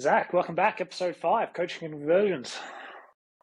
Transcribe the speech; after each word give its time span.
Zach, 0.00 0.32
welcome 0.32 0.54
back. 0.54 0.80
Episode 0.80 1.16
five, 1.16 1.52
coaching 1.52 1.86
and 1.86 1.94
conversions. 1.94 2.56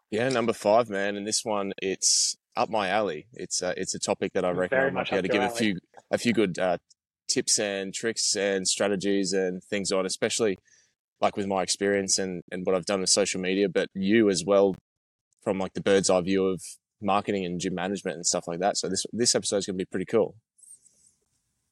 Yeah, 0.09 0.29
number 0.29 0.53
five, 0.53 0.89
man. 0.89 1.17
And 1.17 1.27
this 1.27 1.43
one, 1.43 1.73
it's 1.81 2.37
up 2.55 2.69
my 2.69 2.87
alley. 2.87 3.27
It's 3.33 3.61
uh, 3.61 3.73
it's 3.75 3.93
a 3.93 3.99
topic 3.99 4.31
that 4.33 4.45
I 4.45 4.51
reckon 4.51 4.77
Very 4.77 4.89
I 4.89 4.93
might 4.93 5.09
be 5.09 5.17
able 5.17 5.23
to 5.23 5.27
give 5.27 5.41
your 5.41 5.51
a 5.51 5.53
few 5.53 5.79
a 6.11 6.17
few 6.17 6.31
good 6.31 6.57
uh, 6.57 6.77
tips 7.27 7.59
and 7.59 7.93
tricks 7.93 8.37
and 8.37 8.65
strategies 8.65 9.33
and 9.33 9.61
things 9.65 9.91
on, 9.91 10.05
especially 10.05 10.57
like 11.19 11.35
with 11.35 11.45
my 11.45 11.61
experience 11.61 12.19
and 12.19 12.41
and 12.53 12.65
what 12.65 12.73
I've 12.73 12.85
done 12.85 13.01
with 13.01 13.09
social 13.09 13.41
media, 13.41 13.67
but 13.67 13.89
you 13.93 14.29
as 14.29 14.45
well 14.45 14.77
from 15.43 15.59
like 15.59 15.73
the 15.73 15.81
bird's 15.81 16.09
eye 16.09 16.21
view 16.21 16.45
of 16.45 16.61
marketing 17.01 17.43
and 17.43 17.59
gym 17.59 17.75
management 17.75 18.15
and 18.15 18.25
stuff 18.25 18.47
like 18.47 18.59
that. 18.59 18.77
So 18.77 18.87
this 18.87 19.05
this 19.11 19.35
episode 19.35 19.57
is 19.57 19.65
going 19.65 19.77
to 19.77 19.81
be 19.81 19.89
pretty 19.89 20.05
cool. 20.05 20.35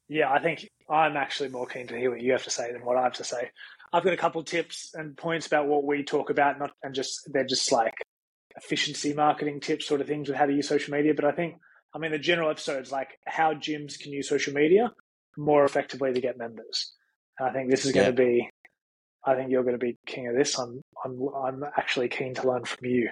Yeah, 0.09 0.29
I 0.29 0.39
think 0.39 0.69
I'm 0.89 1.15
actually 1.15 1.49
more 1.49 1.65
keen 1.65 1.87
to 1.87 1.97
hear 1.97 2.11
what 2.11 2.21
you 2.21 2.33
have 2.33 2.43
to 2.43 2.49
say 2.49 2.71
than 2.73 2.83
what 2.83 2.97
I 2.97 3.03
have 3.03 3.13
to 3.13 3.23
say. 3.23 3.49
I've 3.93 4.03
got 4.03 4.13
a 4.13 4.17
couple 4.17 4.43
tips 4.43 4.91
and 4.95 5.15
points 5.15 5.45
about 5.47 5.67
what 5.67 5.83
we 5.85 6.03
talk 6.03 6.29
about, 6.31 6.59
not 6.59 6.71
and 6.81 6.95
just 6.95 7.29
they're 7.31 7.45
just 7.45 7.71
like 7.71 7.93
efficiency 8.57 9.13
marketing 9.13 9.59
tips, 9.59 9.87
sort 9.87 10.01
of 10.01 10.07
things 10.07 10.27
with 10.27 10.37
how 10.37 10.45
to 10.47 10.53
use 10.53 10.67
social 10.67 10.93
media. 10.93 11.13
But 11.13 11.25
I 11.25 11.31
think, 11.31 11.55
I 11.93 11.99
mean, 11.99 12.11
the 12.11 12.19
general 12.19 12.49
episode 12.49 12.81
is 12.81 12.91
like 12.91 13.09
how 13.25 13.53
gyms 13.53 13.99
can 13.99 14.11
use 14.11 14.27
social 14.27 14.53
media 14.53 14.91
more 15.37 15.63
effectively 15.63 16.11
to 16.13 16.21
get 16.21 16.37
members. 16.37 16.91
And 17.39 17.47
I 17.49 17.53
think 17.53 17.69
this 17.69 17.85
is 17.85 17.91
going 17.91 18.05
Yeah. 18.05 18.11
to 18.11 18.17
be. 18.17 18.49
I 19.25 19.35
think 19.35 19.51
you're 19.51 19.63
going 19.63 19.79
to 19.79 19.85
be 19.85 19.95
king 20.05 20.27
of 20.27 20.35
this. 20.35 20.57
I'm 20.59 20.81
I'm 21.05 21.19
I'm 21.35 21.63
actually 21.77 22.09
keen 22.09 22.33
to 22.35 22.47
learn 22.47 22.65
from 22.65 22.85
you. 22.85 23.09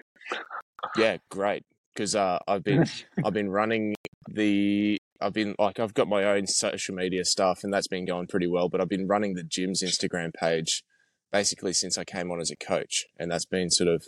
Yeah, 0.98 1.18
great. 1.30 1.64
Because 1.94 2.16
uh, 2.16 2.40
I've 2.48 2.64
been 2.64 2.86
I've 3.26 3.34
been 3.34 3.50
running 3.50 3.96
the 4.30 4.98
I've 5.22 5.34
been 5.34 5.56
like 5.60 5.80
I've 5.80 5.94
got 5.94 6.08
my 6.08 6.24
own 6.24 6.48
social 6.48 6.96
media 6.96 7.24
stuff 7.26 7.64
and 7.64 7.74
that's 7.74 7.88
been 7.88 8.06
going 8.06 8.28
pretty 8.28 8.48
well. 8.48 8.70
But 8.70 8.82
I've 8.82 8.90
been 8.90 9.08
running 9.08 9.36
the 9.36 9.44
gym's 9.44 9.84
Instagram 9.84 10.34
page 10.34 10.84
basically 11.32 11.74
since 11.74 11.98
I 11.98 12.04
came 12.04 12.32
on 12.32 12.42
as 12.42 12.52
a 12.52 12.56
coach, 12.56 13.06
and 13.18 13.32
that's 13.32 13.46
been 13.46 13.70
sort 13.70 13.90
of 13.90 14.06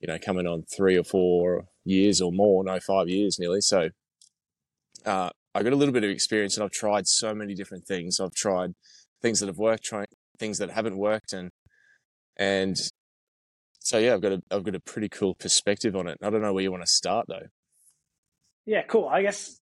you 0.00 0.08
know 0.08 0.18
coming 0.18 0.46
on 0.46 0.64
three 0.76 0.96
or 0.96 1.04
four 1.04 1.66
years 1.84 2.20
or 2.20 2.32
more, 2.32 2.64
no 2.64 2.80
five 2.80 3.08
years 3.08 3.38
nearly. 3.38 3.60
So 3.60 3.90
uh, 5.06 5.30
I 5.54 5.62
got 5.62 5.72
a 5.72 5.76
little 5.76 5.94
bit 5.94 6.04
of 6.04 6.10
experience 6.10 6.56
and 6.56 6.64
I've 6.64 6.72
tried 6.72 7.06
so 7.06 7.34
many 7.34 7.54
different 7.54 7.86
things. 7.86 8.20
I've 8.20 8.34
tried 8.34 8.74
things 9.22 9.40
that 9.40 9.46
have 9.46 9.58
worked, 9.58 9.84
trying 9.84 10.06
things 10.38 10.58
that 10.58 10.70
haven't 10.70 10.96
worked, 10.96 11.32
and 11.32 11.50
and 12.36 12.76
so 13.78 13.98
yeah, 13.98 14.14
I've 14.14 14.22
got 14.22 14.32
a 14.32 14.42
I've 14.50 14.64
got 14.64 14.74
a 14.74 14.80
pretty 14.80 15.08
cool 15.08 15.34
perspective 15.34 15.94
on 15.96 16.08
it. 16.08 16.18
I 16.22 16.30
don't 16.30 16.42
know 16.42 16.52
where 16.52 16.62
you 16.62 16.70
want 16.70 16.84
to 16.84 16.90
start 16.90 17.26
though. 17.28 17.46
Yeah, 18.66 18.82
cool. 18.82 19.08
I 19.08 19.22
guess 19.22 19.59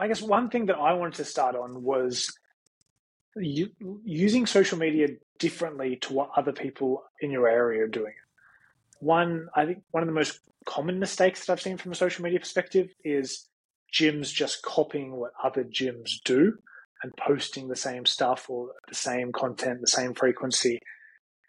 I 0.00 0.08
guess 0.08 0.22
one 0.22 0.48
thing 0.48 0.66
that 0.66 0.78
I 0.78 0.94
wanted 0.94 1.14
to 1.16 1.26
start 1.26 1.54
on 1.54 1.82
was 1.82 2.32
u- 3.36 4.00
using 4.02 4.46
social 4.46 4.78
media 4.78 5.08
differently 5.38 5.96
to 6.02 6.14
what 6.14 6.30
other 6.34 6.52
people 6.52 7.02
in 7.20 7.30
your 7.30 7.46
area 7.46 7.84
are 7.84 7.88
doing. 7.88 8.14
One, 9.00 9.48
I 9.54 9.66
think 9.66 9.82
one 9.90 10.02
of 10.02 10.06
the 10.06 10.14
most 10.14 10.40
common 10.64 10.98
mistakes 10.98 11.44
that 11.44 11.52
I've 11.52 11.60
seen 11.60 11.76
from 11.76 11.92
a 11.92 11.94
social 11.94 12.24
media 12.24 12.40
perspective 12.40 12.88
is 13.04 13.46
gyms 13.92 14.32
just 14.32 14.62
copying 14.62 15.16
what 15.16 15.32
other 15.44 15.64
gyms 15.64 16.12
do 16.24 16.54
and 17.02 17.12
posting 17.18 17.68
the 17.68 17.76
same 17.76 18.06
stuff 18.06 18.48
or 18.48 18.70
the 18.88 18.94
same 18.94 19.32
content, 19.32 19.82
the 19.82 19.86
same 19.86 20.14
frequency. 20.14 20.78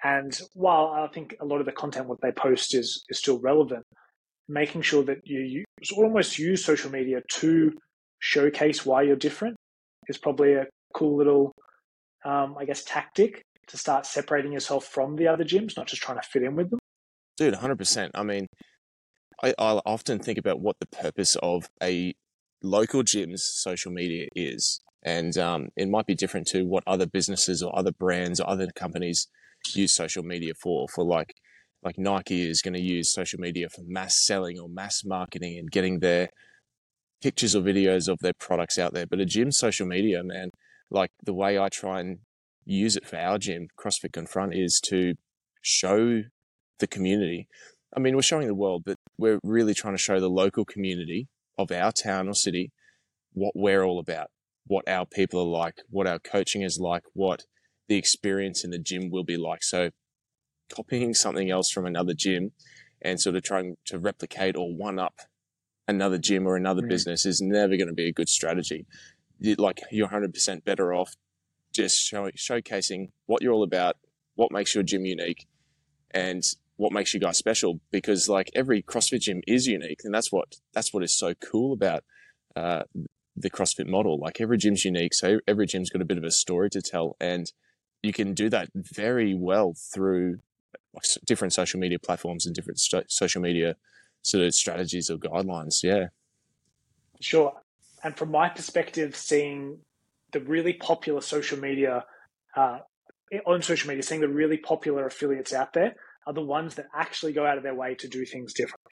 And 0.04 0.38
while 0.56 0.88
I 0.88 1.08
think 1.14 1.36
a 1.40 1.46
lot 1.46 1.62
of 1.62 1.66
the 1.66 1.72
content 1.72 2.08
what 2.08 2.20
they 2.22 2.34
post 2.34 2.76
is 2.76 3.06
is 3.08 3.20
still 3.20 3.40
relevant, 3.40 3.86
making 4.50 4.82
sure 4.82 5.04
that 5.04 5.20
you 5.24 5.40
use, 5.40 5.92
almost 5.96 6.38
use 6.38 6.66
social 6.66 6.92
media 6.92 7.22
to 7.30 7.72
showcase 8.22 8.86
why 8.86 9.02
you're 9.02 9.18
different 9.18 9.58
is 10.08 10.18
probably 10.18 10.54
a 10.54 10.66
cool 10.94 11.18
little, 11.18 11.52
um, 12.24 12.56
I 12.58 12.66
guess, 12.66 12.84
tactic 12.84 13.44
to 13.68 13.78
start 13.78 14.06
separating 14.06 14.54
yourself 14.54 14.86
from 14.86 15.16
the 15.16 15.28
other 15.28 15.44
gyms, 15.44 15.76
not 15.76 15.88
just 15.88 16.02
trying 16.02 16.20
to 16.20 16.28
fit 16.28 16.44
in 16.44 16.56
with 16.56 16.70
them. 16.70 16.80
Dude, 17.38 17.54
100%. 17.56 18.12
I 18.14 18.24
mean, 18.24 18.48
I, 19.44 19.50
I 19.58 19.82
often 19.86 20.20
think 20.20 20.38
about 20.38 20.60
what 20.60 20.78
the 20.80 20.88
purpose 20.88 21.36
of 21.42 21.70
a 21.82 22.14
local 22.62 23.04
gym's 23.04 23.44
social 23.44 23.92
media 23.92 24.28
is. 24.36 24.82
And 25.04 25.36
um, 25.38 25.70
it 25.76 25.90
might 25.90 26.06
be 26.06 26.14
different 26.14 26.48
to 26.48 26.64
what 26.64 26.84
other 26.86 27.08
businesses 27.08 27.64
or 27.64 27.78
other 27.78 27.92
brands 27.92 28.40
or 28.40 28.48
other 28.48 28.68
companies 28.76 29.28
use 29.74 29.96
social 29.96 30.24
media 30.24 30.54
for. 30.62 30.88
For 30.94 31.04
like, 31.04 31.34
like 31.84 31.98
Nike 31.98 32.48
is 32.48 32.62
going 32.62 32.76
to 32.76 32.82
use 32.82 33.12
social 33.12 33.40
media 33.40 33.68
for 33.70 33.82
mass 33.88 34.24
selling 34.24 34.60
or 34.60 34.70
mass 34.70 35.04
marketing 35.04 35.58
and 35.58 35.72
getting 35.72 36.00
their 36.00 36.30
pictures 37.22 37.56
or 37.56 37.62
videos 37.62 38.08
of 38.08 38.20
their 38.20 38.34
products 38.34 38.80
out 38.80 38.94
there. 38.94 39.06
But 39.06 39.20
a 39.20 39.26
gym 39.26 39.52
social 39.52 39.88
media, 39.88 40.24
man, 40.24 40.52
like 40.90 41.12
the 41.24 41.34
way 41.34 41.58
I 41.58 41.70
try 41.70 42.00
and 42.00 42.20
use 42.66 42.96
it 42.96 43.06
for 43.06 43.18
our 43.18 43.38
gym, 43.38 43.68
CrossFit 43.80 44.14
Confront, 44.14 44.54
is 44.56 44.80
to 44.86 45.16
show 45.62 46.24
the 46.80 46.88
community. 46.88 47.48
I 47.96 48.00
mean, 48.00 48.16
we're 48.16 48.22
showing 48.22 48.48
the 48.48 48.56
world, 48.56 48.84
but 48.86 48.98
we're 49.18 49.40
really 49.44 49.74
trying 49.74 49.94
to 49.94 50.02
show 50.02 50.20
the 50.20 50.30
local 50.30 50.66
community 50.66 51.28
of 51.58 51.72
our 51.72 51.92
town 51.92 52.28
or 52.28 52.34
city 52.34 52.72
what 53.34 53.54
we're 53.56 53.84
all 53.84 54.00
about, 54.00 54.28
what 54.68 54.88
our 54.88 55.06
people 55.06 55.42
are 55.42 55.60
like, 55.60 55.82
what 55.90 56.08
our 56.08 56.20
coaching 56.20 56.62
is 56.62 56.80
like, 56.80 57.04
what 57.14 57.44
the 57.88 57.98
experience 57.98 58.64
in 58.64 58.72
the 58.72 58.80
gym 58.80 59.10
will 59.10 59.24
be 59.24 59.38
like. 59.38 59.64
So, 59.64 59.92
copying 60.74 61.14
something 61.14 61.52
else 61.52 61.70
from 61.70 61.86
another 61.86 62.14
gym 62.14 62.52
and 63.02 63.20
sort 63.20 63.36
of 63.36 63.44
trying 63.44 63.76
to 63.86 64.00
replicate 64.00 64.56
or 64.56 64.74
one 64.74 65.00
up 65.00 65.22
another 65.88 66.18
gym 66.18 66.48
or 66.48 66.56
another 66.56 66.82
Mm. 66.84 66.90
business 66.90 67.26
is 67.26 67.42
never 67.42 67.76
going 67.78 67.88
to 67.88 67.94
be 67.94 68.08
a 68.08 68.14
good 68.14 68.30
strategy. 68.30 68.86
You, 69.40 69.56
like, 69.56 69.82
you're 69.92 70.08
100% 70.08 70.64
better 70.64 70.94
off 70.94 71.16
just 71.74 71.98
show, 72.00 72.30
showcasing 72.32 73.10
what 73.26 73.42
you're 73.42 73.54
all 73.54 73.64
about, 73.64 73.98
what 74.36 74.52
makes 74.52 74.76
your 74.76 74.84
gym 74.84 75.06
unique, 75.06 75.48
and 76.12 76.44
what 76.78 76.92
makes 76.92 77.14
you 77.14 77.20
guys 77.20 77.38
special 77.38 77.80
because 77.92 78.28
like 78.28 78.50
every 78.56 78.82
CrossFit 78.82 79.22
gym 79.22 79.42
is 79.48 79.68
unique 79.68 80.00
and 80.04 80.12
that's 80.14 80.32
what 80.32 80.56
that's 80.74 80.92
what 80.92 81.04
is 81.04 81.16
so 81.16 81.36
cool 81.36 81.74
about 81.74 82.04
uh, 82.56 82.82
the 83.36 83.52
CrossFit 83.52 83.86
model 83.88 84.18
like 84.20 84.42
every 84.42 84.58
gym's 84.58 84.84
unique 84.84 85.14
so 85.14 85.40
every 85.48 85.68
gym's 85.68 85.92
got 85.92 86.02
a 86.02 86.06
bit 86.06 86.18
of 86.18 86.24
a 86.24 86.32
story 86.32 86.72
to 86.72 86.82
tell 86.82 87.16
and 87.22 87.52
you 88.02 88.12
can 88.12 88.34
do 88.34 88.50
that 88.50 88.70
very 88.74 89.36
well 89.36 89.76
through 89.94 90.40
different 91.28 91.54
social 91.54 91.80
media 91.80 92.00
platforms 92.00 92.48
and 92.48 92.56
different 92.56 92.80
st- 92.80 93.12
social 93.12 93.42
media 93.42 93.76
sort 94.24 94.44
of 94.44 94.54
strategies 94.54 95.10
or 95.10 95.18
guidelines 95.18 95.84
yeah 95.84 96.08
Sure. 97.22 97.54
And 98.04 98.18
from 98.18 98.32
my 98.32 98.50
perspective, 98.50 99.16
seeing 99.16 99.78
the 100.34 100.42
really 100.42 100.74
popular 100.74 101.22
social 101.22 101.60
media, 101.60 102.04
uh, 102.56 102.80
on 103.46 103.62
social 103.62 103.88
media, 103.88 104.04
seeing 104.04 104.22
the 104.22 104.28
really 104.28 104.58
popular 104.58 105.06
affiliates 105.06 105.54
out 105.54 105.74
there 105.74 105.96
are 106.28 106.34
the 106.34 106.42
ones 106.42 106.76
that 106.76 106.88
actually 106.96 107.34
go 107.34 107.46
out 107.46 107.58
of 107.58 107.64
their 107.64 107.76
way 107.76 107.96
to 107.96 108.08
do 108.08 108.26
things 108.26 108.54
differently. 108.54 108.92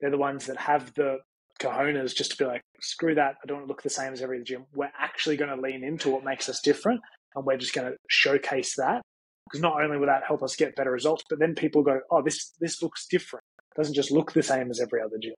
They're 0.00 0.10
the 0.10 0.18
ones 0.18 0.46
that 0.46 0.58
have 0.58 0.92
the 0.94 1.18
cojones 1.60 2.14
just 2.14 2.32
to 2.32 2.36
be 2.36 2.44
like, 2.44 2.62
screw 2.80 3.14
that, 3.14 3.36
I 3.42 3.46
don't 3.46 3.66
look 3.66 3.82
the 3.82 3.90
same 3.90 4.12
as 4.12 4.20
every 4.20 4.42
gym. 4.44 4.66
We're 4.74 4.92
actually 4.98 5.36
going 5.36 5.54
to 5.54 5.60
lean 5.60 5.82
into 5.82 6.10
what 6.10 6.24
makes 6.24 6.48
us 6.48 6.60
different 6.60 7.00
and 7.34 7.44
we're 7.44 7.56
just 7.56 7.74
going 7.74 7.90
to 7.90 7.96
showcase 8.08 8.74
that. 8.76 9.02
Because 9.46 9.60
not 9.60 9.82
only 9.82 9.98
will 9.98 10.06
that 10.06 10.22
help 10.26 10.42
us 10.42 10.56
get 10.56 10.74
better 10.74 10.90
results, 10.90 11.22
but 11.28 11.38
then 11.38 11.54
people 11.54 11.82
go, 11.82 12.00
oh, 12.10 12.22
this 12.22 12.52
this 12.60 12.82
looks 12.82 13.06
different. 13.06 13.44
It 13.74 13.80
doesn't 13.80 13.94
just 13.94 14.10
look 14.10 14.32
the 14.32 14.42
same 14.42 14.70
as 14.70 14.80
every 14.80 15.00
other 15.02 15.16
gym. 15.20 15.34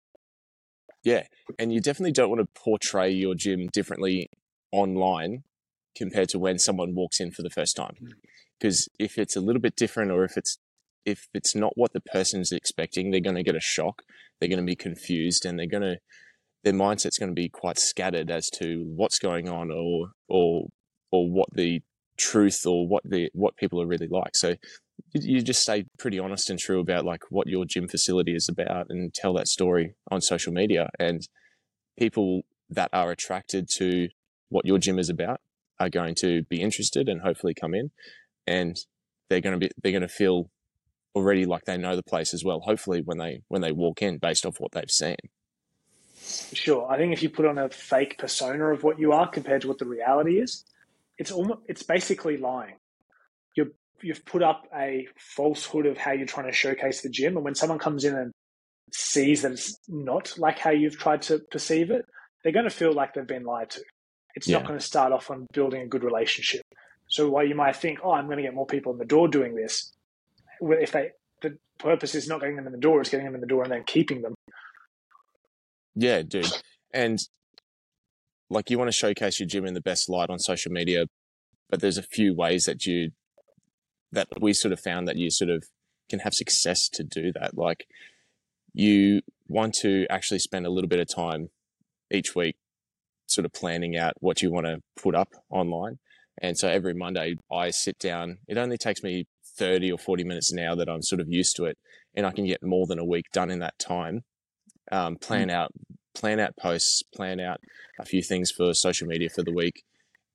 Yeah, 1.03 1.25
and 1.59 1.73
you 1.73 1.81
definitely 1.81 2.13
don't 2.13 2.31
want 2.31 2.41
to 2.41 2.61
portray 2.61 3.11
your 3.11 3.35
gym 3.35 3.69
differently 3.73 4.29
online 4.73 5.45
compared 5.97 6.29
to 6.31 6.39
when 6.39 6.59
someone 6.59 6.95
walks 6.95 7.21
in 7.21 7.31
for 7.31 7.43
the 7.43 7.51
first 7.51 7.77
time. 7.77 7.95
Hmm. 7.99 8.09
Because 8.59 8.89
if 8.99 9.19
it's 9.19 9.37
a 9.37 9.41
little 9.41 9.61
bit 9.61 9.77
different, 9.77 10.11
or 10.11 10.25
if 10.25 10.37
it's 10.37 10.59
if 11.05 11.29
it's 11.33 11.55
not 11.55 11.73
what 11.77 11.93
the 11.93 12.01
person's 12.01 12.51
expecting, 12.53 13.11
they're 13.11 13.21
going 13.21 13.37
to 13.37 13.43
get 13.43 13.55
a 13.55 13.61
shock. 13.61 14.03
They're 14.41 14.49
going 14.49 14.61
to 14.61 14.67
be 14.67 14.77
confused, 14.77 15.45
and 15.45 15.59
they're 15.59 15.67
going 15.67 15.83
to 15.83 15.97
their 16.65 16.73
mindset's 16.73 17.19
going 17.19 17.31
to 17.31 17.35
be 17.35 17.49
quite 17.49 17.79
scattered 17.79 18.31
as 18.31 18.51
to 18.59 18.85
what's 18.97 19.19
going 19.19 19.49
on, 19.49 19.71
or 19.71 20.09
or 20.29 20.67
or 21.13 21.31
what 21.31 21.49
the 21.55 21.81
truth 22.19 22.67
or 22.67 22.89
what 22.89 23.03
the 23.05 23.31
what 23.33 23.57
people 23.57 23.81
are 23.81 23.87
really 23.87 24.09
like. 24.09 24.35
So 24.35 24.57
you 25.23 25.43
just 25.43 25.63
stay 25.63 25.85
pretty 25.99 26.19
honest 26.19 26.51
and 26.51 26.59
true 26.59 26.81
about 26.81 27.05
like 27.05 27.23
what 27.31 27.47
your 27.47 27.65
gym 27.65 27.89
facility 27.89 28.35
is 28.35 28.49
about 28.49 28.87
and 28.89 29.13
tell 29.15 29.35
that 29.35 29.49
story 29.49 29.95
on 30.11 30.21
social 30.21 30.53
media 30.53 30.89
and 30.99 31.29
people 31.99 32.43
that 32.71 32.91
are 32.93 33.11
attracted 33.11 33.69
to 33.77 34.09
what 34.49 34.65
your 34.65 34.79
gym 34.79 34.99
is 34.99 35.09
about 35.09 35.41
are 35.79 35.91
going 35.91 36.15
to 36.15 36.43
be 36.45 36.61
interested 36.61 37.09
and 37.09 37.21
hopefully 37.21 37.55
come 37.55 37.75
in 37.75 37.91
and 38.47 38.77
they're 39.29 39.41
going 39.41 39.59
to 39.59 39.67
be 39.67 39.71
they're 39.83 39.93
going 39.93 40.03
to 40.03 40.09
feel 40.09 40.51
already 41.15 41.47
like 41.47 41.65
they 41.65 41.77
know 41.77 41.97
the 41.97 42.03
place 42.03 42.35
as 42.35 42.45
well 42.45 42.61
hopefully 42.61 43.01
when 43.05 43.19
they 43.19 43.41
when 43.49 43.63
they 43.63 43.73
walk 43.73 44.03
in 44.03 44.19
based 44.19 44.45
off 44.45 44.57
what 44.59 44.73
they've 44.73 44.91
seen 44.91 45.17
Sure. 46.53 46.91
I 46.91 46.97
think 46.97 47.13
if 47.13 47.23
you 47.23 47.31
put 47.31 47.47
on 47.47 47.59
a 47.59 47.69
fake 47.69 48.19
persona 48.19 48.73
of 48.73 48.83
what 48.83 48.99
you 48.99 49.13
are 49.13 49.29
compared 49.29 49.63
to 49.63 49.69
what 49.69 49.79
the 49.79 49.87
reality 49.87 50.41
is, 50.41 50.65
it's 51.19 51.31
almost 51.31 51.61
it's 51.69 51.83
basically 51.83 52.37
lying. 52.37 52.75
You're 53.55 53.69
you've 54.03 54.25
put 54.25 54.43
up 54.43 54.67
a 54.75 55.07
falsehood 55.19 55.87
of 55.87 55.99
how 55.99 56.13
you're 56.13 56.27
trying 56.27 56.47
to 56.47 56.53
showcase 56.53 57.03
the 57.03 57.09
gym, 57.09 57.37
and 57.37 57.45
when 57.45 57.55
someone 57.55 57.79
comes 57.79 58.05
in 58.05 58.15
and 58.15 58.33
sees 58.93 59.43
that 59.43 59.53
it's 59.53 59.77
not 59.89 60.39
like 60.39 60.59
how 60.59 60.71
you've 60.71 60.99
tried 60.99 61.23
to 61.23 61.41
perceive 61.51 61.91
it, 61.91 62.05
they're 62.43 62.53
going 62.53 62.65
to 62.65 62.71
feel 62.71 62.93
like 62.93 63.15
they've 63.15 63.27
been 63.27 63.45
lied 63.45 63.71
to. 63.71 63.83
It's 64.35 64.49
not 64.49 64.67
going 64.67 64.79
to 64.79 64.85
start 64.85 65.13
off 65.13 65.31
on 65.31 65.47
building 65.53 65.81
a 65.81 65.87
good 65.87 66.05
relationship. 66.05 66.63
So 67.09 67.29
while 67.31 67.47
you 67.47 67.55
might 67.55 67.77
think, 67.77 68.01
"Oh, 68.03 68.13
I'm 68.13 68.27
going 68.27 68.37
to 68.37 68.43
get 68.43 68.55
more 68.55 68.67
people 68.67 68.93
in 68.93 68.99
the 68.99 69.05
door 69.05 69.29
doing 69.29 69.55
this," 69.55 69.93
if 70.61 70.93
they 70.93 71.11
the 71.41 71.59
purpose 71.79 72.15
is 72.15 72.29
not 72.29 72.41
getting 72.41 72.57
them 72.57 72.67
in 72.67 72.73
the 72.73 72.79
door, 72.79 73.01
it's 73.01 73.11
getting 73.11 73.27
them 73.27 73.35
in 73.35 73.41
the 73.41 73.47
door 73.47 73.63
and 73.63 73.73
then 73.73 73.85
keeping 73.87 74.23
them. 74.23 74.35
Yeah, 75.95 76.23
dude. 76.23 76.47
And 76.93 77.19
like 78.51 78.71
you 78.71 78.79
want 78.79 78.89
to 78.89 78.93
showcase 78.93 79.41
your 79.41 79.49
gym 79.49 79.67
in 79.67 79.75
the 79.75 79.81
best 79.81 80.09
light 80.09 80.31
on 80.31 80.39
social 80.39 80.71
media, 80.73 81.07
but 81.71 81.81
there's 81.81 81.99
a 81.99 82.03
few 82.03 82.35
ways 82.35 82.67
that 82.67 82.87
you 82.87 83.11
that 84.13 84.29
we 84.41 84.53
sort 84.53 84.73
of 84.73 84.81
found 84.81 85.09
that 85.09 85.17
you 85.17 85.31
sort 85.31 85.51
of 85.51 85.65
can 86.09 86.21
have 86.21 86.35
success 86.35 86.89
to 86.89 87.03
do 87.03 87.33
that. 87.33 87.57
Like 87.57 87.87
you 88.73 89.23
want 89.49 89.75
to 89.81 90.07
actually 90.11 90.39
spend 90.39 90.67
a 90.67 90.71
little 90.71 90.89
bit 90.89 91.01
of 91.01 91.13
time 91.13 91.49
each 92.11 92.35
week 92.35 92.57
sort 93.27 93.45
of 93.45 93.53
planning 93.53 93.97
out 93.97 94.15
what 94.21 94.43
you 94.43 94.51
want 94.51 94.67
to 94.67 94.81
put 95.01 95.15
up 95.15 95.31
online. 95.51 95.99
And 96.41 96.57
so 96.57 96.69
every 96.69 96.95
Monday 96.95 97.37
I 97.51 97.71
sit 97.71 97.99
down. 97.99 98.39
It 98.47 98.59
only 98.59 98.77
takes 98.77 99.03
me 99.03 99.27
30 99.59 99.91
or 99.91 99.99
40 99.99 100.25
minutes 100.25 100.53
now 100.53 100.75
that 100.75 100.89
I'm 100.89 101.03
sort 101.03 101.21
of 101.21 101.29
used 101.29 101.57
to 101.57 101.65
it 101.65 101.79
and 102.15 102.27
I 102.27 102.31
can 102.31 102.47
get 102.47 102.63
more 102.63 102.87
than 102.87 102.99
a 102.99 103.05
week 103.05 103.27
done 103.33 103.51
in 103.51 103.59
that 103.61 103.79
time. 103.79 104.23
Um, 104.93 105.17
plan 105.17 105.49
mm. 105.49 105.53
out, 105.53 105.73
plan 106.15 106.39
out 106.39 106.57
posts, 106.57 107.03
plan 107.15 107.41
out 107.41 107.59
a 107.99 108.05
few 108.05 108.23
things 108.23 108.51
for 108.51 108.73
social 108.75 109.07
media 109.07 109.29
for 109.29 109.43
the 109.43 109.53
week. 109.53 109.83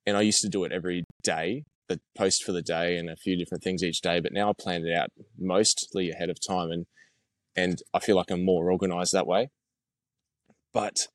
And 0.06 0.16
I 0.16 0.22
used 0.22 0.42
to 0.42 0.48
do 0.48 0.64
it 0.64 0.72
every 0.72 1.04
day, 1.22 1.64
the 1.94 2.00
post 2.16 2.42
for 2.44 2.52
the 2.52 2.62
day 2.62 2.96
and 2.96 3.08
a 3.08 3.16
few 3.16 3.36
different 3.36 3.62
things 3.62 3.82
each 3.82 4.00
day. 4.00 4.20
But 4.20 4.32
now 4.32 4.50
I 4.50 4.52
plan 4.58 4.84
it 4.86 4.94
out 4.94 5.10
mostly 5.38 6.10
ahead 6.10 6.30
of 6.30 6.38
time 6.46 6.70
and, 6.70 6.86
and 7.56 7.78
I 7.92 8.00
feel 8.00 8.16
like 8.16 8.30
I'm 8.30 8.44
more 8.44 8.70
organized 8.70 9.12
that 9.12 9.26
way. 9.26 9.50
But 10.72 11.08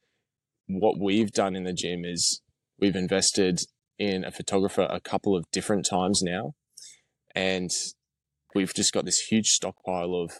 what 0.67 0.99
we've 0.99 1.31
done 1.31 1.55
in 1.55 1.63
the 1.63 1.73
gym 1.73 2.05
is 2.05 2.41
we've 2.79 2.95
invested 2.95 3.61
in 3.97 4.23
a 4.23 4.31
photographer 4.31 4.87
a 4.89 4.99
couple 4.99 5.35
of 5.35 5.49
different 5.51 5.85
times 5.89 6.21
now. 6.21 6.53
And 7.33 7.71
we've 8.53 8.73
just 8.73 8.93
got 8.93 9.05
this 9.05 9.19
huge 9.19 9.47
stockpile 9.47 10.13
of 10.15 10.39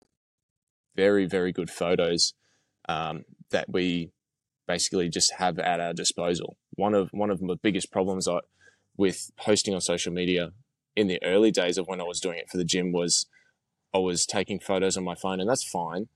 very, 0.96 1.26
very 1.26 1.52
good 1.52 1.70
photos 1.70 2.34
um, 2.90 3.24
that 3.52 3.68
we 3.70 4.12
basically 4.68 5.10
just 5.10 5.34
have 5.38 5.58
at 5.60 5.80
our 5.80 5.94
disposal. 5.94 6.58
One 6.72 6.94
of 6.94 7.10
one 7.12 7.30
of 7.30 7.40
the 7.40 7.58
biggest 7.62 7.92
problems 7.92 8.28
I, 8.28 8.40
with 8.98 9.32
posting 9.38 9.74
on 9.74 9.82
social 9.82 10.12
media 10.12 10.52
in 10.96 11.08
the 11.08 11.22
early 11.24 11.52
days 11.52 11.78
of 11.78 11.88
when 11.88 12.02
I 12.02 12.04
was 12.04 12.20
doing 12.20 12.40
it 12.40 12.50
for 12.50 12.58
the 12.58 12.66
gym 12.66 12.92
was 12.92 13.28
I 13.94 14.00
was 14.00 14.26
taking 14.26 14.60
photos 14.60 14.98
on 14.98 15.04
my 15.04 15.16
phone, 15.16 15.40
and 15.40 15.50
that's 15.50 15.64
fine 15.64 16.08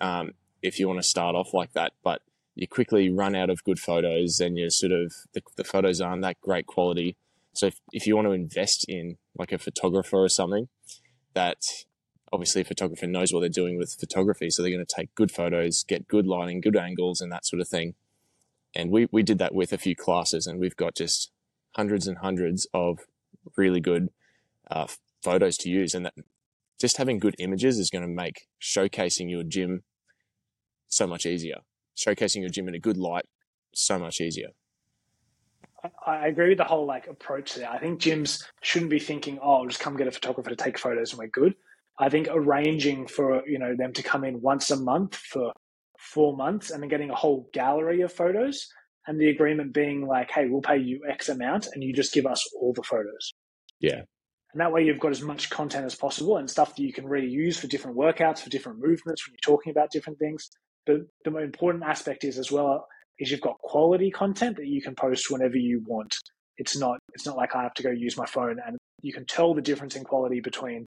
um, 0.00 0.32
if 0.62 0.80
you 0.80 0.88
want 0.88 1.00
to 1.00 1.08
start 1.08 1.36
off 1.36 1.54
like 1.54 1.72
that. 1.74 1.92
But 2.02 2.22
you 2.54 2.68
quickly 2.68 3.10
run 3.10 3.34
out 3.34 3.50
of 3.50 3.64
good 3.64 3.78
photos 3.78 4.40
and 4.40 4.58
you 4.58 4.70
sort 4.70 4.92
of 4.92 5.12
the, 5.32 5.42
the 5.56 5.64
photos 5.64 6.00
aren't 6.00 6.22
that 6.22 6.40
great 6.40 6.66
quality 6.66 7.16
so 7.54 7.66
if, 7.66 7.80
if 7.92 8.06
you 8.06 8.16
want 8.16 8.26
to 8.26 8.32
invest 8.32 8.84
in 8.88 9.16
like 9.38 9.52
a 9.52 9.58
photographer 9.58 10.18
or 10.18 10.28
something 10.28 10.68
that 11.34 11.58
obviously 12.32 12.62
a 12.62 12.64
photographer 12.64 13.06
knows 13.06 13.32
what 13.32 13.40
they're 13.40 13.48
doing 13.48 13.78
with 13.78 13.96
photography 13.98 14.50
so 14.50 14.62
they're 14.62 14.72
going 14.72 14.84
to 14.84 14.94
take 14.94 15.14
good 15.14 15.30
photos 15.30 15.84
get 15.84 16.08
good 16.08 16.26
lighting 16.26 16.60
good 16.60 16.76
angles 16.76 17.20
and 17.20 17.32
that 17.32 17.46
sort 17.46 17.60
of 17.60 17.68
thing 17.68 17.94
and 18.74 18.90
we, 18.90 19.06
we 19.10 19.22
did 19.22 19.38
that 19.38 19.54
with 19.54 19.72
a 19.72 19.78
few 19.78 19.94
classes 19.94 20.46
and 20.46 20.58
we've 20.58 20.76
got 20.76 20.94
just 20.94 21.30
hundreds 21.76 22.06
and 22.06 22.18
hundreds 22.18 22.66
of 22.74 23.00
really 23.56 23.80
good 23.80 24.08
uh, 24.70 24.86
photos 25.22 25.56
to 25.56 25.68
use 25.68 25.94
and 25.94 26.06
that 26.06 26.14
just 26.80 26.96
having 26.96 27.18
good 27.18 27.36
images 27.38 27.78
is 27.78 27.90
going 27.90 28.02
to 28.02 28.08
make 28.08 28.48
showcasing 28.60 29.30
your 29.30 29.42
gym 29.42 29.82
so 30.88 31.06
much 31.06 31.26
easier 31.26 31.56
showcasing 31.96 32.40
your 32.40 32.50
gym 32.50 32.68
in 32.68 32.74
a 32.74 32.78
good 32.78 32.96
light 32.96 33.26
so 33.74 33.98
much 33.98 34.20
easier. 34.20 34.48
I 36.06 36.28
agree 36.28 36.50
with 36.50 36.58
the 36.58 36.64
whole 36.64 36.86
like 36.86 37.08
approach 37.08 37.54
there. 37.54 37.68
I 37.68 37.78
think 37.78 38.00
gyms 38.00 38.44
shouldn't 38.62 38.90
be 38.90 39.00
thinking, 39.00 39.38
"Oh, 39.42 39.54
I'll 39.54 39.66
just 39.66 39.80
come 39.80 39.96
get 39.96 40.06
a 40.06 40.12
photographer 40.12 40.50
to 40.50 40.56
take 40.56 40.78
photos 40.78 41.12
and 41.12 41.18
we're 41.18 41.28
good." 41.28 41.54
I 41.98 42.08
think 42.08 42.28
arranging 42.30 43.06
for 43.08 43.46
you 43.48 43.58
know 43.58 43.74
them 43.76 43.92
to 43.94 44.02
come 44.02 44.24
in 44.24 44.40
once 44.40 44.70
a 44.70 44.76
month 44.76 45.16
for 45.16 45.52
four 45.98 46.36
months 46.36 46.70
and 46.70 46.82
then 46.82 46.88
getting 46.88 47.10
a 47.10 47.14
whole 47.14 47.48
gallery 47.52 48.02
of 48.02 48.12
photos, 48.12 48.68
and 49.06 49.20
the 49.20 49.28
agreement 49.28 49.72
being 49.72 50.06
like, 50.06 50.30
"Hey, 50.30 50.46
we'll 50.48 50.62
pay 50.62 50.78
you 50.78 51.02
X 51.08 51.28
amount, 51.28 51.68
and 51.72 51.82
you 51.82 51.92
just 51.92 52.12
give 52.12 52.26
us 52.26 52.46
all 52.54 52.72
the 52.72 52.82
photos." 52.82 53.32
Yeah, 53.80 54.02
and 54.52 54.60
that 54.60 54.72
way 54.72 54.84
you've 54.84 55.00
got 55.00 55.12
as 55.12 55.22
much 55.22 55.50
content 55.50 55.86
as 55.86 55.94
possible 55.94 56.36
and 56.36 56.48
stuff 56.48 56.76
that 56.76 56.82
you 56.82 56.92
can 56.92 57.06
really 57.06 57.28
use 57.28 57.58
for 57.58 57.66
different 57.66 57.96
workouts, 57.96 58.40
for 58.40 58.50
different 58.50 58.78
movements 58.78 59.26
when 59.26 59.32
you're 59.32 59.56
talking 59.56 59.70
about 59.70 59.90
different 59.90 60.18
things. 60.18 60.50
But 60.84 60.96
the 61.24 61.30
more 61.30 61.42
important 61.42 61.84
aspect 61.84 62.24
is 62.24 62.38
as 62.38 62.52
well 62.52 62.86
is 63.18 63.30
you've 63.30 63.40
got 63.40 63.58
quality 63.58 64.10
content 64.10 64.56
that 64.56 64.66
you 64.66 64.82
can 64.82 64.94
post 64.94 65.30
whenever 65.30 65.56
you 65.56 65.82
want. 65.86 66.14
It's 66.58 66.76
not 66.76 66.98
it's 67.14 67.24
not 67.24 67.36
like 67.36 67.54
I 67.56 67.62
have 67.62 67.74
to 67.74 67.82
go 67.82 67.90
use 67.90 68.16
my 68.16 68.26
phone, 68.26 68.58
and 68.64 68.76
you 69.00 69.12
can 69.12 69.24
tell 69.24 69.54
the 69.54 69.62
difference 69.62 69.96
in 69.96 70.04
quality 70.04 70.40
between 70.40 70.86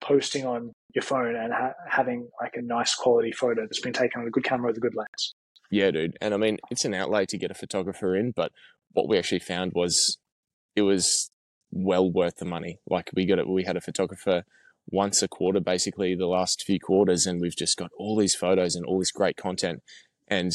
posting 0.00 0.46
on 0.46 0.72
your 0.94 1.02
phone 1.02 1.34
and 1.36 1.52
ha- 1.52 1.74
having 1.88 2.28
like 2.40 2.54
a 2.54 2.62
nice 2.62 2.94
quality 2.94 3.32
photo 3.32 3.62
that's 3.62 3.80
been 3.80 3.92
taken 3.92 4.20
on 4.20 4.26
a 4.26 4.30
good 4.30 4.44
camera 4.44 4.68
with 4.68 4.76
a 4.76 4.80
good 4.80 4.94
lens. 4.94 5.34
Yeah, 5.70 5.92
dude. 5.92 6.16
And 6.20 6.34
I 6.34 6.36
mean, 6.36 6.58
it's 6.70 6.84
an 6.84 6.94
outlay 6.94 7.26
to 7.26 7.38
get 7.38 7.50
a 7.50 7.54
photographer 7.54 8.16
in, 8.16 8.32
but 8.34 8.52
what 8.92 9.08
we 9.08 9.16
actually 9.16 9.38
found 9.38 9.72
was 9.74 10.18
it 10.74 10.82
was 10.82 11.30
well 11.70 12.10
worth 12.10 12.36
the 12.36 12.44
money. 12.44 12.80
Like 12.88 13.10
we 13.14 13.24
got 13.24 13.38
it, 13.38 13.48
we 13.48 13.64
had 13.64 13.76
a 13.76 13.80
photographer 13.80 14.42
once 14.90 15.22
a 15.22 15.28
quarter, 15.28 15.60
basically 15.60 16.14
the 16.14 16.26
last 16.26 16.62
few 16.62 16.80
quarters, 16.80 17.26
and 17.26 17.40
we've 17.40 17.56
just 17.56 17.78
got 17.78 17.90
all 17.96 18.16
these 18.16 18.34
photos 18.34 18.74
and 18.74 18.84
all 18.84 18.98
this 18.98 19.12
great 19.12 19.36
content. 19.36 19.82
And 20.26 20.52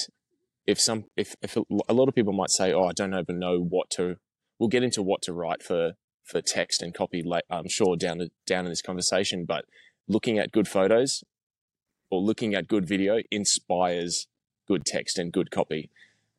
if 0.67 0.79
some, 0.79 1.05
if, 1.15 1.35
if 1.41 1.55
a 1.55 1.93
lot 1.93 2.09
of 2.09 2.15
people 2.15 2.33
might 2.33 2.49
say, 2.49 2.73
"Oh, 2.73 2.85
I 2.85 2.91
don't 2.91 3.13
even 3.13 3.39
know 3.39 3.59
what 3.59 3.89
to," 3.91 4.17
we'll 4.59 4.69
get 4.69 4.83
into 4.83 5.01
what 5.01 5.21
to 5.23 5.33
write 5.33 5.63
for 5.63 5.93
for 6.23 6.41
text 6.41 6.81
and 6.81 6.93
copy. 6.93 7.21
Late, 7.23 7.43
I'm 7.49 7.69
sure 7.69 7.95
down 7.95 8.29
down 8.45 8.65
in 8.65 8.71
this 8.71 8.81
conversation, 8.81 9.45
but 9.45 9.65
looking 10.07 10.37
at 10.39 10.51
good 10.51 10.67
photos 10.67 11.23
or 12.09 12.21
looking 12.21 12.53
at 12.53 12.67
good 12.67 12.85
video 12.85 13.19
inspires 13.31 14.27
good 14.67 14.85
text 14.85 15.17
and 15.17 15.31
good 15.31 15.51
copy. 15.51 15.89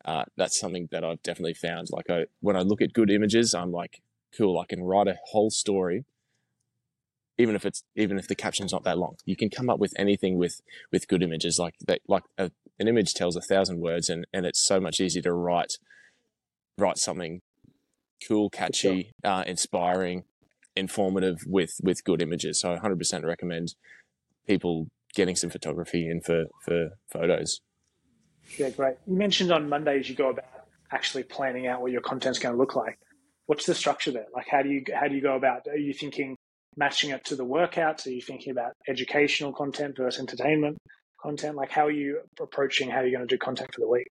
Uh, 0.05 0.25
that's 0.37 0.59
something 0.59 0.89
that 0.93 1.05
I've 1.05 1.23
definitely 1.23 1.55
found. 1.55 1.89
Like 1.91 2.09
I, 2.09 2.27
when 2.41 2.57
I 2.57 2.61
look 2.61 2.81
at 2.81 2.93
good 2.93 3.11
images, 3.11 3.55
I'm 3.55 3.73
like, 3.73 4.01
cool. 4.37 4.59
I 4.59 4.65
can 4.67 4.83
write 4.83 5.09
a 5.09 5.19
whole 5.31 5.51
story 5.51 6.05
even 7.39 7.55
if 7.55 7.65
it's 7.65 7.83
even 7.95 8.19
if 8.19 8.29
the 8.29 8.35
caption's 8.35 8.73
not 8.73 8.85
that 8.85 8.99
long 8.99 9.17
you 9.25 9.37
can 9.37 9.51
come 9.51 9.69
up 9.69 9.79
with 9.79 9.93
anything 9.97 10.39
with 10.39 10.61
with 10.93 11.09
good 11.09 11.23
images 11.23 11.59
like 11.59 11.75
that 11.87 12.01
like 12.09 12.25
a, 12.39 12.51
an 12.79 12.89
image 12.89 13.15
tells 13.15 13.37
a 13.37 13.41
thousand 13.41 13.81
words 13.81 14.09
and 14.09 14.27
and 14.33 14.47
it's 14.47 14.65
so 14.67 14.81
much 14.81 15.01
easier 15.01 15.23
to 15.23 15.33
write 15.33 15.75
write 16.79 16.99
something 16.99 17.41
cool 18.27 18.49
catchy 18.49 19.13
uh, 19.25 19.45
inspiring 19.47 20.25
informative 20.75 21.41
with 21.47 21.81
with 21.83 22.05
good 22.05 22.23
images 22.23 22.61
so 22.61 22.77
100% 22.77 23.25
recommend 23.25 23.75
people 24.47 24.89
getting 25.15 25.37
some 25.37 25.51
photography 25.51 26.09
in 26.09 26.21
for 26.21 26.45
for 26.65 26.91
photos 27.11 27.61
yeah 28.59 28.71
great 28.71 28.97
you 29.07 29.17
mentioned 29.17 29.53
on 29.53 29.69
mondays 29.69 30.09
you 30.09 30.15
go 30.15 30.31
about 30.31 30.45
actually 30.93 31.23
planning 31.23 31.67
out 31.67 31.81
what 31.81 31.91
your 31.91 32.01
content's 32.01 32.39
going 32.39 32.55
to 32.55 32.59
look 32.59 32.77
like 32.77 32.99
what's 33.47 33.67
the 33.67 33.75
structure 33.75 34.13
there 34.13 34.27
like 34.35 34.47
how 34.49 34.63
do 34.63 34.69
you 34.69 34.83
how 34.95 35.09
do 35.09 35.15
you 35.15 35.23
go 35.23 35.37
about 35.37 35.67
are 35.69 35.77
you 35.77 35.93
thinking 35.93 36.37
matching 36.77 37.11
it 37.11 37.25
to 37.25 37.37
the 37.37 37.45
workouts? 37.45 38.07
Are 38.07 38.11
you 38.11 38.21
thinking 38.21 38.51
about 38.51 38.73
educational 38.89 39.53
content 39.53 39.97
versus 39.97 40.21
entertainment 40.21 40.79
content? 41.21 41.57
Like, 41.57 41.71
how 41.71 41.87
are 41.87 41.91
you 41.91 42.21
approaching 42.41 42.91
how 42.91 43.01
you're 43.01 43.17
going 43.17 43.27
to 43.27 43.35
do 43.35 43.39
content 43.39 43.75
for 43.75 43.81
the 43.81 43.89
week? 43.89 44.09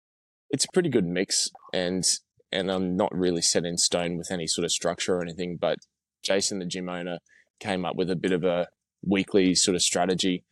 It's 0.50 0.66
a 0.66 0.72
pretty 0.74 0.90
good 0.90 1.06
mix, 1.06 1.50
and 1.74 2.04
and 2.52 2.72
I'm 2.72 2.98
not 2.98 3.16
really 3.16 3.42
set 3.42 3.66
in 3.66 3.78
stone 3.78 4.18
with 4.18 4.32
any 4.32 4.48
sort 4.48 4.66
of 4.66 4.72
structure 4.72 5.16
or 5.16 5.22
anything. 5.22 5.58
But 5.58 5.78
Jason, 6.24 6.60
the 6.60 6.66
gym 6.66 6.90
owner, 6.90 7.20
came 7.60 7.86
up 7.86 7.96
with 7.96 8.10
a 8.10 8.16
bit 8.16 8.32
of 8.32 8.44
a 8.44 8.68
weekly 9.04 9.56
sort 9.56 9.76
of 9.76 9.82
strategy, 9.82 10.44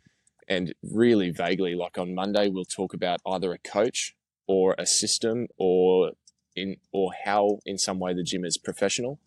and 0.48 0.74
really 0.82 1.30
vaguely, 1.30 1.76
like 1.76 1.98
on 1.98 2.16
Monday, 2.16 2.50
we'll 2.50 2.66
talk 2.66 2.94
about 2.94 3.20
either 3.26 3.52
a 3.52 3.58
coach 3.58 4.16
or 4.48 4.76
a 4.78 4.86
system 4.86 5.48
or 5.58 6.12
in 6.56 6.78
or 6.92 7.12
how 7.26 7.60
in 7.66 7.78
some 7.78 8.00
way 8.00 8.14
the 8.14 8.24
gym 8.24 8.46
is 8.46 8.58
professional 8.58 9.20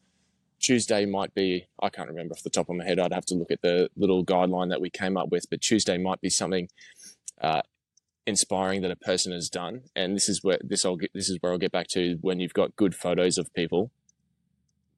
Tuesday 0.61 1.07
might 1.07 1.35
be, 1.35 1.67
I 1.83 1.89
can't 1.89 2.09
remember 2.09 2.35
off 2.35 2.43
the 2.43 2.51
top 2.51 2.69
of 2.69 2.77
my 2.77 2.85
head. 2.85 3.01
I'd 3.01 3.13
have 3.13 3.25
to 3.27 3.35
look 3.35 3.51
at 3.51 3.63
the 3.63 3.89
little 3.97 4.25
guideline 4.25 4.69
that 4.69 4.81
we 4.81 4.91
came 4.91 5.17
up 5.17 5.31
with, 5.31 5.49
but 5.51 5.63
Tuesday 5.63 5.99
might 5.99 6.21
be 6.21 6.29
something 6.29 6.69
uh, 7.41 7.63
inspiring 8.27 8.83
that 8.83 8.91
a 8.91 8.97
person 8.97 9.33
has 9.33 9.49
done. 9.49 9.83
And 9.97 10.15
this 10.15 10.29
is 10.29 10.45
where 10.45 10.59
this 10.63 10.85
I'll 10.85 10.97
get, 10.97 11.11
this 11.15 11.31
is 11.31 11.39
where 11.41 11.53
I'll 11.53 11.59
get 11.59 11.73
back 11.73 11.89
to 11.89 12.19
when 12.21 12.39
you've 12.39 12.53
got 12.53 12.77
good 12.77 12.95
photos 12.95 13.39
of 13.39 13.53
people. 13.55 13.91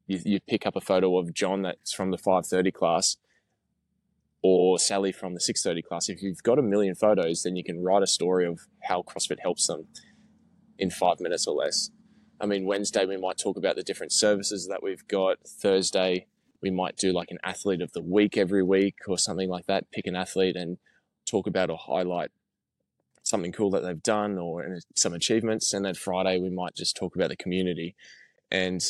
You, 0.09 0.21
you 0.25 0.41
pick 0.41 0.67
up 0.67 0.75
a 0.75 0.81
photo 0.81 1.17
of 1.17 1.33
John 1.33 1.63
that's 1.63 1.95
from 1.95 2.11
the 2.11 2.19
530 2.19 2.73
class 2.73 3.17
or 4.43 4.79
Sally 4.79 5.13
from 5.13 5.35
the 5.35 5.41
630 5.41 5.87
class. 5.87 6.09
If 6.09 6.23
you've 6.23 6.43
got 6.43 6.59
a 6.59 6.63
million 6.63 6.95
photos, 6.95 7.43
then 7.43 7.57
you 7.57 7.63
can 7.63 7.83
write 7.83 8.03
a 8.03 8.09
story 8.09 8.47
of 8.47 8.61
how 8.83 9.03
CrossFit 9.03 9.41
helps 9.41 9.67
them 9.67 9.87
in 10.79 10.91
five 10.91 11.21
minutes 11.21 11.47
or 11.47 11.55
less. 11.55 11.91
I 12.41 12.47
mean, 12.47 12.67
Wednesday 12.67 13.07
we 13.07 13.17
might 13.17 13.39
talk 13.39 13.57
about 13.57 13.77
the 13.77 13.85
different 13.85 14.13
services 14.13 14.67
that 14.69 14.83
we've 14.83 15.07
got. 15.07 15.39
Thursday 15.47 16.27
we 16.61 16.71
might 16.71 16.97
do 16.97 17.13
like 17.13 17.31
an 17.31 17.39
athlete 17.45 17.81
of 17.81 17.93
the 17.93 18.03
week 18.03 18.37
every 18.37 18.63
week 18.63 18.97
or 19.07 19.17
something 19.17 19.49
like 19.49 19.67
that. 19.67 19.91
Pick 19.93 20.07
an 20.07 20.17
athlete 20.17 20.57
and 20.57 20.79
talk 21.25 21.47
about 21.47 21.71
or 21.71 21.79
highlight 21.79 22.31
something 23.23 23.53
cool 23.53 23.71
that 23.71 23.83
they've 23.83 24.03
done 24.03 24.39
or 24.39 24.65
uh, 24.65 24.81
some 24.97 25.13
achievements. 25.13 25.73
And 25.73 25.85
then 25.85 25.95
Friday 25.95 26.39
we 26.39 26.51
might 26.51 26.75
just 26.75 26.97
talk 26.97 27.15
about 27.15 27.31
the 27.31 27.37
community 27.37 27.95
and 28.51 28.83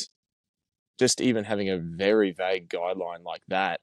just 0.99 1.21
even 1.21 1.43
having 1.43 1.69
a 1.69 1.77
very 1.77 2.31
vague 2.31 2.69
guideline 2.69 3.23
like 3.23 3.41
that 3.47 3.81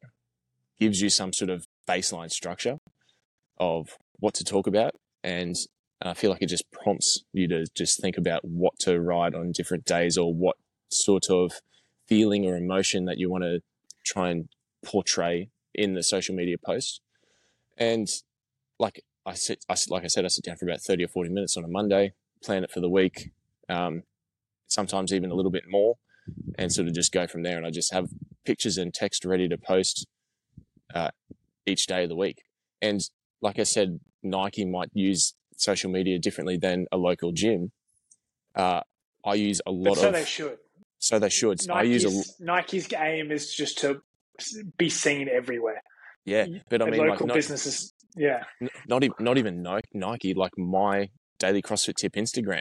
gives 0.80 1.00
you 1.02 1.10
some 1.10 1.32
sort 1.32 1.50
of 1.50 1.66
baseline 1.88 2.30
structure 2.30 2.78
of 3.58 3.98
what 4.18 4.34
to 4.34 4.44
talk 4.44 4.66
about. 4.66 4.94
And 5.22 5.54
I 6.02 6.14
feel 6.14 6.30
like 6.30 6.42
it 6.42 6.48
just 6.48 6.70
prompts 6.72 7.22
you 7.32 7.46
to 7.48 7.66
just 7.76 8.00
think 8.00 8.16
about 8.16 8.44
what 8.44 8.78
to 8.80 8.98
write 8.98 9.34
on 9.34 9.52
different 9.52 9.84
days 9.84 10.16
or 10.16 10.34
what 10.34 10.56
sort 10.90 11.28
of 11.30 11.52
feeling 12.08 12.46
or 12.46 12.56
emotion 12.56 13.04
that 13.04 13.18
you 13.18 13.30
want 13.30 13.44
to 13.44 13.60
try 14.04 14.30
and 14.30 14.48
portray 14.84 15.50
in 15.74 15.94
the 15.94 16.02
social 16.02 16.34
media 16.34 16.56
post. 16.58 17.02
And 17.76 18.08
like 18.78 19.04
I 19.26 19.34
sit, 19.34 19.64
I, 19.68 19.76
like 19.88 20.04
I 20.04 20.08
said, 20.08 20.24
I 20.24 20.28
sit 20.28 20.44
down 20.44 20.56
for 20.56 20.64
about 20.64 20.80
30 20.80 21.04
or 21.04 21.08
40 21.08 21.30
minutes 21.30 21.56
on 21.56 21.64
a 21.64 21.68
Monday, 21.68 22.14
plan 22.42 22.64
it 22.64 22.70
for 22.70 22.80
the 22.80 22.88
week, 22.88 23.30
um, 23.68 24.04
sometimes 24.66 25.12
even 25.12 25.30
a 25.30 25.34
little 25.34 25.50
bit 25.50 25.64
more, 25.68 25.96
and 26.58 26.72
sort 26.72 26.88
of 26.88 26.94
just 26.94 27.12
go 27.12 27.26
from 27.26 27.42
there. 27.42 27.58
And 27.58 27.66
I 27.66 27.70
just 27.70 27.92
have 27.92 28.08
pictures 28.46 28.78
and 28.78 28.92
text 28.92 29.26
ready 29.26 29.48
to 29.48 29.58
post 29.58 30.06
uh, 30.94 31.10
each 31.66 31.86
day 31.86 32.02
of 32.04 32.08
the 32.08 32.16
week. 32.16 32.42
And 32.82 33.00
like 33.40 33.58
I 33.58 33.64
said, 33.64 34.00
Nike 34.22 34.64
might 34.64 34.90
use 34.92 35.34
social 35.56 35.90
media 35.90 36.18
differently 36.18 36.56
than 36.56 36.86
a 36.92 36.96
local 36.96 37.32
gym. 37.32 37.72
Uh, 38.54 38.80
I 39.24 39.34
use 39.34 39.60
a 39.66 39.70
lot 39.70 39.94
but 39.94 39.98
so 39.98 40.08
of. 40.08 40.14
they 40.14 40.24
should. 40.24 40.58
So 40.98 41.18
they 41.18 41.28
should. 41.28 41.58
Nike's, 41.66 41.70
I 41.70 41.82
use 41.82 42.38
a. 42.40 42.44
Nike's 42.44 42.92
aim 42.94 43.30
is 43.30 43.54
just 43.54 43.78
to 43.78 44.02
be 44.76 44.88
seen 44.88 45.28
everywhere. 45.28 45.82
Yeah, 46.24 46.46
but 46.68 46.82
I 46.82 46.84
And 46.86 46.92
mean, 46.92 47.00
local 47.00 47.12
like, 47.12 47.26
not, 47.28 47.34
businesses. 47.34 47.92
Yeah, 48.16 48.44
not 48.88 49.04
even 49.04 49.14
not 49.20 49.38
even 49.38 49.62
Ni- 49.62 49.80
Nike. 49.94 50.34
Like 50.34 50.52
my 50.58 51.08
daily 51.38 51.62
CrossFit 51.62 51.94
tip 51.96 52.14
Instagram, 52.14 52.60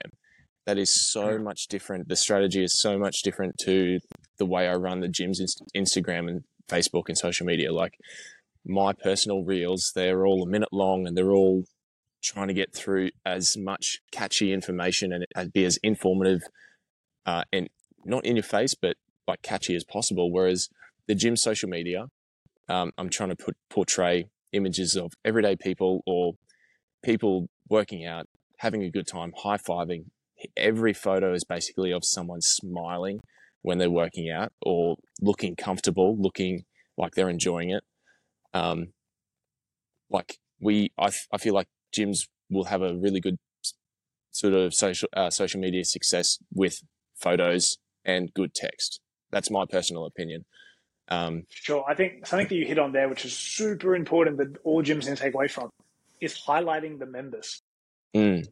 that 0.65 0.77
is 0.77 0.89
so 1.11 1.37
Hmm. 1.37 1.43
much 1.43 1.67
different. 1.67 2.07
The 2.07 2.15
strategy 2.15 2.63
is 2.63 2.79
so 2.79 2.97
much 2.97 3.21
different 3.23 3.57
to 3.65 3.99
the 4.37 4.45
way 4.45 4.67
I 4.67 4.75
run 4.75 4.99
the 5.01 5.07
gym's 5.09 5.41
Instagram 5.75 6.29
and 6.29 6.43
Facebook 6.69 7.03
and 7.07 7.17
social 7.17 7.45
media. 7.45 7.73
Like 7.73 7.93
my 8.65 8.93
personal 8.93 9.43
reels, 9.43 9.91
they're 9.95 10.25
all 10.25 10.43
a 10.43 10.49
minute 10.49 10.69
long 10.71 11.07
and 11.07 11.17
they're 11.17 11.31
all 11.31 11.63
trying 12.21 12.47
to 12.49 12.53
get 12.53 12.73
through 12.73 13.09
as 13.25 13.57
much 13.57 13.99
catchy 14.11 14.51
information 14.53 15.13
and 15.13 15.23
it- 15.23 15.53
be 15.53 15.65
as 15.65 15.77
informative 15.83 16.41
uh, 17.25 17.43
and 17.51 17.69
not 18.05 18.25
in 18.25 18.35
your 18.35 18.43
face, 18.43 18.75
but 18.75 18.97
like 19.27 19.41
catchy 19.41 19.75
as 19.75 19.83
possible. 19.83 20.31
Whereas 20.31 20.69
the 21.07 21.15
gym 21.15 21.35
social 21.35 21.69
media, 21.69 22.07
um, 22.67 22.91
I'm 22.97 23.09
trying 23.09 23.29
to 23.29 23.35
put 23.35 23.55
portray 23.69 24.25
images 24.51 24.95
of 24.95 25.13
everyday 25.23 25.55
people 25.55 26.01
or 26.05 26.33
people 27.03 27.49
working 27.69 28.05
out, 28.05 28.27
having 28.57 28.83
a 28.83 28.89
good 28.89 29.07
time, 29.07 29.33
high 29.37 29.57
fiving. 29.57 30.05
Every 30.57 30.93
photo 30.93 31.33
is 31.33 31.43
basically 31.43 31.91
of 31.91 32.03
someone 32.05 32.41
smiling 32.41 33.19
when 33.61 33.77
they're 33.77 33.89
working 33.89 34.29
out 34.29 34.51
or 34.61 34.97
looking 35.21 35.55
comfortable, 35.55 36.17
looking 36.17 36.63
like 36.97 37.13
they're 37.13 37.29
enjoying 37.29 37.69
it. 37.71 37.83
Um, 38.53 38.93
like 40.09 40.37
we, 40.59 40.91
I, 40.97 41.11
I 41.31 41.37
feel 41.37 41.53
like 41.53 41.67
gyms 41.95 42.27
will 42.49 42.65
have 42.65 42.81
a 42.81 42.95
really 42.95 43.19
good 43.19 43.37
sort 44.31 44.53
of 44.53 44.73
social 44.73 45.09
uh, 45.15 45.29
social 45.29 45.59
media 45.59 45.83
success 45.83 46.37
with 46.53 46.81
photos 47.15 47.77
and 48.05 48.33
good 48.33 48.53
text. 48.53 49.01
That's 49.31 49.51
my 49.51 49.65
personal 49.69 50.05
opinion. 50.05 50.45
Um, 51.09 51.43
sure. 51.49 51.83
I 51.87 51.95
think 51.95 52.25
something 52.25 52.47
that 52.47 52.55
you 52.55 52.65
hit 52.65 52.79
on 52.79 52.91
there, 52.91 53.09
which 53.09 53.25
is 53.25 53.35
super 53.35 53.95
important 53.95 54.37
that 54.37 54.57
all 54.63 54.83
gyms 54.83 55.07
need 55.07 55.15
to 55.17 55.23
take 55.23 55.33
away 55.33 55.47
from, 55.47 55.69
is 56.21 56.39
highlighting 56.47 56.99
the 56.99 57.05
members. 57.05 57.61
mm, 58.15 58.45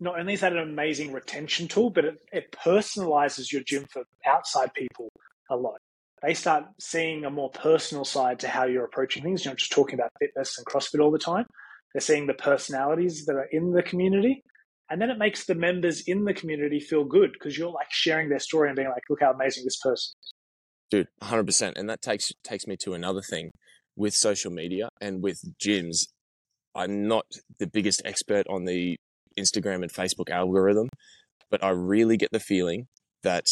Not 0.00 0.18
only 0.18 0.32
is 0.32 0.40
that 0.40 0.52
an 0.52 0.58
amazing 0.58 1.12
retention 1.12 1.68
tool, 1.68 1.90
but 1.90 2.04
it, 2.04 2.14
it 2.32 2.52
personalizes 2.52 3.52
your 3.52 3.62
gym 3.62 3.84
for 3.92 4.02
outside 4.26 4.72
people 4.74 5.08
a 5.50 5.56
lot. 5.56 5.78
They 6.22 6.34
start 6.34 6.64
seeing 6.78 7.24
a 7.24 7.30
more 7.30 7.50
personal 7.50 8.04
side 8.04 8.40
to 8.40 8.48
how 8.48 8.64
you're 8.64 8.84
approaching 8.84 9.22
things. 9.22 9.44
You're 9.44 9.52
not 9.52 9.58
just 9.58 9.72
talking 9.72 9.94
about 9.94 10.10
fitness 10.18 10.56
and 10.58 10.66
CrossFit 10.66 11.00
all 11.02 11.10
the 11.10 11.18
time. 11.18 11.46
They're 11.94 12.00
seeing 12.00 12.26
the 12.26 12.34
personalities 12.34 13.26
that 13.26 13.34
are 13.36 13.48
in 13.50 13.72
the 13.72 13.82
community. 13.82 14.42
And 14.90 15.00
then 15.00 15.10
it 15.10 15.18
makes 15.18 15.44
the 15.46 15.54
members 15.54 16.02
in 16.06 16.24
the 16.24 16.34
community 16.34 16.80
feel 16.80 17.04
good 17.04 17.32
because 17.32 17.56
you're 17.56 17.70
like 17.70 17.90
sharing 17.90 18.28
their 18.28 18.40
story 18.40 18.68
and 18.68 18.76
being 18.76 18.88
like, 18.88 19.02
look 19.08 19.20
how 19.20 19.32
amazing 19.32 19.64
this 19.64 19.78
person 19.78 20.12
is. 20.20 20.32
dude 20.90 21.08
100% 21.22 21.72
and 21.76 21.88
that 21.88 22.02
takes 22.02 22.32
takes 22.42 22.66
me 22.66 22.76
to 22.76 22.94
another 22.94 23.22
thing 23.22 23.50
with 23.96 24.14
social 24.14 24.50
media 24.50 24.88
and 25.00 25.22
with 25.22 25.38
gyms 25.64 26.08
i'm 26.74 27.06
not 27.06 27.26
the 27.58 27.66
biggest 27.66 28.02
expert 28.04 28.46
on 28.48 28.64
the 28.64 28.96
instagram 29.40 29.82
and 29.82 29.92
facebook 29.92 30.30
algorithm 30.30 30.88
but 31.50 31.62
i 31.64 31.70
really 31.70 32.16
get 32.16 32.30
the 32.32 32.40
feeling 32.40 32.86
that 33.22 33.46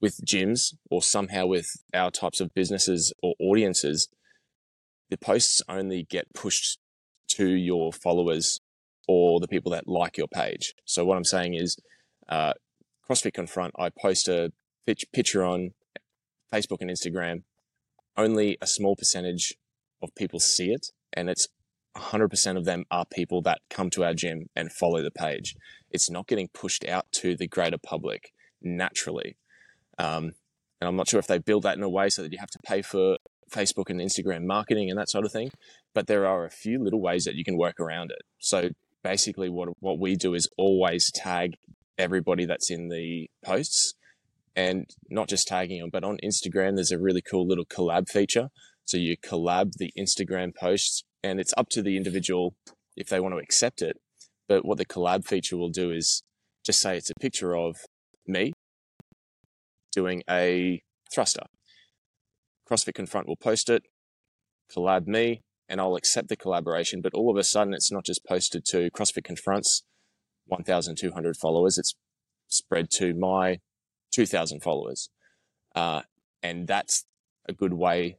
with 0.00 0.20
gyms 0.26 0.74
or 0.90 1.02
somehow 1.02 1.46
with 1.46 1.68
our 1.94 2.10
types 2.10 2.40
of 2.40 2.52
businesses 2.54 3.12
or 3.22 3.34
audiences 3.40 4.08
the 5.10 5.16
posts 5.16 5.62
only 5.68 6.06
get 6.08 6.32
pushed 6.34 6.78
to 7.28 7.48
your 7.48 7.92
followers 7.92 8.60
or 9.08 9.38
the 9.38 9.46
people 9.46 9.70
that 9.70 9.86
like 9.86 10.16
your 10.16 10.26
page. 10.26 10.74
So 10.84 11.04
what 11.04 11.16
i'm 11.16 11.24
saying 11.24 11.54
is 11.54 11.76
uh, 12.28 12.54
crossfit 13.08 13.34
confront 13.34 13.72
i 13.78 13.88
post 13.88 14.26
a 14.26 14.52
pic- 14.84 15.08
picture 15.12 15.44
on 15.44 15.70
Facebook 16.52 16.80
and 16.80 16.90
Instagram, 16.90 17.42
only 18.16 18.56
a 18.60 18.66
small 18.66 18.96
percentage 18.96 19.56
of 20.02 20.14
people 20.14 20.40
see 20.40 20.70
it, 20.70 20.88
and 21.12 21.28
it's 21.28 21.48
100% 21.96 22.56
of 22.56 22.64
them 22.64 22.84
are 22.90 23.04
people 23.06 23.42
that 23.42 23.60
come 23.70 23.90
to 23.90 24.04
our 24.04 24.14
gym 24.14 24.46
and 24.54 24.72
follow 24.72 25.02
the 25.02 25.10
page. 25.10 25.56
It's 25.90 26.10
not 26.10 26.26
getting 26.26 26.48
pushed 26.48 26.84
out 26.84 27.06
to 27.12 27.36
the 27.36 27.48
greater 27.48 27.78
public 27.78 28.32
naturally. 28.62 29.36
Um, 29.98 30.32
and 30.80 30.88
I'm 30.88 30.96
not 30.96 31.08
sure 31.08 31.20
if 31.20 31.26
they 31.26 31.38
build 31.38 31.62
that 31.62 31.76
in 31.76 31.82
a 31.82 31.88
way 31.88 32.08
so 32.10 32.22
that 32.22 32.32
you 32.32 32.38
have 32.38 32.50
to 32.50 32.58
pay 32.64 32.82
for 32.82 33.16
Facebook 33.50 33.88
and 33.88 34.00
Instagram 34.00 34.44
marketing 34.44 34.90
and 34.90 34.98
that 34.98 35.10
sort 35.10 35.24
of 35.24 35.32
thing, 35.32 35.50
but 35.94 36.06
there 36.06 36.26
are 36.26 36.44
a 36.44 36.50
few 36.50 36.82
little 36.82 37.00
ways 37.00 37.24
that 37.24 37.34
you 37.34 37.44
can 37.44 37.56
work 37.56 37.80
around 37.80 38.10
it. 38.10 38.22
So 38.38 38.70
basically, 39.02 39.48
what, 39.48 39.68
what 39.80 39.98
we 39.98 40.16
do 40.16 40.34
is 40.34 40.48
always 40.58 41.10
tag 41.12 41.54
everybody 41.96 42.44
that's 42.44 42.70
in 42.70 42.88
the 42.88 43.30
posts 43.42 43.94
and 44.54 44.86
not 45.10 45.28
just 45.28 45.46
tagging 45.46 45.80
them, 45.80 45.90
but 45.92 46.04
on 46.04 46.18
Instagram, 46.24 46.74
there's 46.74 46.90
a 46.90 46.98
really 46.98 47.22
cool 47.22 47.46
little 47.46 47.64
collab 47.64 48.08
feature. 48.08 48.48
So 48.84 48.96
you 48.96 49.16
collab 49.16 49.72
the 49.78 49.92
Instagram 49.98 50.54
posts, 50.54 51.04
and 51.26 51.40
it's 51.40 51.54
up 51.56 51.68
to 51.70 51.82
the 51.82 51.96
individual 51.96 52.54
if 52.96 53.08
they 53.08 53.20
want 53.20 53.34
to 53.34 53.38
accept 53.38 53.82
it. 53.82 53.96
But 54.48 54.64
what 54.64 54.78
the 54.78 54.86
collab 54.86 55.26
feature 55.26 55.56
will 55.56 55.70
do 55.70 55.90
is 55.90 56.22
just 56.64 56.80
say 56.80 56.96
it's 56.96 57.10
a 57.10 57.20
picture 57.20 57.56
of 57.56 57.76
me 58.26 58.52
doing 59.92 60.22
a 60.28 60.82
thruster. 61.12 61.44
CrossFit 62.70 62.94
Confront 62.94 63.28
will 63.28 63.36
post 63.36 63.70
it, 63.70 63.84
collab 64.74 65.06
me, 65.06 65.42
and 65.68 65.80
I'll 65.80 65.96
accept 65.96 66.28
the 66.28 66.36
collaboration. 66.36 67.00
But 67.00 67.14
all 67.14 67.30
of 67.30 67.36
a 67.36 67.44
sudden, 67.44 67.74
it's 67.74 67.92
not 67.92 68.04
just 68.04 68.24
posted 68.24 68.64
to 68.66 68.90
CrossFit 68.90 69.24
Confront's 69.24 69.82
1,200 70.46 71.36
followers, 71.36 71.78
it's 71.78 71.94
spread 72.48 72.90
to 72.90 73.14
my 73.14 73.58
2,000 74.12 74.62
followers. 74.62 75.10
Uh, 75.74 76.02
and 76.42 76.68
that's 76.68 77.04
a 77.48 77.52
good 77.52 77.74
way 77.74 78.18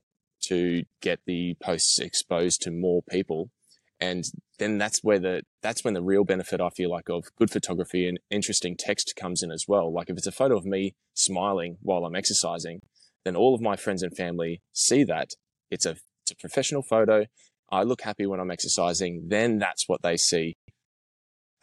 to 0.49 0.83
get 1.01 1.19
the 1.25 1.55
posts 1.61 1.99
exposed 1.99 2.61
to 2.63 2.71
more 2.71 3.01
people. 3.09 3.49
And 3.99 4.23
then 4.59 4.77
that's 4.77 5.03
where 5.03 5.19
the, 5.19 5.41
that's 5.61 5.83
when 5.83 5.95
the 5.95 6.03
real 6.03 6.23
benefit 6.23 6.61
I 6.61 6.69
feel 6.69 6.91
like 6.91 7.09
of 7.09 7.25
good 7.35 7.49
photography 7.49 8.07
and 8.07 8.19
interesting 8.29 8.75
text 8.77 9.13
comes 9.19 9.41
in 9.41 9.51
as 9.51 9.65
well. 9.67 9.91
Like 9.91 10.09
if 10.09 10.17
it's 10.17 10.27
a 10.27 10.31
photo 10.31 10.55
of 10.57 10.65
me 10.65 10.95
smiling 11.15 11.77
while 11.81 12.05
I'm 12.05 12.15
exercising, 12.15 12.81
then 13.25 13.35
all 13.35 13.55
of 13.55 13.61
my 13.61 13.75
friends 13.75 14.03
and 14.03 14.15
family 14.15 14.61
see 14.71 15.03
that 15.05 15.31
it's 15.71 15.85
a, 15.85 15.97
it's 16.23 16.31
a 16.31 16.35
professional 16.35 16.83
photo. 16.83 17.25
I 17.69 17.83
look 17.83 18.01
happy 18.01 18.25
when 18.25 18.39
I'm 18.39 18.51
exercising. 18.51 19.25
Then 19.27 19.57
that's 19.57 19.89
what 19.89 20.01
they 20.03 20.15
see 20.15 20.57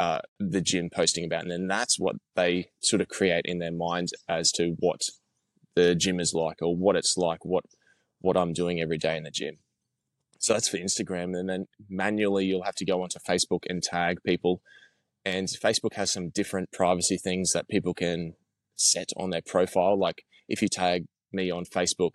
uh, 0.01 0.19
the 0.41 0.61
gym 0.61 0.91
posting 0.93 1.25
about, 1.25 1.43
and 1.43 1.53
then 1.53 1.69
that's 1.69 1.99
what 1.99 2.17
they 2.35 2.71
sort 2.83 3.01
of 3.01 3.09
create 3.09 3.45
in 3.47 3.61
their 3.61 3.73
minds 3.73 4.13
as 4.29 4.51
to 4.53 4.75
what 4.81 5.01
the 5.77 5.95
gym 5.95 6.21
is 6.21 6.35
like 6.35 6.61
or 6.61 6.77
what 6.77 6.97
it's 6.97 7.17
like, 7.17 7.45
what 7.45 7.65
what 8.25 8.37
I'm 8.37 8.53
doing 8.53 8.81
every 8.81 8.99
day 8.99 9.17
in 9.17 9.25
the 9.25 9.31
gym. 9.31 9.59
So 10.39 10.55
that's 10.55 10.69
for 10.69 10.79
Instagram, 10.79 11.39
and 11.39 11.49
then 11.49 11.67
manually 11.89 12.47
you'll 12.47 12.65
have 12.65 12.75
to 12.77 12.85
go 12.85 13.03
onto 13.03 13.19
Facebook 13.19 13.61
and 13.69 13.83
tag 13.83 14.19
people. 14.25 14.61
And 15.25 15.49
Facebook 15.49 15.95
has 15.95 16.13
some 16.13 16.31
different 16.31 16.73
privacy 16.73 17.17
things 17.17 17.53
that 17.53 17.69
people 17.69 17.95
can 17.95 18.35
set 18.75 19.11
on 19.17 19.31
their 19.31 19.43
profile. 19.43 19.99
Like 19.99 20.25
if 20.49 20.61
you 20.61 20.69
tag 20.69 21.05
me 21.33 21.51
on 21.51 21.65
Facebook, 21.65 22.13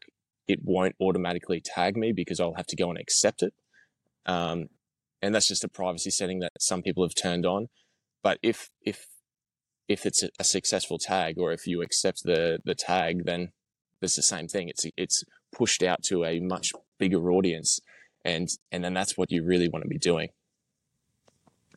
it 0.47 0.59
won't 0.63 0.95
automatically 1.01 1.61
tag 1.63 1.95
me 1.95 2.11
because 2.11 2.39
I'll 2.39 2.55
have 2.55 2.67
to 2.67 2.75
go 2.75 2.89
and 2.89 2.99
accept 2.99 3.41
it. 3.41 3.53
Um, 4.25 4.67
and 5.21 5.33
that's 5.33 5.47
just 5.47 5.63
a 5.63 5.69
privacy 5.69 6.11
setting 6.11 6.39
that 6.39 6.53
some 6.59 6.81
people 6.81 7.03
have 7.03 7.15
turned 7.15 7.45
on. 7.45 7.67
But 8.23 8.39
if 8.43 8.69
if 8.85 9.05
if 9.87 10.05
it's 10.05 10.23
a, 10.23 10.43
successful 10.43 10.99
tag 10.99 11.39
or 11.39 11.51
if 11.51 11.65
you 11.65 11.81
accept 11.81 12.23
the 12.23 12.59
the 12.63 12.75
tag, 12.75 13.25
then 13.25 13.53
it's 14.01 14.15
the 14.15 14.21
same 14.21 14.47
thing. 14.47 14.69
It's 14.69 14.85
it's 14.95 15.23
pushed 15.51 15.83
out 15.83 16.03
to 16.03 16.25
a 16.25 16.39
much 16.39 16.71
bigger 16.97 17.31
audience, 17.31 17.79
and 18.23 18.47
and 18.71 18.83
then 18.83 18.93
that's 18.93 19.17
what 19.17 19.31
you 19.31 19.43
really 19.43 19.69
want 19.69 19.83
to 19.83 19.89
be 19.89 19.97
doing. 19.97 20.29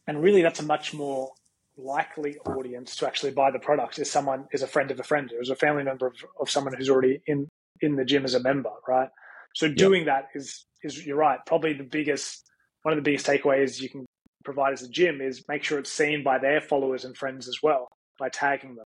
And 0.07 0.23
really, 0.23 0.43
that's 0.43 0.61
a 0.61 0.65
much 0.65 0.93
more 0.93 1.31
likely 1.77 2.37
audience 2.39 2.97
to 2.97 3.07
actually 3.07 3.33
buy 3.33 3.51
the 3.51 3.59
product 3.59 3.99
is 3.99 4.11
someone 4.11 4.47
is 4.53 4.63
a 4.63 4.67
friend 4.67 4.91
of 4.91 5.01
a 5.01 5.03
friend 5.03 5.33
or 5.33 5.41
is 5.41 5.49
a 5.49 5.57
family 5.57 5.83
member 5.83 6.07
of, 6.07 6.15
of 6.39 6.51
someone 6.51 6.75
who's 6.75 6.91
already 6.91 7.21
in 7.27 7.49
in 7.81 7.97
the 7.97 8.05
gym 8.05 8.25
as 8.25 8.35
a 8.35 8.41
member, 8.41 8.71
right? 8.87 9.09
So 9.55 9.69
doing 9.69 10.07
that 10.07 10.29
is 10.35 10.67
is 10.83 11.05
you're 11.07 11.17
right. 11.17 11.39
Probably 11.47 11.73
the 11.73 11.85
biggest, 11.85 12.51
one 12.83 12.93
of 12.93 12.99
the 12.99 13.03
biggest 13.03 13.27
takeaways 13.27 13.81
you 13.81 13.89
can 13.89 14.07
provide 14.45 14.73
as 14.73 14.83
a 14.83 14.89
gym 14.89 15.21
is 15.21 15.45
make 15.49 15.63
sure 15.63 15.79
it's 15.79 15.93
seen 15.93 16.25
by 16.25 16.39
their 16.39 16.61
followers 16.61 17.05
and 17.05 17.17
friends 17.17 17.49
as 17.49 17.59
well 17.63 17.89
by 18.19 18.29
tagging 18.29 18.75
them. 18.75 18.85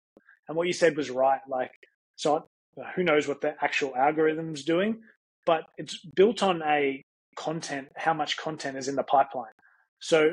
And 0.48 0.56
what 0.56 0.66
you 0.66 0.72
said 0.72 0.96
was 0.96 1.10
right. 1.10 1.40
Like, 1.48 1.72
so 2.16 2.48
Uh, 2.78 2.84
who 2.94 3.02
knows 3.02 3.26
what 3.26 3.40
the 3.40 3.54
actual 3.62 3.94
algorithm's 3.96 4.64
doing, 4.64 5.00
but 5.44 5.62
it's 5.78 5.98
built 5.98 6.42
on 6.42 6.62
a 6.62 7.02
content, 7.36 7.88
how 7.96 8.12
much 8.12 8.36
content 8.36 8.76
is 8.76 8.88
in 8.88 8.96
the 8.96 9.02
pipeline. 9.02 9.52
So 10.00 10.32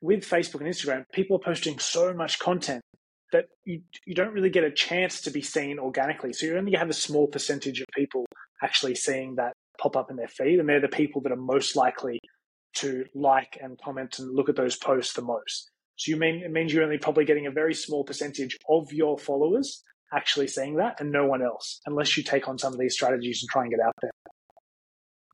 with 0.00 0.20
Facebook 0.24 0.60
and 0.60 0.68
Instagram, 0.68 1.04
people 1.12 1.36
are 1.36 1.44
posting 1.44 1.78
so 1.78 2.12
much 2.12 2.38
content 2.38 2.82
that 3.32 3.46
you, 3.64 3.82
you 4.06 4.14
don't 4.14 4.32
really 4.32 4.50
get 4.50 4.64
a 4.64 4.70
chance 4.70 5.20
to 5.22 5.30
be 5.30 5.42
seen 5.42 5.78
organically. 5.78 6.32
So 6.32 6.46
you 6.46 6.56
only 6.56 6.76
have 6.76 6.90
a 6.90 6.94
small 6.94 7.26
percentage 7.26 7.80
of 7.80 7.86
people 7.94 8.24
actually 8.62 8.94
seeing 8.94 9.36
that 9.36 9.52
pop 9.78 9.96
up 9.96 10.10
in 10.10 10.16
their 10.16 10.28
feed, 10.28 10.58
and 10.60 10.68
they're 10.68 10.80
the 10.80 10.88
people 10.88 11.20
that 11.22 11.32
are 11.32 11.36
most 11.36 11.76
likely 11.76 12.20
to 12.76 13.04
like 13.14 13.58
and 13.60 13.78
comment 13.80 14.18
and 14.18 14.34
look 14.34 14.48
at 14.48 14.56
those 14.56 14.76
posts 14.76 15.14
the 15.14 15.22
most. 15.22 15.70
So 15.96 16.10
you 16.10 16.16
mean 16.16 16.42
it 16.44 16.50
means 16.50 16.72
you're 16.72 16.84
only 16.84 16.98
probably 16.98 17.24
getting 17.24 17.46
a 17.46 17.52
very 17.52 17.74
small 17.74 18.04
percentage 18.04 18.56
of 18.68 18.92
your 18.92 19.16
followers 19.18 19.82
actually 20.12 20.48
seeing 20.48 20.76
that 20.76 21.00
and 21.00 21.10
no 21.10 21.26
one 21.26 21.42
else, 21.42 21.80
unless 21.86 22.16
you 22.16 22.22
take 22.22 22.48
on 22.48 22.58
some 22.58 22.72
of 22.72 22.78
these 22.78 22.94
strategies 22.94 23.42
and 23.42 23.50
try 23.50 23.62
and 23.62 23.70
get 23.70 23.80
out 23.80 23.94
there. 24.00 24.10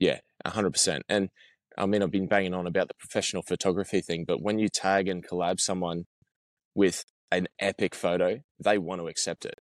Yeah, 0.00 0.18
hundred 0.46 0.72
percent. 0.72 1.02
And 1.08 1.28
I 1.76 1.86
mean, 1.86 2.02
I've 2.02 2.10
been 2.10 2.26
banging 2.26 2.54
on 2.54 2.66
about 2.66 2.88
the 2.88 2.94
professional 2.98 3.42
photography 3.42 4.00
thing, 4.00 4.24
but 4.26 4.42
when 4.42 4.58
you 4.58 4.68
tag 4.68 5.08
and 5.08 5.26
collab 5.26 5.60
someone 5.60 6.04
with 6.74 7.04
an 7.30 7.46
epic 7.58 7.94
photo, 7.94 8.40
they 8.62 8.78
want 8.78 9.00
to 9.00 9.08
accept 9.08 9.44
it. 9.44 9.54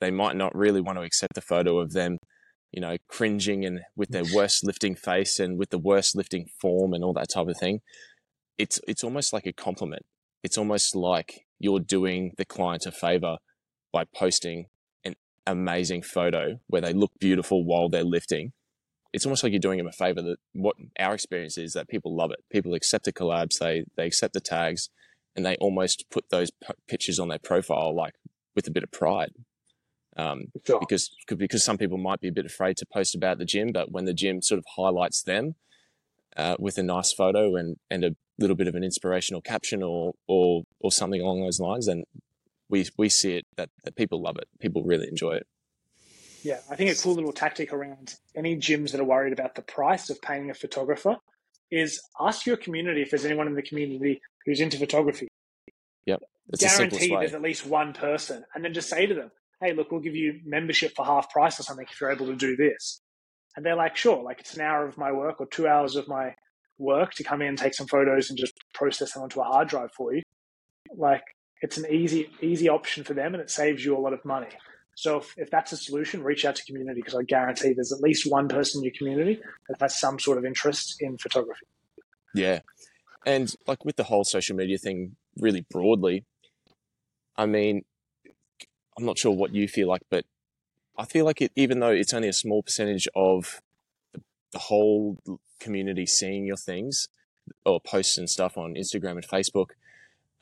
They 0.00 0.10
might 0.10 0.36
not 0.36 0.54
really 0.54 0.80
want 0.80 0.98
to 0.98 1.02
accept 1.02 1.34
the 1.34 1.40
photo 1.40 1.78
of 1.78 1.92
them, 1.92 2.18
you 2.72 2.80
know, 2.80 2.96
cringing 3.08 3.64
and 3.64 3.80
with 3.96 4.10
their 4.10 4.24
worst 4.34 4.64
lifting 4.64 4.94
face 4.94 5.38
and 5.38 5.58
with 5.58 5.70
the 5.70 5.78
worst 5.78 6.16
lifting 6.16 6.46
form 6.60 6.92
and 6.92 7.02
all 7.02 7.12
that 7.14 7.30
type 7.32 7.48
of 7.48 7.58
thing. 7.58 7.80
It's 8.58 8.80
it's 8.86 9.04
almost 9.04 9.32
like 9.32 9.46
a 9.46 9.52
compliment. 9.52 10.02
It's 10.42 10.58
almost 10.58 10.94
like 10.94 11.42
you're 11.58 11.80
doing 11.80 12.32
the 12.36 12.44
client 12.44 12.86
a 12.86 12.92
favor 12.92 13.36
by 13.92 14.04
posting 14.04 14.66
an 15.04 15.14
amazing 15.46 16.02
photo 16.02 16.60
where 16.66 16.80
they 16.80 16.92
look 16.92 17.12
beautiful 17.18 17.64
while 17.64 17.88
they're 17.88 18.04
lifting 18.04 18.52
it's 19.12 19.26
almost 19.26 19.42
like 19.42 19.52
you're 19.52 19.60
doing 19.60 19.78
them 19.78 19.86
a 19.86 19.92
favor 19.92 20.22
that 20.22 20.36
what 20.52 20.76
our 20.98 21.14
experience 21.14 21.58
is 21.58 21.72
that 21.72 21.88
people 21.88 22.14
love 22.14 22.30
it. 22.30 22.44
People 22.50 22.74
accept 22.74 23.04
the 23.04 23.12
collabs, 23.12 23.58
they, 23.58 23.84
they 23.96 24.06
accept 24.06 24.34
the 24.34 24.40
tags 24.40 24.88
and 25.34 25.44
they 25.44 25.56
almost 25.56 26.04
put 26.10 26.24
those 26.30 26.50
p- 26.50 26.74
pictures 26.88 27.18
on 27.18 27.28
their 27.28 27.38
profile, 27.38 27.94
like 27.94 28.14
with 28.54 28.66
a 28.66 28.70
bit 28.70 28.82
of 28.82 28.90
pride. 28.90 29.32
Um, 30.16 30.46
sure. 30.66 30.80
because, 30.80 31.10
because 31.36 31.64
some 31.64 31.78
people 31.78 31.96
might 31.96 32.20
be 32.20 32.28
a 32.28 32.32
bit 32.32 32.44
afraid 32.44 32.76
to 32.78 32.86
post 32.92 33.14
about 33.14 33.38
the 33.38 33.44
gym, 33.44 33.72
but 33.72 33.90
when 33.90 34.04
the 34.04 34.12
gym 34.12 34.42
sort 34.42 34.58
of 34.58 34.64
highlights 34.76 35.22
them, 35.22 35.54
uh, 36.36 36.56
with 36.58 36.78
a 36.78 36.82
nice 36.82 37.12
photo 37.12 37.56
and, 37.56 37.76
and 37.90 38.04
a 38.04 38.14
little 38.38 38.56
bit 38.56 38.68
of 38.68 38.74
an 38.74 38.84
inspirational 38.84 39.40
caption 39.40 39.82
or, 39.82 40.12
or, 40.28 40.62
or 40.78 40.92
something 40.92 41.20
along 41.20 41.40
those 41.40 41.58
lines, 41.58 41.86
then 41.86 42.04
we, 42.70 42.86
we 42.96 43.08
see 43.08 43.36
it 43.36 43.46
that, 43.56 43.68
that 43.84 43.96
people 43.96 44.22
love 44.22 44.36
it. 44.36 44.48
People 44.60 44.82
really 44.84 45.08
enjoy 45.08 45.32
it. 45.32 45.46
Yeah, 46.42 46.60
I 46.70 46.76
think 46.76 46.90
a 46.90 46.94
cool 46.94 47.14
little 47.14 47.32
tactic 47.32 47.72
around 47.72 48.14
any 48.34 48.56
gyms 48.56 48.92
that 48.92 49.00
are 49.00 49.04
worried 49.04 49.34
about 49.34 49.56
the 49.56 49.62
price 49.62 50.08
of 50.08 50.22
paying 50.22 50.50
a 50.50 50.54
photographer 50.54 51.16
is 51.70 52.00
ask 52.18 52.46
your 52.46 52.56
community 52.56 53.02
if 53.02 53.10
there's 53.10 53.26
anyone 53.26 53.46
in 53.46 53.54
the 53.54 53.62
community 53.62 54.20
who's 54.46 54.60
into 54.60 54.78
photography. 54.78 55.28
Yep. 56.06 56.22
It's 56.48 56.62
Guarantee 56.62 57.08
there's 57.08 57.34
at 57.34 57.42
least 57.42 57.66
one 57.66 57.92
person. 57.92 58.44
And 58.54 58.64
then 58.64 58.72
just 58.72 58.88
say 58.88 59.06
to 59.06 59.14
them, 59.14 59.30
hey, 59.60 59.74
look, 59.74 59.92
we'll 59.92 60.00
give 60.00 60.16
you 60.16 60.40
membership 60.44 60.94
for 60.96 61.04
half 61.04 61.30
price 61.30 61.60
or 61.60 61.62
something 61.62 61.86
if 61.90 62.00
you're 62.00 62.10
able 62.10 62.26
to 62.26 62.34
do 62.34 62.56
this. 62.56 63.02
And 63.54 63.66
they're 63.66 63.76
like, 63.76 63.96
sure, 63.96 64.22
like 64.22 64.40
it's 64.40 64.54
an 64.54 64.62
hour 64.62 64.86
of 64.86 64.96
my 64.96 65.12
work 65.12 65.40
or 65.40 65.46
two 65.46 65.68
hours 65.68 65.96
of 65.96 66.08
my 66.08 66.34
work 66.78 67.12
to 67.14 67.24
come 67.24 67.42
in, 67.42 67.48
and 67.48 67.58
take 67.58 67.74
some 67.74 67.86
photos 67.86 68.30
and 68.30 68.38
just 68.38 68.54
process 68.72 69.12
them 69.12 69.22
onto 69.22 69.40
a 69.40 69.44
hard 69.44 69.68
drive 69.68 69.90
for 69.94 70.14
you. 70.14 70.22
Like 70.96 71.22
it's 71.60 71.76
an 71.76 71.86
easy, 71.90 72.30
easy 72.40 72.68
option 72.68 73.04
for 73.04 73.14
them 73.14 73.34
and 73.34 73.42
it 73.42 73.50
saves 73.50 73.84
you 73.84 73.96
a 73.96 74.00
lot 74.00 74.12
of 74.12 74.24
money. 74.24 74.48
So 74.94 75.18
if, 75.18 75.34
if 75.38 75.50
that's 75.50 75.72
a 75.72 75.76
solution, 75.76 76.22
reach 76.22 76.44
out 76.44 76.56
to 76.56 76.64
community 76.64 77.00
because 77.00 77.14
I 77.14 77.22
guarantee 77.22 77.72
there's 77.72 77.92
at 77.92 78.00
least 78.00 78.30
one 78.30 78.48
person 78.48 78.80
in 78.80 78.84
your 78.84 78.94
community 78.96 79.40
that 79.68 79.80
has 79.80 79.98
some 79.98 80.18
sort 80.18 80.38
of 80.38 80.44
interest 80.44 80.96
in 81.00 81.16
photography. 81.18 81.66
Yeah. 82.34 82.60
And 83.26 83.54
like 83.66 83.84
with 83.84 83.96
the 83.96 84.04
whole 84.04 84.24
social 84.24 84.56
media 84.56 84.78
thing, 84.78 85.16
really 85.36 85.64
broadly, 85.70 86.24
I 87.36 87.46
mean, 87.46 87.84
I'm 88.98 89.04
not 89.04 89.18
sure 89.18 89.32
what 89.32 89.54
you 89.54 89.68
feel 89.68 89.88
like, 89.88 90.02
but 90.10 90.24
I 90.98 91.04
feel 91.06 91.24
like 91.24 91.40
it, 91.40 91.52
even 91.56 91.80
though 91.80 91.90
it's 91.90 92.12
only 92.12 92.28
a 92.28 92.34
small 92.34 92.62
percentage 92.62 93.08
of 93.14 93.62
the, 94.12 94.58
whole 94.58 95.16
community 95.60 96.04
seeing 96.04 96.44
your 96.44 96.56
things 96.56 97.08
or 97.64 97.80
posts 97.80 98.18
and 98.18 98.28
stuff 98.28 98.58
on 98.58 98.74
Instagram 98.74 99.12
and 99.12 99.26
Facebook, 99.26 99.70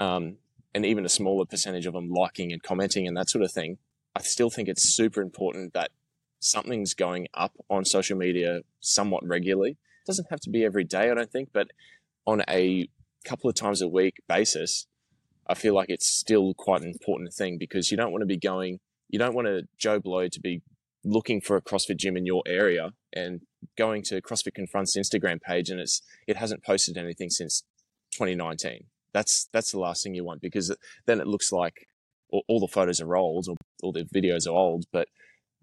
um, 0.00 0.36
and 0.78 0.86
even 0.86 1.04
a 1.04 1.08
smaller 1.08 1.44
percentage 1.44 1.86
of 1.86 1.94
them 1.94 2.08
liking 2.08 2.52
and 2.52 2.62
commenting 2.62 3.08
and 3.08 3.16
that 3.16 3.28
sort 3.28 3.42
of 3.42 3.50
thing, 3.50 3.78
I 4.14 4.22
still 4.22 4.48
think 4.48 4.68
it's 4.68 4.94
super 4.94 5.20
important 5.20 5.74
that 5.74 5.90
something's 6.38 6.94
going 6.94 7.26
up 7.34 7.50
on 7.68 7.84
social 7.84 8.16
media 8.16 8.60
somewhat 8.78 9.26
regularly. 9.26 9.70
It 9.70 10.06
doesn't 10.06 10.28
have 10.30 10.38
to 10.42 10.50
be 10.50 10.64
every 10.64 10.84
day, 10.84 11.10
I 11.10 11.14
don't 11.14 11.32
think, 11.32 11.48
but 11.52 11.72
on 12.28 12.44
a 12.48 12.88
couple 13.24 13.50
of 13.50 13.56
times 13.56 13.82
a 13.82 13.88
week 13.88 14.22
basis, 14.28 14.86
I 15.48 15.54
feel 15.54 15.74
like 15.74 15.90
it's 15.90 16.06
still 16.06 16.54
quite 16.54 16.82
an 16.82 16.88
important 16.90 17.34
thing 17.34 17.58
because 17.58 17.90
you 17.90 17.96
don't 17.96 18.12
want 18.12 18.22
to 18.22 18.26
be 18.26 18.38
going, 18.38 18.78
you 19.08 19.18
don't 19.18 19.34
want 19.34 19.48
a 19.48 19.64
Joe 19.78 19.98
Blow 19.98 20.28
to 20.28 20.40
be 20.40 20.62
looking 21.04 21.40
for 21.40 21.56
a 21.56 21.60
CrossFit 21.60 21.96
gym 21.96 22.16
in 22.16 22.24
your 22.24 22.44
area 22.46 22.90
and 23.12 23.40
going 23.76 24.04
to 24.04 24.22
CrossFit 24.22 24.56
Confront's 24.56 24.96
Instagram 24.96 25.40
page 25.40 25.70
and 25.70 25.80
it's 25.80 26.02
it 26.28 26.36
hasn't 26.36 26.62
posted 26.62 26.96
anything 26.96 27.30
since 27.30 27.64
2019. 28.12 28.84
That's 29.12 29.48
that's 29.52 29.72
the 29.72 29.78
last 29.78 30.02
thing 30.02 30.14
you 30.14 30.24
want 30.24 30.40
because 30.40 30.74
then 31.06 31.20
it 31.20 31.26
looks 31.26 31.52
like 31.52 31.88
all, 32.30 32.42
all 32.48 32.60
the 32.60 32.68
photos 32.68 33.00
are 33.00 33.16
old 33.16 33.48
or 33.48 33.56
all 33.82 33.92
the 33.92 34.04
videos 34.04 34.46
are 34.46 34.56
old, 34.56 34.84
but 34.92 35.08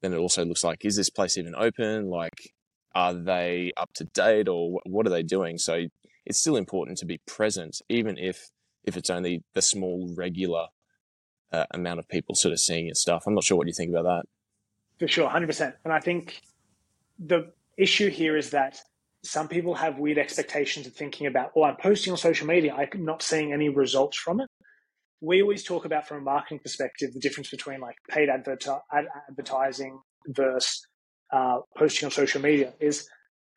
then 0.02 0.14
it 0.14 0.18
also 0.18 0.46
looks 0.46 0.64
like, 0.64 0.86
is 0.86 0.96
this 0.96 1.10
place 1.10 1.38
even 1.38 1.56
open? 1.56 2.10
Like, 2.10 2.54
are 2.94 3.14
they 3.14 3.72
up 3.78 3.92
to 3.96 4.06
date 4.06 4.48
or 4.48 4.80
what 4.86 5.06
are 5.08 5.12
they 5.12 5.24
doing? 5.24 5.58
So 5.58 5.86
it's 6.26 6.40
still 6.40 6.56
important 6.56 6.98
to 7.00 7.06
be 7.06 7.20
present, 7.28 7.82
even 7.90 8.18
if, 8.18 8.50
if 8.84 8.98
it's 8.98 9.10
only 9.10 9.44
the 9.54 9.62
small 9.62 10.14
regular 10.16 10.68
uh, 11.52 11.66
amount 11.72 12.00
of 12.00 12.08
people 12.08 12.36
sort 12.36 12.52
of 12.52 12.60
seeing 12.60 12.88
your 12.88 12.96
stuff. 12.96 13.24
I'm 13.26 13.36
not 13.36 13.44
sure 13.44 13.58
what 13.58 13.68
you 13.68 13.74
think 13.74 13.92
about 13.92 14.04
that. 14.04 14.24
For 15.00 15.08
sure, 15.08 15.30
100%. 15.30 15.74
And 15.84 15.94
I 15.94 16.00
think 16.00 16.42
the 17.20 17.52
issue 17.78 18.10
here 18.10 18.38
is 18.38 18.52
that 18.52 18.80
some 19.26 19.48
people 19.48 19.74
have 19.76 19.98
weird 19.98 20.18
expectations 20.18 20.88
of 20.88 20.94
thinking 20.94 21.28
about, 21.28 21.52
oh, 21.56 21.64
I'm 21.64 21.78
posting 21.78 22.12
on 22.12 22.18
social 22.18 22.48
media. 22.48 22.76
I'm 22.76 23.04
not 23.04 23.22
seeing 23.22 23.54
any 23.54 23.70
results 23.70 24.18
from 24.18 24.40
it 24.40 24.50
we 25.22 25.42
always 25.42 25.64
talk 25.64 25.86
about 25.86 26.08
from 26.08 26.18
a 26.18 26.22
marketing 26.22 26.60
perspective 26.60 27.14
the 27.14 27.20
difference 27.20 27.50
between 27.50 27.80
like 27.80 27.96
paid 28.10 28.30
adver- 28.30 28.58
ad- 28.94 29.08
advertising 29.30 30.00
versus 30.28 30.86
uh, 31.34 31.60
posting 31.78 32.06
on 32.06 32.12
social 32.12 32.42
media 32.42 32.74
is 32.80 33.08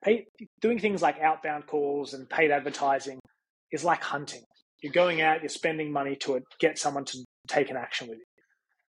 pay, 0.02 0.26
doing 0.60 0.78
things 0.78 1.02
like 1.02 1.20
outbound 1.20 1.66
calls 1.66 2.14
and 2.14 2.28
paid 2.28 2.50
advertising 2.50 3.18
is 3.72 3.84
like 3.84 4.02
hunting. 4.02 4.42
You're 4.82 4.92
going 4.92 5.20
out, 5.20 5.42
you're 5.42 5.48
spending 5.48 5.92
money 5.92 6.16
to 6.22 6.40
get 6.60 6.78
someone 6.78 7.04
to 7.06 7.18
take 7.48 7.70
an 7.70 7.76
action 7.76 8.08
with 8.08 8.18
you. 8.18 8.24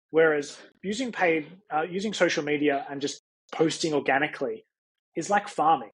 Whereas 0.09 0.57
using 0.83 1.11
paid, 1.11 1.47
uh, 1.73 1.83
using 1.83 2.13
social 2.13 2.43
media 2.43 2.85
and 2.89 3.01
just 3.01 3.21
posting 3.53 3.93
organically 3.93 4.65
is 5.15 5.29
like 5.29 5.47
farming. 5.47 5.91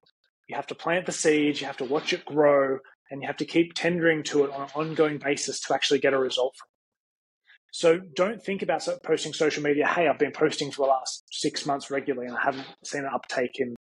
You 0.52 0.56
have 0.56 0.66
to 0.66 0.74
plant 0.74 1.06
the 1.06 1.12
seeds, 1.12 1.62
you 1.62 1.66
have 1.66 1.78
to 1.78 1.86
watch 1.86 2.12
it 2.12 2.26
grow, 2.26 2.76
and 3.10 3.22
you 3.22 3.26
have 3.26 3.38
to 3.38 3.46
keep 3.46 3.72
tendering 3.72 4.22
to 4.24 4.44
it 4.44 4.50
on 4.50 4.64
an 4.64 4.68
ongoing 4.74 5.16
basis 5.16 5.58
to 5.60 5.72
actually 5.74 6.00
get 6.00 6.12
a 6.12 6.18
result 6.18 6.54
from 6.58 6.66
it. 6.66 7.72
So 7.72 8.00
don't 8.14 8.44
think 8.44 8.60
about 8.60 8.86
posting 9.02 9.32
social 9.32 9.62
media. 9.62 9.86
Hey, 9.86 10.08
I've 10.08 10.18
been 10.18 10.30
posting 10.30 10.70
for 10.70 10.84
the 10.84 10.90
last 10.90 11.24
six 11.32 11.64
months 11.64 11.90
regularly 11.90 12.26
and 12.26 12.36
I 12.36 12.42
haven't 12.42 12.66
seen 12.84 13.00
an 13.00 13.10
uptake 13.14 13.52
in 13.60 13.74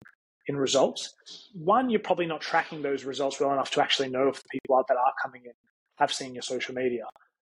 in 0.46 0.58
results. 0.58 1.12
One, 1.56 1.90
you're 1.90 2.02
probably 2.02 2.28
not 2.28 2.42
tracking 2.42 2.84
those 2.84 3.04
results 3.04 3.40
well 3.40 3.52
enough 3.52 3.72
to 3.72 3.82
actually 3.82 4.10
know 4.10 4.28
if 4.28 4.36
the 4.36 4.50
people 4.52 4.80
that 4.88 4.96
are 4.96 5.14
coming 5.24 5.42
in 5.46 5.54
have 5.98 6.14
seen 6.14 6.36
your 6.36 6.44
social 6.44 6.76
media. 6.76 7.06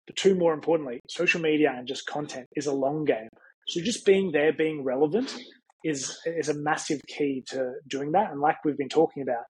But 0.08 0.16
two, 0.16 0.34
more 0.34 0.54
importantly, 0.54 1.02
social 1.10 1.42
media 1.42 1.74
and 1.76 1.86
just 1.86 2.08
content 2.08 2.48
is 2.56 2.68
a 2.68 2.74
long 2.74 3.04
game. 3.04 3.28
So 3.68 3.82
just 3.82 4.06
being 4.06 4.32
there, 4.32 4.54
being 4.54 4.86
relevant 4.86 5.38
is 5.84 6.18
is 6.26 6.50
a 6.50 6.54
massive 6.54 7.02
key 7.08 7.44
to 7.48 7.74
doing 7.88 8.12
that. 8.12 8.32
And 8.32 8.42
like 8.42 8.64
we've 8.66 8.78
been 8.78 8.90
talking 8.90 9.24
about, 9.24 9.44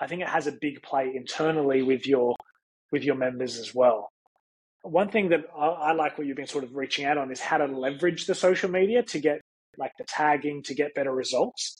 I 0.00 0.06
think 0.06 0.22
it 0.22 0.28
has 0.28 0.46
a 0.46 0.52
big 0.52 0.82
play 0.82 1.12
internally 1.14 1.82
with 1.82 2.06
your 2.06 2.34
with 2.92 3.04
your 3.04 3.16
members 3.16 3.58
as 3.58 3.74
well. 3.74 4.08
One 4.82 5.10
thing 5.10 5.30
that 5.30 5.40
I, 5.56 5.66
I 5.66 5.92
like 5.92 6.16
what 6.16 6.26
you've 6.26 6.36
been 6.36 6.46
sort 6.46 6.64
of 6.64 6.74
reaching 6.74 7.04
out 7.04 7.18
on 7.18 7.30
is 7.30 7.40
how 7.40 7.58
to 7.58 7.66
leverage 7.66 8.26
the 8.26 8.34
social 8.34 8.70
media 8.70 9.02
to 9.04 9.18
get 9.18 9.40
like 9.76 9.92
the 9.98 10.04
tagging 10.04 10.62
to 10.64 10.74
get 10.74 10.94
better 10.94 11.12
results. 11.12 11.76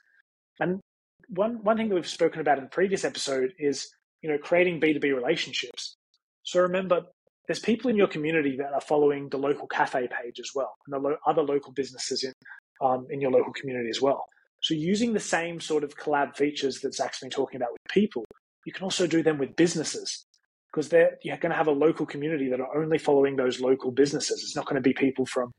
And 0.60 0.80
one 1.28 1.62
one 1.62 1.76
thing 1.76 1.88
that 1.88 1.94
we've 1.94 2.06
spoken 2.06 2.40
about 2.40 2.58
in 2.58 2.64
the 2.64 2.70
previous 2.70 3.04
episode 3.04 3.52
is 3.58 3.88
you 4.22 4.30
know 4.30 4.38
creating 4.38 4.80
B 4.80 4.92
two 4.92 5.00
B 5.00 5.12
relationships. 5.12 5.96
So 6.42 6.60
remember, 6.60 7.02
there's 7.46 7.60
people 7.60 7.90
in 7.90 7.96
your 7.96 8.06
community 8.06 8.56
that 8.58 8.72
are 8.72 8.80
following 8.80 9.28
the 9.28 9.38
local 9.38 9.66
cafe 9.66 10.08
page 10.08 10.38
as 10.40 10.50
well, 10.54 10.74
and 10.86 10.94
the 10.94 11.08
lo- 11.08 11.16
other 11.26 11.42
local 11.42 11.72
businesses 11.72 12.24
in 12.24 12.32
um, 12.80 13.06
in 13.10 13.20
your 13.20 13.30
local 13.30 13.52
community 13.52 13.88
as 13.88 14.00
well. 14.00 14.26
So 14.60 14.74
using 14.74 15.12
the 15.12 15.20
same 15.20 15.60
sort 15.60 15.84
of 15.84 15.96
collab 15.96 16.36
features 16.36 16.80
that 16.80 16.94
Zach's 16.94 17.20
been 17.20 17.30
talking 17.30 17.56
about 17.56 17.72
with 17.72 17.82
people, 17.90 18.24
you 18.66 18.72
can 18.72 18.84
also 18.84 19.06
do 19.06 19.22
them 19.22 19.38
with 19.38 19.56
businesses 19.56 20.24
because 20.72 20.88
they're 20.88 21.16
you're 21.22 21.36
going 21.36 21.50
to 21.50 21.56
have 21.56 21.68
a 21.68 21.72
local 21.72 22.06
community 22.06 22.48
that 22.50 22.60
are 22.60 22.76
only 22.76 22.98
following 22.98 23.36
those 23.36 23.60
local 23.60 23.90
businesses. 23.90 24.42
It's 24.42 24.56
not 24.56 24.66
going 24.66 24.76
to 24.76 24.80
be 24.80 24.92
people 24.92 25.26
from, 25.26 25.52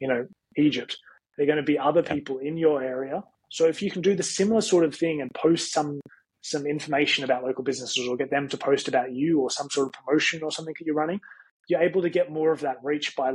you 0.00 0.08
know, 0.08 0.26
Egypt. 0.56 0.96
They're 1.36 1.46
going 1.46 1.58
to 1.58 1.62
be 1.62 1.78
other 1.78 2.02
people 2.02 2.38
in 2.38 2.56
your 2.56 2.82
area. 2.82 3.22
So 3.50 3.66
if 3.66 3.82
you 3.82 3.90
can 3.90 4.02
do 4.02 4.14
the 4.14 4.22
similar 4.22 4.60
sort 4.60 4.84
of 4.84 4.94
thing 4.94 5.20
and 5.20 5.30
post 5.34 5.72
some 5.72 6.00
some 6.42 6.66
information 6.66 7.24
about 7.24 7.44
local 7.44 7.64
businesses 7.64 8.06
or 8.08 8.16
get 8.16 8.30
them 8.30 8.48
to 8.48 8.56
post 8.56 8.88
about 8.88 9.12
you 9.12 9.40
or 9.40 9.50
some 9.50 9.68
sort 9.68 9.88
of 9.88 9.92
promotion 9.92 10.42
or 10.42 10.50
something 10.50 10.74
that 10.78 10.86
you're 10.86 10.94
running, 10.94 11.20
you're 11.68 11.82
able 11.82 12.02
to 12.02 12.10
get 12.10 12.30
more 12.30 12.52
of 12.52 12.60
that 12.60 12.76
reach 12.84 13.16
by 13.16 13.32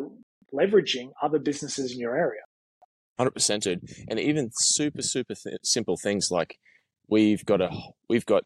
leveraging 0.53 1.11
other 1.21 1.39
businesses 1.39 1.91
in 1.91 1.99
your 1.99 2.15
area. 2.15 2.41
100% 3.19 3.61
dude. 3.61 3.81
And 4.09 4.19
even 4.19 4.49
super, 4.53 5.01
super 5.01 5.35
th- 5.35 5.57
simple 5.63 5.97
things 6.01 6.29
like 6.31 6.57
we've 7.07 7.45
got 7.45 7.61
a, 7.61 7.69
we've 8.09 8.25
got, 8.25 8.43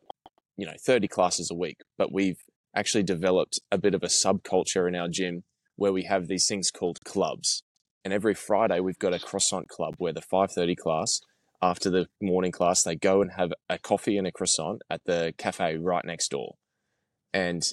you 0.58 0.66
know, 0.66 0.74
30 0.86 1.08
classes 1.08 1.50
a 1.52 1.56
week, 1.56 1.78
but 1.98 2.12
we've 2.12 2.40
actually 2.76 3.04
developed 3.04 3.60
a 3.72 3.78
bit 3.78 3.94
of 3.96 4.04
a 4.04 4.08
subculture 4.08 4.88
in 4.88 4.96
our 4.96 5.08
gym 5.08 5.44
where 5.76 5.94
we 5.94 6.04
have 6.04 6.28
these 6.28 6.46
things 6.48 6.72
called 6.72 7.00
clubs. 7.06 7.64
And 8.04 8.14
every 8.14 8.34
Friday 8.34 8.80
we've 8.80 9.00
got 9.00 9.14
a 9.14 9.20
croissant 9.20 9.68
club 9.68 9.96
where 9.98 10.14
the 10.14 10.22
5:30 10.22 10.76
class 10.76 11.22
after 11.62 11.90
the 11.90 12.08
morning 12.22 12.52
class 12.52 12.84
they 12.84 12.96
go 12.96 13.22
and 13.22 13.32
have 13.38 13.52
a 13.70 13.80
coffee 13.80 14.18
and 14.18 14.28
a 14.28 14.32
croissant 14.32 14.82
at 14.90 15.02
the 15.06 15.34
cafe 15.38 15.78
right 15.78 16.06
next 16.06 16.30
door. 16.30 16.56
And 17.34 17.64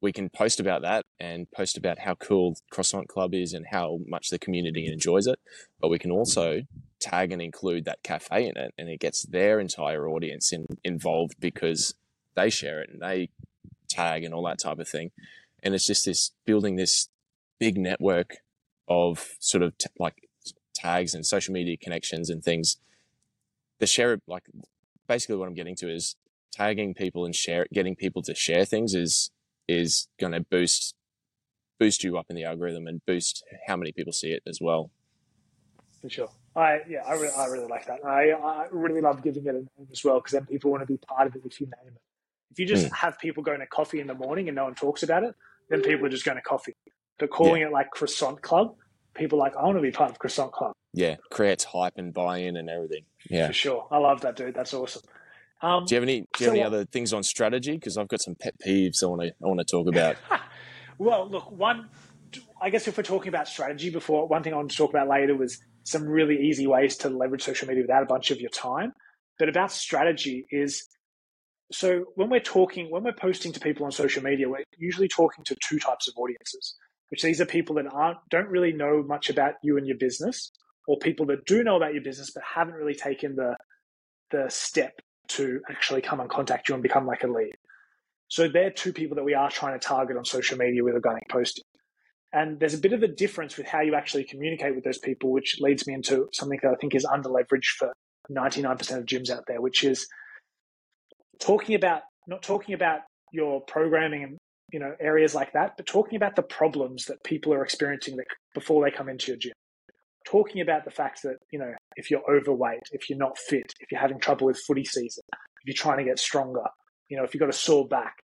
we 0.00 0.12
can 0.12 0.28
post 0.28 0.60
about 0.60 0.82
that 0.82 1.06
and 1.18 1.50
post 1.50 1.76
about 1.76 2.00
how 2.00 2.14
cool 2.14 2.56
Croissant 2.70 3.08
Club 3.08 3.34
is 3.34 3.52
and 3.52 3.66
how 3.70 3.98
much 4.06 4.28
the 4.28 4.38
community 4.38 4.86
enjoys 4.86 5.26
it. 5.26 5.38
But 5.80 5.88
we 5.88 5.98
can 5.98 6.10
also 6.10 6.62
tag 7.00 7.32
and 7.32 7.40
include 7.40 7.84
that 7.84 8.02
cafe 8.02 8.46
in 8.46 8.56
it, 8.56 8.74
and 8.76 8.88
it 8.88 9.00
gets 9.00 9.22
their 9.22 9.58
entire 9.60 10.08
audience 10.08 10.52
in, 10.52 10.66
involved 10.84 11.34
because 11.40 11.94
they 12.34 12.50
share 12.50 12.82
it 12.82 12.90
and 12.90 13.00
they 13.00 13.30
tag 13.88 14.24
and 14.24 14.34
all 14.34 14.44
that 14.44 14.58
type 14.58 14.78
of 14.78 14.88
thing. 14.88 15.10
And 15.62 15.74
it's 15.74 15.86
just 15.86 16.04
this 16.04 16.32
building 16.44 16.76
this 16.76 17.08
big 17.58 17.78
network 17.78 18.38
of 18.88 19.34
sort 19.40 19.62
of 19.62 19.76
t- 19.78 19.88
like 19.98 20.28
tags 20.74 21.14
and 21.14 21.24
social 21.24 21.52
media 21.52 21.76
connections 21.76 22.28
and 22.28 22.42
things. 22.42 22.76
The 23.78 23.86
share, 23.86 24.20
like 24.26 24.44
basically 25.08 25.36
what 25.36 25.48
I'm 25.48 25.54
getting 25.54 25.76
to 25.76 25.92
is 25.92 26.16
tagging 26.52 26.94
people 26.94 27.24
and 27.24 27.34
share, 27.34 27.66
getting 27.72 27.96
people 27.96 28.22
to 28.22 28.34
share 28.34 28.64
things 28.64 28.94
is 28.94 29.30
is 29.68 30.08
going 30.20 30.32
to 30.32 30.40
boost 30.40 30.94
boost 31.78 32.02
you 32.02 32.16
up 32.16 32.26
in 32.30 32.36
the 32.36 32.44
algorithm 32.44 32.86
and 32.86 33.04
boost 33.06 33.44
how 33.66 33.76
many 33.76 33.92
people 33.92 34.12
see 34.12 34.30
it 34.30 34.42
as 34.46 34.60
well. 34.60 34.90
For 36.00 36.08
sure. 36.08 36.28
I 36.54 36.80
yeah, 36.88 37.02
I 37.06 37.12
really, 37.14 37.34
I 37.36 37.46
really 37.46 37.66
like 37.66 37.86
that. 37.86 38.04
I 38.04 38.30
I 38.30 38.66
really 38.70 39.00
love 39.00 39.22
giving 39.22 39.44
it 39.44 39.50
a 39.50 39.58
name 39.58 39.88
as 39.92 40.02
well 40.02 40.20
because 40.20 40.32
then 40.32 40.46
people 40.46 40.70
want 40.70 40.82
to 40.82 40.86
be 40.86 40.96
part 40.96 41.26
of 41.26 41.36
it 41.36 41.42
if 41.44 41.60
you 41.60 41.66
name 41.66 41.94
it. 41.94 42.00
If 42.50 42.58
you 42.58 42.66
just 42.66 42.86
mm. 42.86 42.92
have 42.94 43.18
people 43.18 43.42
going 43.42 43.60
to 43.60 43.66
coffee 43.66 44.00
in 44.00 44.06
the 44.06 44.14
morning 44.14 44.48
and 44.48 44.56
no 44.56 44.64
one 44.64 44.74
talks 44.74 45.02
about 45.02 45.24
it, 45.24 45.34
then 45.68 45.82
people 45.82 46.06
are 46.06 46.10
just 46.10 46.24
going 46.24 46.36
to 46.36 46.42
coffee. 46.42 46.74
But 47.18 47.30
calling 47.30 47.60
yeah. 47.60 47.68
it 47.68 47.72
like 47.72 47.90
Croissant 47.90 48.40
Club, 48.40 48.76
people 49.14 49.38
like 49.38 49.54
I 49.56 49.64
want 49.64 49.76
to 49.76 49.82
be 49.82 49.90
part 49.90 50.10
of 50.10 50.18
Croissant 50.18 50.52
Club. 50.52 50.72
Yeah, 50.94 51.16
creates 51.30 51.64
hype 51.64 51.94
and 51.96 52.14
buy-in 52.14 52.56
and 52.56 52.70
everything. 52.70 53.04
Yeah, 53.28 53.48
for 53.48 53.52
sure. 53.52 53.88
I 53.90 53.98
love 53.98 54.22
that, 54.22 54.36
dude. 54.36 54.54
That's 54.54 54.72
awesome. 54.72 55.02
Um, 55.66 55.84
do 55.84 55.94
you 55.94 56.00
have 56.00 56.08
any? 56.08 56.20
Do 56.20 56.26
you 56.38 56.44
so 56.44 56.44
have 56.44 56.54
any 56.54 56.62
other 56.62 56.84
things 56.84 57.12
on 57.12 57.24
strategy? 57.24 57.72
Because 57.72 57.98
I've 57.98 58.06
got 58.06 58.20
some 58.20 58.36
pet 58.36 58.54
peeves 58.64 59.02
I 59.02 59.06
want 59.06 59.22
to 59.22 59.28
I 59.28 59.46
want 59.48 59.58
to 59.58 59.64
talk 59.64 59.88
about. 59.88 60.16
well, 60.98 61.28
look, 61.28 61.50
one, 61.50 61.88
I 62.62 62.70
guess 62.70 62.86
if 62.86 62.96
we're 62.96 63.02
talking 63.02 63.28
about 63.30 63.48
strategy 63.48 63.90
before, 63.90 64.28
one 64.28 64.44
thing 64.44 64.52
I 64.52 64.56
want 64.56 64.70
to 64.70 64.76
talk 64.76 64.90
about 64.90 65.08
later 65.08 65.36
was 65.36 65.58
some 65.82 66.04
really 66.04 66.36
easy 66.36 66.68
ways 66.68 66.96
to 66.98 67.08
leverage 67.08 67.42
social 67.42 67.66
media 67.66 67.82
without 67.82 68.04
a 68.04 68.06
bunch 68.06 68.30
of 68.30 68.40
your 68.40 68.50
time. 68.50 68.92
But 69.40 69.48
about 69.48 69.72
strategy 69.72 70.46
is 70.52 70.86
so 71.72 72.04
when 72.14 72.30
we're 72.30 72.38
talking, 72.38 72.88
when 72.88 73.02
we're 73.02 73.12
posting 73.12 73.52
to 73.52 73.58
people 73.58 73.86
on 73.86 73.90
social 73.90 74.22
media, 74.22 74.48
we're 74.48 74.62
usually 74.78 75.08
talking 75.08 75.44
to 75.46 75.56
two 75.68 75.80
types 75.80 76.06
of 76.06 76.14
audiences, 76.16 76.76
which 77.10 77.22
these 77.22 77.40
are 77.40 77.46
people 77.46 77.74
that 77.74 77.86
aren't 77.92 78.18
don't 78.30 78.48
really 78.50 78.72
know 78.72 79.02
much 79.02 79.30
about 79.30 79.54
you 79.64 79.78
and 79.78 79.86
your 79.88 79.98
business, 79.98 80.52
or 80.86 80.96
people 80.98 81.26
that 81.26 81.44
do 81.44 81.64
know 81.64 81.74
about 81.74 81.92
your 81.92 82.04
business 82.04 82.30
but 82.32 82.44
haven't 82.54 82.74
really 82.74 82.94
taken 82.94 83.34
the 83.34 83.56
the 84.30 84.46
step 84.48 84.92
to 85.28 85.60
actually 85.70 86.02
come 86.02 86.20
and 86.20 86.30
contact 86.30 86.68
you 86.68 86.74
and 86.74 86.82
become 86.82 87.06
like 87.06 87.24
a 87.24 87.28
lead. 87.28 87.54
So 88.28 88.48
they're 88.48 88.70
two 88.70 88.92
people 88.92 89.16
that 89.16 89.24
we 89.24 89.34
are 89.34 89.50
trying 89.50 89.78
to 89.78 89.86
target 89.86 90.16
on 90.16 90.24
social 90.24 90.58
media 90.58 90.82
with 90.82 90.94
organic 90.94 91.28
posting. 91.28 91.64
And 92.32 92.58
there's 92.58 92.74
a 92.74 92.78
bit 92.78 92.92
of 92.92 93.02
a 93.02 93.08
difference 93.08 93.56
with 93.56 93.66
how 93.66 93.80
you 93.80 93.94
actually 93.94 94.24
communicate 94.24 94.74
with 94.74 94.84
those 94.84 94.98
people, 94.98 95.30
which 95.30 95.58
leads 95.60 95.86
me 95.86 95.94
into 95.94 96.28
something 96.32 96.58
that 96.62 96.72
I 96.72 96.74
think 96.74 96.94
is 96.94 97.04
under 97.04 97.28
leveraged 97.28 97.76
for 97.78 97.92
99% 98.30 98.98
of 98.98 99.04
gyms 99.06 99.30
out 99.30 99.44
there, 99.46 99.60
which 99.60 99.84
is 99.84 100.06
talking 101.40 101.76
about 101.76 102.02
not 102.26 102.42
talking 102.42 102.74
about 102.74 103.00
your 103.32 103.60
programming 103.60 104.24
and 104.24 104.38
you 104.72 104.80
know 104.80 104.94
areas 105.00 105.34
like 105.34 105.52
that, 105.52 105.76
but 105.76 105.86
talking 105.86 106.16
about 106.16 106.34
the 106.34 106.42
problems 106.42 107.04
that 107.04 107.22
people 107.22 107.54
are 107.54 107.62
experiencing 107.62 108.18
before 108.54 108.84
they 108.84 108.90
come 108.90 109.08
into 109.08 109.28
your 109.28 109.38
gym 109.38 109.52
talking 110.26 110.60
about 110.60 110.84
the 110.84 110.90
fact 110.90 111.22
that, 111.22 111.36
you 111.50 111.58
know, 111.58 111.72
if 111.96 112.10
you're 112.10 112.22
overweight, 112.30 112.82
if 112.92 113.08
you're 113.08 113.18
not 113.18 113.38
fit, 113.38 113.72
if 113.80 113.90
you're 113.90 114.00
having 114.00 114.20
trouble 114.20 114.46
with 114.46 114.60
footy 114.66 114.84
season, 114.84 115.22
if 115.32 115.66
you're 115.66 115.74
trying 115.74 115.98
to 115.98 116.04
get 116.04 116.18
stronger, 116.18 116.64
you 117.08 117.16
know, 117.16 117.24
if 117.24 117.32
you've 117.32 117.40
got 117.40 117.48
a 117.48 117.54
sore 117.54 117.86
back, 117.86 118.16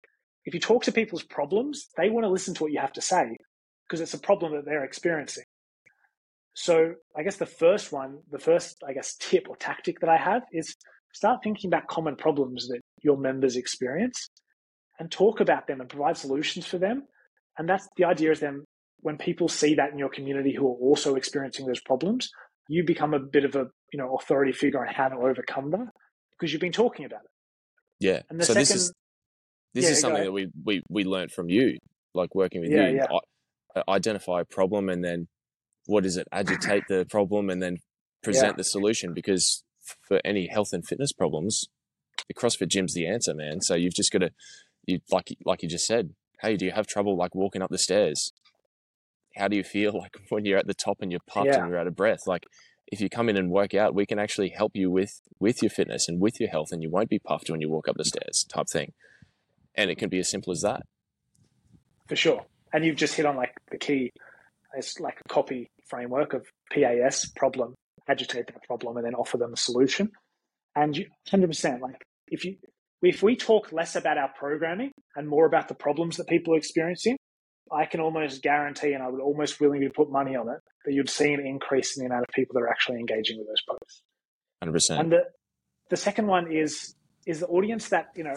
if 0.45 0.55
you 0.55 0.61
talk 0.61 0.85
to 0.85 0.93
people's 0.93 1.23
problems, 1.23 1.87
they 1.97 2.11
want 2.11 2.25
to 2.25 2.31
listen 2.31 2.55
to 2.55 2.65
what 2.65 2.73
you 2.73 2.81
have 2.81 2.93
to 2.95 3.01
say 3.01 3.37
because 3.89 4.01
it's 4.01 4.15
a 4.15 4.19
problem 4.19 4.53
that 4.53 4.65
they're 4.65 4.85
experiencing. 4.85 5.45
So 6.55 6.95
I 7.17 7.23
guess 7.23 7.37
the 7.37 7.47
first 7.47 7.93
one, 7.93 8.19
the 8.31 8.39
first, 8.39 8.77
I 8.87 8.93
guess, 8.93 9.17
tip 9.17 9.49
or 9.49 9.57
tactic 9.57 10.01
that 10.01 10.11
I 10.11 10.19
have 10.19 10.43
is 10.53 10.75
start 11.15 11.41
thinking 11.43 11.69
about 11.69 11.87
common 11.87 12.17
problems 12.17 12.69
that 12.69 12.81
your 13.03 13.17
members 13.17 13.57
experience 13.57 14.29
and 14.99 15.11
talk 15.11 15.41
about 15.41 15.67
them 15.67 15.81
and 15.81 15.89
provide 15.89 16.17
solutions 16.17 16.67
for 16.67 16.79
them. 16.79 17.05
And 17.59 17.69
that's 17.69 17.89
the 17.97 18.05
idea 18.05 18.33
is 18.33 18.41
then 18.41 18.65
when 19.03 19.19
people 19.19 19.49
see 19.49 19.75
that 19.75 19.93
in 19.93 19.99
your 19.99 20.09
community 20.09 20.55
who 20.55 20.67
are 20.67 20.77
also 20.77 21.17
experiencing 21.17 21.67
those 21.67 21.81
problems, 21.81 22.31
you 22.69 22.85
become 22.85 23.13
a 23.13 23.19
bit 23.19 23.45
of 23.45 23.55
a 23.55 23.67
you 23.93 23.99
know 23.99 24.17
authority 24.17 24.53
figure 24.53 24.81
on 24.81 24.93
how 24.93 25.09
to 25.09 25.17
overcome 25.17 25.71
that 25.73 25.89
because 26.33 26.53
you've 26.53 26.61
been 26.61 26.73
talking 26.73 27.05
about 27.05 27.21
it. 27.25 27.31
Yeah. 28.01 28.23
And 28.31 28.41
the 28.41 28.45
so 28.45 28.55
second, 28.55 28.61
this 28.63 28.75
is 28.75 28.93
this 29.75 29.85
yeah, 29.85 29.91
is 29.91 30.01
something 30.01 30.25
that 30.25 30.33
we 30.33 30.49
we 30.65 30.83
we 30.89 31.05
learned 31.05 31.33
from 31.33 31.49
you, 31.49 31.79
like 32.15 32.35
working 32.35 32.61
with 32.63 32.71
yeah, 32.71 32.89
you. 32.89 32.97
Yeah. 32.97 33.83
Identify 33.89 34.43
a 34.43 34.45
problem 34.45 34.89
and 34.89 35.05
then 35.05 35.29
what 35.87 36.05
is 36.05 36.17
it? 36.17 36.29
Agitate 36.31 36.85
the 36.89 37.07
problem 37.11 37.51
and 37.51 37.63
then 37.63 37.79
present 38.23 38.57
the 38.57 38.65
solution. 38.65 39.15
Because 39.15 39.65
for 40.07 40.21
any 40.25 40.47
health 40.47 40.73
and 40.73 40.87
fitness 40.87 41.13
problems, 41.13 41.69
the 42.29 42.35
CrossFit 42.35 42.69
gym's 42.69 42.95
the 42.95 43.07
answer, 43.07 43.35
man. 43.35 43.61
So 43.61 43.75
you've 43.75 43.95
just 43.95 44.13
got 44.13 44.21
to, 44.21 44.31
you 44.85 45.01
like 45.11 45.29
like 45.45 45.63
you 45.63 45.69
just 45.69 45.87
said. 45.87 46.11
Hey, 46.41 46.57
do 46.57 46.65
you 46.65 46.73
have 46.73 46.87
trouble 46.87 47.17
like 47.17 47.35
walking 47.35 47.63
up 47.63 47.71
the 47.71 47.79
stairs? 47.79 48.33
How 49.37 49.49
do 49.49 49.57
you 49.57 49.65
feel 49.65 49.93
like 49.99 50.17
when 50.29 50.45
you're 50.45 50.59
at 50.59 50.67
the 50.67 50.75
top 50.75 50.99
and 51.01 51.11
you're 51.11 51.21
puffed 51.27 51.47
yeah. 51.47 51.61
and 51.61 51.69
you're 51.69 51.79
out 51.79 51.87
of 51.87 51.97
breath? 51.97 52.27
Like 52.27 52.45
if 52.87 53.01
you 53.01 53.09
come 53.09 53.29
in 53.29 53.37
and 53.37 53.51
work 53.51 53.75
out, 53.75 53.95
we 53.95 54.07
can 54.07 54.19
actually 54.19 54.51
help 54.51 54.73
you 54.75 54.91
with 54.91 55.21
with 55.41 55.63
your 55.63 55.71
fitness 55.71 56.09
and 56.09 56.21
with 56.21 56.39
your 56.41 56.51
health, 56.51 56.73
and 56.73 56.83
you 56.83 56.91
won't 56.91 57.09
be 57.09 57.19
puffed 57.19 57.51
when 57.51 57.61
you 57.61 57.71
walk 57.71 57.89
up 57.89 57.97
the 57.97 58.05
stairs, 58.05 58.45
type 58.49 58.67
thing. 58.71 58.93
And 59.75 59.91
it 59.91 59.97
can 59.97 60.11
be 60.11 60.19
as 60.19 60.31
simple 60.31 60.53
as 60.53 60.61
that. 60.61 60.83
For 62.09 62.17
sure. 62.17 62.45
And 62.73 62.85
you've 62.85 62.97
just 62.97 63.15
hit 63.15 63.27
on 63.27 63.37
like 63.37 63.55
the 63.71 63.79
key. 63.79 64.13
It's 64.75 65.01
like 65.01 65.19
a 65.25 65.29
copy 65.29 65.71
framework 65.89 66.35
of 66.35 66.47
PAS 66.71 67.27
problem, 67.37 67.75
agitate 68.09 68.47
that 68.47 68.63
problem, 68.65 68.97
and 68.97 69.07
then 69.07 69.15
offer 69.15 69.39
them 69.39 69.53
a 69.53 69.57
solution. 69.57 70.11
And 70.75 70.97
you, 70.97 71.07
100%, 71.31 71.81
like 71.81 72.03
if 72.29 72.45
you 72.45 72.57
if 73.03 73.23
we 73.23 73.37
talk 73.37 73.73
less 73.73 73.97
about 73.97 74.17
our 74.17 74.31
programming 74.39 74.93
and 75.17 75.29
more 75.29 75.47
about 75.47 75.69
the 75.69 75.75
problems 75.75 76.17
that 76.17 76.29
people 76.29 76.55
are 76.55 76.59
experiencing, 76.59 77.17
I 77.73 77.87
can 77.87 78.01
almost 78.01 78.43
guarantee, 78.43 78.93
and 78.93 79.03
I 79.03 79.09
would 79.09 79.21
almost 79.21 79.61
willingly 79.61 79.89
put 79.89 80.11
money 80.11 80.37
on 80.37 80.49
it, 80.49 80.59
that 80.85 80.93
you'd 80.93 81.11
see 81.11 81.33
an 81.33 81.45
increase 81.45 81.97
in 81.97 82.03
the 82.03 82.07
amount 82.07 82.27
of 82.29 82.35
people 82.35 82.55
that 82.55 82.61
are 82.61 82.71
actually 82.71 82.99
engaging 82.99 83.39
with 83.39 83.47
those 83.47 83.63
posts. 83.69 84.03
Hundred 84.61 84.73
percent. 84.73 85.01
And 85.01 85.13
the 85.13 85.25
the 85.91 85.97
second 85.97 86.27
one 86.27 86.51
is 86.51 86.95
is 87.27 87.41
the 87.41 87.47
audience 87.47 87.89
that 87.89 88.09
you 88.15 88.25
know 88.25 88.37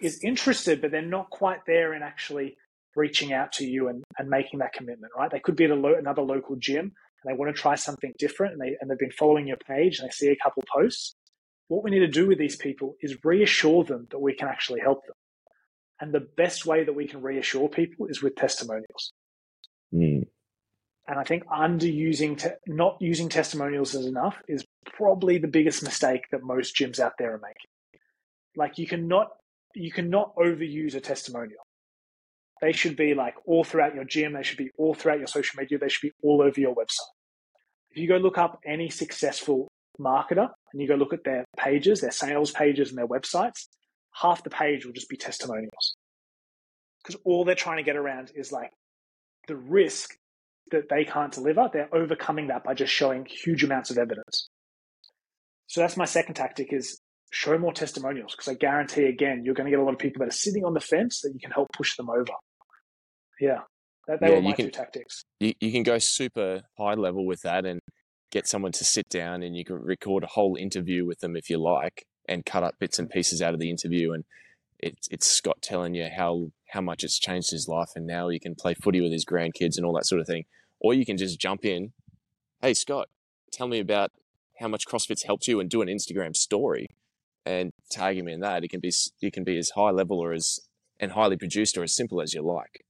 is 0.00 0.22
interested, 0.22 0.80
but 0.80 0.90
they're 0.90 1.02
not 1.02 1.30
quite 1.30 1.60
there 1.66 1.94
in 1.94 2.02
actually 2.02 2.56
reaching 2.94 3.32
out 3.32 3.52
to 3.52 3.64
you 3.64 3.88
and, 3.88 4.02
and 4.18 4.28
making 4.28 4.60
that 4.60 4.72
commitment. 4.72 5.12
Right? 5.16 5.30
They 5.30 5.40
could 5.40 5.56
be 5.56 5.64
at 5.64 5.70
lo- 5.70 5.96
another 5.98 6.22
local 6.22 6.56
gym 6.56 6.92
and 7.22 7.34
they 7.34 7.38
want 7.38 7.54
to 7.54 7.60
try 7.60 7.74
something 7.74 8.12
different, 8.18 8.54
and 8.54 8.62
they 8.62 8.76
and 8.80 8.90
they've 8.90 8.98
been 8.98 9.10
following 9.10 9.46
your 9.46 9.56
page 9.56 9.98
and 9.98 10.08
they 10.08 10.12
see 10.12 10.28
a 10.28 10.36
couple 10.36 10.62
posts. 10.72 11.14
What 11.68 11.82
we 11.82 11.90
need 11.90 12.00
to 12.00 12.08
do 12.08 12.28
with 12.28 12.38
these 12.38 12.56
people 12.56 12.94
is 13.00 13.16
reassure 13.24 13.82
them 13.82 14.06
that 14.10 14.20
we 14.20 14.34
can 14.34 14.46
actually 14.46 14.80
help 14.80 15.04
them. 15.04 15.15
And 16.00 16.12
the 16.12 16.20
best 16.20 16.66
way 16.66 16.84
that 16.84 16.92
we 16.92 17.08
can 17.08 17.22
reassure 17.22 17.68
people 17.68 18.06
is 18.06 18.22
with 18.22 18.36
testimonials. 18.36 19.12
Mm. 19.94 20.26
And 21.08 21.18
I 21.18 21.24
think 21.24 21.46
underusing, 21.46 22.36
te- 22.38 22.56
not 22.66 22.96
using 23.00 23.28
testimonials 23.28 23.94
as 23.94 24.06
enough 24.06 24.36
is 24.48 24.64
probably 24.84 25.38
the 25.38 25.48
biggest 25.48 25.82
mistake 25.82 26.22
that 26.32 26.42
most 26.42 26.76
gyms 26.76 26.98
out 26.98 27.12
there 27.18 27.34
are 27.34 27.40
making. 27.40 27.70
Like 28.56 28.78
you 28.78 28.86
cannot, 28.86 29.28
you 29.74 29.92
cannot 29.92 30.34
overuse 30.36 30.94
a 30.94 31.00
testimonial. 31.00 31.60
They 32.60 32.72
should 32.72 32.96
be 32.96 33.14
like 33.14 33.34
all 33.46 33.64
throughout 33.64 33.94
your 33.94 34.04
gym. 34.04 34.32
They 34.32 34.42
should 34.42 34.58
be 34.58 34.70
all 34.78 34.94
throughout 34.94 35.18
your 35.18 35.26
social 35.26 35.60
media. 35.60 35.78
They 35.78 35.88
should 35.88 36.08
be 36.08 36.14
all 36.22 36.42
over 36.42 36.60
your 36.60 36.74
website. 36.74 37.12
If 37.90 37.98
you 37.98 38.08
go 38.08 38.16
look 38.16 38.38
up 38.38 38.60
any 38.66 38.90
successful 38.90 39.68
marketer 40.00 40.50
and 40.72 40.82
you 40.82 40.88
go 40.88 40.94
look 40.94 41.12
at 41.12 41.24
their 41.24 41.44
pages, 41.56 42.00
their 42.00 42.10
sales 42.10 42.50
pages 42.50 42.90
and 42.90 42.98
their 42.98 43.06
websites, 43.06 43.66
half 44.20 44.42
the 44.42 44.50
page 44.50 44.84
will 44.84 44.92
just 44.92 45.08
be 45.08 45.16
testimonials. 45.16 45.96
Because 47.02 47.20
all 47.24 47.44
they're 47.44 47.54
trying 47.54 47.76
to 47.76 47.82
get 47.82 47.96
around 47.96 48.32
is 48.34 48.50
like 48.50 48.70
the 49.46 49.56
risk 49.56 50.16
that 50.72 50.88
they 50.88 51.04
can't 51.04 51.32
deliver. 51.32 51.68
They're 51.72 51.94
overcoming 51.94 52.48
that 52.48 52.64
by 52.64 52.74
just 52.74 52.92
showing 52.92 53.26
huge 53.26 53.62
amounts 53.62 53.90
of 53.90 53.98
evidence. 53.98 54.48
So 55.68 55.80
that's 55.80 55.96
my 55.96 56.04
second 56.04 56.34
tactic 56.34 56.72
is 56.72 57.00
show 57.30 57.58
more 57.58 57.72
testimonials 57.72 58.34
because 58.34 58.48
I 58.48 58.54
guarantee 58.54 59.04
again, 59.04 59.42
you're 59.44 59.54
going 59.54 59.66
to 59.66 59.70
get 59.70 59.80
a 59.80 59.82
lot 59.82 59.92
of 59.92 59.98
people 59.98 60.20
that 60.20 60.28
are 60.28 60.36
sitting 60.36 60.64
on 60.64 60.74
the 60.74 60.80
fence 60.80 61.20
that 61.20 61.32
you 61.32 61.40
can 61.40 61.50
help 61.50 61.68
push 61.72 61.96
them 61.96 62.08
over. 62.08 62.32
Yeah. 63.40 63.60
That, 64.08 64.20
they 64.20 64.28
yeah, 64.28 64.34
were 64.36 64.42
my 64.42 64.52
can, 64.52 64.66
two 64.66 64.70
tactics. 64.70 65.24
You, 65.40 65.52
you 65.60 65.72
can 65.72 65.82
go 65.82 65.98
super 65.98 66.62
high 66.78 66.94
level 66.94 67.26
with 67.26 67.42
that 67.42 67.66
and 67.66 67.80
get 68.30 68.46
someone 68.46 68.72
to 68.72 68.84
sit 68.84 69.08
down 69.08 69.42
and 69.42 69.56
you 69.56 69.64
can 69.64 69.76
record 69.76 70.24
a 70.24 70.28
whole 70.28 70.56
interview 70.56 71.04
with 71.04 71.18
them 71.18 71.36
if 71.36 71.50
you 71.50 71.58
like 71.58 72.04
and 72.28 72.44
cut 72.44 72.62
up 72.62 72.78
bits 72.78 72.98
and 72.98 73.10
pieces 73.10 73.40
out 73.40 73.54
of 73.54 73.60
the 73.60 73.70
interview 73.70 74.12
and 74.12 74.24
it's 74.78 75.08
it's 75.10 75.26
Scott 75.26 75.58
telling 75.62 75.94
you 75.94 76.08
how 76.14 76.50
how 76.68 76.80
much 76.80 77.04
it's 77.04 77.18
changed 77.18 77.50
his 77.50 77.68
life 77.68 77.90
and 77.94 78.06
now 78.06 78.28
he 78.28 78.38
can 78.38 78.54
play 78.54 78.74
footy 78.74 79.00
with 79.00 79.12
his 79.12 79.24
grandkids 79.24 79.76
and 79.76 79.86
all 79.86 79.94
that 79.94 80.06
sort 80.06 80.20
of 80.20 80.26
thing. 80.26 80.44
Or 80.80 80.92
you 80.92 81.06
can 81.06 81.16
just 81.16 81.38
jump 81.40 81.64
in, 81.64 81.92
hey 82.60 82.74
Scott, 82.74 83.08
tell 83.52 83.68
me 83.68 83.78
about 83.78 84.12
how 84.58 84.68
much 84.68 84.86
CrossFit's 84.86 85.24
helped 85.24 85.46
you 85.48 85.60
and 85.60 85.70
do 85.70 85.82
an 85.82 85.88
Instagram 85.88 86.36
story 86.36 86.86
and 87.44 87.70
tag 87.90 88.18
him 88.18 88.28
in 88.28 88.40
that. 88.40 88.64
It 88.64 88.68
can 88.68 88.80
be 88.80 88.92
it 89.20 89.32
can 89.32 89.44
be 89.44 89.58
as 89.58 89.70
high 89.70 89.90
level 89.90 90.18
or 90.18 90.32
as 90.32 90.60
and 90.98 91.12
highly 91.12 91.36
produced 91.36 91.76
or 91.76 91.82
as 91.82 91.94
simple 91.94 92.20
as 92.20 92.34
you 92.34 92.42
like 92.42 92.84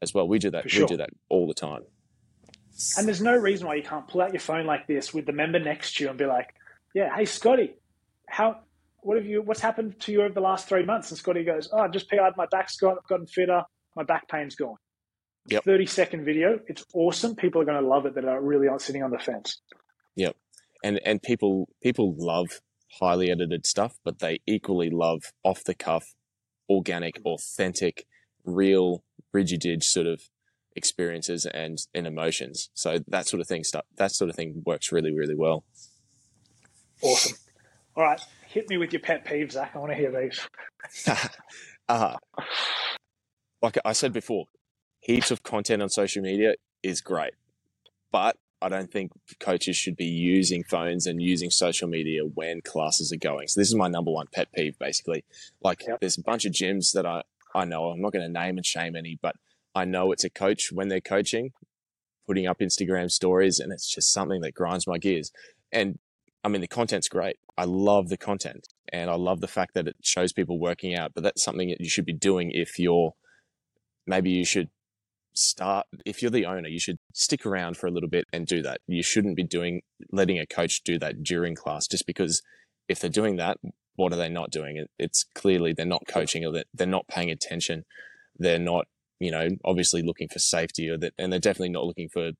as 0.00 0.14
well. 0.14 0.28
We 0.28 0.38
do 0.38 0.50
that. 0.50 0.70
Sure. 0.70 0.84
We 0.84 0.88
do 0.88 0.96
that 0.98 1.10
all 1.28 1.46
the 1.46 1.54
time. 1.54 1.82
And 2.98 3.06
there's 3.06 3.22
no 3.22 3.34
reason 3.34 3.66
why 3.66 3.76
you 3.76 3.82
can't 3.82 4.06
pull 4.06 4.20
out 4.20 4.32
your 4.34 4.40
phone 4.40 4.66
like 4.66 4.86
this 4.86 5.14
with 5.14 5.24
the 5.24 5.32
member 5.32 5.58
next 5.58 5.96
to 5.96 6.04
you 6.04 6.10
and 6.10 6.18
be 6.18 6.26
like, 6.26 6.54
"Yeah, 6.94 7.14
hey 7.14 7.24
Scotty, 7.24 7.74
how 8.28 8.60
what 9.06 9.16
have 9.16 9.26
you 9.26 9.40
what's 9.40 9.60
happened 9.60 9.98
to 10.00 10.12
you 10.12 10.22
over 10.22 10.34
the 10.34 10.40
last 10.40 10.68
three 10.68 10.84
months?" 10.84 11.10
And 11.10 11.18
Scotty 11.18 11.44
goes, 11.44 11.68
"Oh, 11.72 11.78
I 11.78 11.88
just 11.88 12.08
PR'd 12.08 12.36
my 12.36 12.46
back's 12.50 12.76
got 12.76 13.06
gotten 13.08 13.26
fitter, 13.26 13.62
my 13.94 14.02
back 14.02 14.28
pain's 14.28 14.56
gone." 14.56 14.76
Yep. 15.48 15.62
30 15.62 15.86
second 15.86 16.24
video. 16.24 16.58
It's 16.66 16.84
awesome. 16.92 17.36
People 17.36 17.62
are 17.62 17.64
going 17.64 17.80
to 17.80 17.88
love 17.88 18.04
it 18.04 18.16
that 18.16 18.24
are 18.24 18.42
really 18.42 18.66
sitting 18.78 19.04
on 19.04 19.12
the 19.12 19.18
fence. 19.18 19.60
Yep. 20.16 20.36
And 20.82 21.00
and 21.04 21.22
people 21.22 21.68
people 21.82 22.14
love 22.18 22.60
highly 23.00 23.30
edited 23.30 23.64
stuff, 23.64 23.98
but 24.04 24.18
they 24.18 24.40
equally 24.46 24.90
love 24.90 25.32
off 25.44 25.62
the 25.64 25.74
cuff, 25.74 26.14
organic, 26.68 27.20
authentic, 27.24 28.06
real 28.44 29.04
rigid 29.32 29.82
sort 29.82 30.06
of 30.06 30.22
experiences 30.74 31.46
and, 31.46 31.78
and 31.94 32.06
emotions. 32.06 32.70
So 32.74 32.98
that 33.08 33.26
sort 33.26 33.40
of 33.40 33.46
thing 33.46 33.64
stuff 33.64 33.84
that 33.96 34.12
sort 34.12 34.30
of 34.30 34.36
thing 34.36 34.62
works 34.66 34.90
really, 34.90 35.14
really 35.14 35.36
well. 35.36 35.64
Awesome. 37.02 37.36
All 37.94 38.04
right. 38.04 38.20
Hit 38.56 38.70
me 38.70 38.78
with 38.78 38.90
your 38.90 39.00
pet 39.00 39.26
peeves, 39.26 39.52
Zach. 39.52 39.72
I 39.74 39.78
want 39.78 39.92
to 39.92 39.98
hear 39.98 40.10
these. 40.10 40.40
uh, 41.90 42.16
like 43.60 43.76
I 43.84 43.92
said 43.92 44.14
before, 44.14 44.46
heaps 45.00 45.30
of 45.30 45.42
content 45.42 45.82
on 45.82 45.90
social 45.90 46.22
media 46.22 46.54
is 46.82 47.02
great. 47.02 47.34
But 48.10 48.38
I 48.62 48.70
don't 48.70 48.90
think 48.90 49.12
coaches 49.40 49.76
should 49.76 49.94
be 49.94 50.06
using 50.06 50.64
phones 50.64 51.06
and 51.06 51.20
using 51.20 51.50
social 51.50 51.86
media 51.86 52.22
when 52.22 52.62
classes 52.62 53.12
are 53.12 53.18
going. 53.18 53.48
So 53.48 53.60
this 53.60 53.68
is 53.68 53.74
my 53.74 53.88
number 53.88 54.10
one 54.10 54.28
pet 54.32 54.48
peeve, 54.54 54.78
basically. 54.78 55.26
Like 55.60 55.82
yep. 55.86 56.00
there's 56.00 56.16
a 56.16 56.22
bunch 56.22 56.46
of 56.46 56.52
gyms 56.52 56.92
that 56.94 57.04
I, 57.04 57.24
I 57.54 57.66
know, 57.66 57.90
I'm 57.90 58.00
not 58.00 58.14
going 58.14 58.24
to 58.24 58.32
name 58.32 58.56
and 58.56 58.64
shame 58.64 58.96
any, 58.96 59.18
but 59.20 59.36
I 59.74 59.84
know 59.84 60.12
it's 60.12 60.24
a 60.24 60.30
coach 60.30 60.70
when 60.72 60.88
they're 60.88 61.02
coaching, 61.02 61.52
putting 62.26 62.46
up 62.46 62.60
Instagram 62.60 63.10
stories, 63.10 63.60
and 63.60 63.70
it's 63.70 63.86
just 63.86 64.14
something 64.14 64.40
that 64.40 64.54
grinds 64.54 64.86
my 64.86 64.96
gears. 64.96 65.30
And 65.70 65.98
I 66.46 66.48
mean, 66.48 66.60
the 66.60 66.68
content's 66.68 67.08
great. 67.08 67.38
I 67.58 67.64
love 67.64 68.08
the 68.08 68.16
content 68.16 68.68
and 68.92 69.10
I 69.10 69.16
love 69.16 69.40
the 69.40 69.48
fact 69.48 69.74
that 69.74 69.88
it 69.88 69.96
shows 70.00 70.32
people 70.32 70.60
working 70.60 70.94
out, 70.94 71.10
but 71.12 71.24
that's 71.24 71.42
something 71.42 71.70
that 71.70 71.80
you 71.80 71.88
should 71.88 72.04
be 72.06 72.12
doing 72.12 72.52
if 72.54 72.78
you're 72.78 73.14
maybe 74.06 74.30
you 74.30 74.44
should 74.44 74.68
start 75.34 75.86
if 76.06 76.22
you're 76.22 76.30
the 76.30 76.46
owner 76.46 76.68
you 76.68 76.78
should 76.78 76.98
stick 77.12 77.44
around 77.44 77.76
for 77.76 77.88
a 77.88 77.90
little 77.90 78.08
bit 78.08 78.26
and 78.32 78.46
do 78.46 78.62
that. 78.62 78.80
You 78.86 79.02
shouldn't 79.02 79.34
be 79.34 79.42
doing 79.42 79.82
letting 80.12 80.38
a 80.38 80.46
coach 80.46 80.84
do 80.84 81.00
that 81.00 81.24
during 81.24 81.56
class 81.56 81.88
just 81.88 82.06
because 82.06 82.42
if 82.88 83.00
they're 83.00 83.10
doing 83.10 83.34
that 83.38 83.56
what 83.96 84.12
are 84.12 84.16
they 84.16 84.28
not 84.28 84.52
doing? 84.52 84.86
It's 85.00 85.24
clearly 85.34 85.72
they're 85.72 85.84
not 85.84 86.06
coaching 86.06 86.44
or 86.44 86.52
they're 86.72 86.86
not 86.86 87.08
paying 87.08 87.30
attention. 87.30 87.86
They're 88.38 88.60
not 88.60 88.86
you 89.18 89.32
know 89.32 89.48
obviously 89.64 90.00
looking 90.00 90.28
for 90.28 90.38
safety 90.38 90.88
or 90.88 90.96
that 90.98 91.12
and 91.18 91.32
they're 91.32 91.40
definitely 91.40 91.70
not 91.70 91.86
looking 91.86 92.08
for 92.08 92.30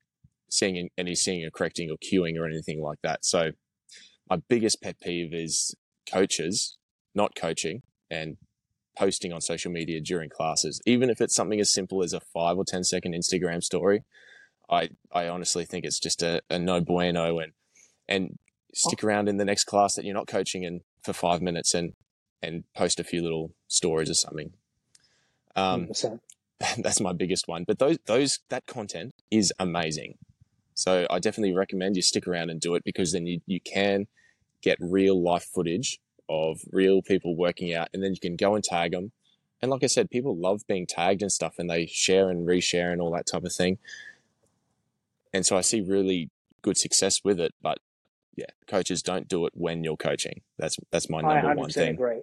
seeing 0.49 0.91
any 0.97 1.17
seeing 1.17 1.45
or 1.45 1.51
correcting 1.51 1.91
or 1.91 1.97
cueing 1.97 2.39
or 2.39 2.47
anything 2.47 2.81
like 2.81 2.99
that. 3.03 3.25
So 3.25 3.51
my 4.29 4.37
biggest 4.49 4.83
pet 4.83 5.01
peeve 5.01 5.33
is 5.33 5.75
coaches 6.11 6.77
not 7.15 7.35
coaching 7.35 7.83
and 8.11 8.37
posting 8.97 9.33
on 9.33 9.41
social 9.41 9.71
media 9.71 10.01
during 10.01 10.31
classes, 10.31 10.81
even 10.87 11.11
if 11.11 11.21
it's 11.21 11.35
something 11.35 11.61
as 11.61 11.73
simple 11.73 12.03
as 12.03 12.13
a 12.13 12.21
five 12.21 12.57
or 12.57 12.65
10 12.65 12.85
second 12.85 13.15
Instagram 13.15 13.63
story. 13.63 14.03
I, 14.71 14.91
I 15.13 15.29
honestly 15.29 15.65
think 15.65 15.85
it's 15.85 16.01
just 16.01 16.23
a, 16.23 16.43
a 16.51 16.59
no 16.59 16.81
bueno 16.81 17.39
and, 17.39 17.53
and 18.09 18.39
stick 18.75 19.05
around 19.05 19.29
in 19.29 19.37
the 19.37 19.45
next 19.45 19.65
class 19.65 19.95
that 19.95 20.05
you're 20.05 20.15
not 20.15 20.27
coaching 20.27 20.65
in 20.65 20.81
for 21.05 21.13
five 21.13 21.41
minutes 21.41 21.75
and, 21.75 21.93
and 22.43 22.65
post 22.75 22.99
a 22.99 23.05
few 23.05 23.23
little 23.23 23.55
stories 23.69 24.11
or 24.11 24.15
something. 24.15 24.53
Um, 25.55 25.89
that's 26.79 27.01
my 27.01 27.13
biggest 27.13 27.47
one. 27.47 27.65
But 27.65 27.79
those, 27.79 27.99
those, 28.07 28.41
that 28.51 28.67
content 28.67 29.15
is 29.31 29.53
amazing. 29.59 30.15
So 30.77 31.07
I 31.09 31.19
definitely 31.19 31.55
recommend 31.55 31.97
you 31.97 32.03
stick 32.03 32.29
around 32.29 32.51
and 32.51 32.61
do 32.61 32.75
it 32.75 32.85
because 32.85 33.13
then 33.13 33.27
you, 33.27 33.41
you 33.47 33.61
can 33.61 34.07
get 34.63 34.77
real 34.79 35.21
life 35.21 35.45
footage 35.45 35.99
of 36.29 36.61
real 36.71 37.01
people 37.01 37.35
working 37.35 37.75
out, 37.75 37.89
and 37.95 38.03
then 38.03 38.13
you 38.13 38.21
can 38.21 38.37
go 38.37 38.55
and 38.55 38.63
tag 38.63 38.93
them. 38.93 39.13
And 39.63 39.71
like 39.71 39.83
I 39.83 39.87
said, 39.87 40.11
people 40.11 40.37
love 40.37 40.67
being 40.69 40.87
tagged 40.87 41.23
and 41.23 41.33
stuff, 41.33 41.55
and 41.59 41.71
they 41.71 41.87
share 41.87 42.29
and 42.29 42.47
reshare 42.47 42.93
and 42.93 43.01
all 43.01 43.11
that 43.13 43.27
type 43.27 43.45
of 43.45 43.55
thing. 43.55 43.79
And 45.33 45.47
so 45.47 45.57
I 45.57 45.63
see 45.63 45.81
really 45.81 46.31
good 46.61 46.77
success 46.77 47.25
with 47.25 47.41
it. 47.41 47.55
But 47.63 47.79
yeah, 48.37 48.47
coaches 48.67 49.03
don't 49.03 49.29
do 49.29 49.47
it 49.47 49.53
when 49.55 49.83
you're 49.83 49.97
coaching. 49.97 50.43
That's 50.59 50.77
that's 50.91 51.09
my 51.09 51.23
number 51.23 51.55
one 51.55 51.71
thing. 51.71 51.95
Agree. 51.95 52.21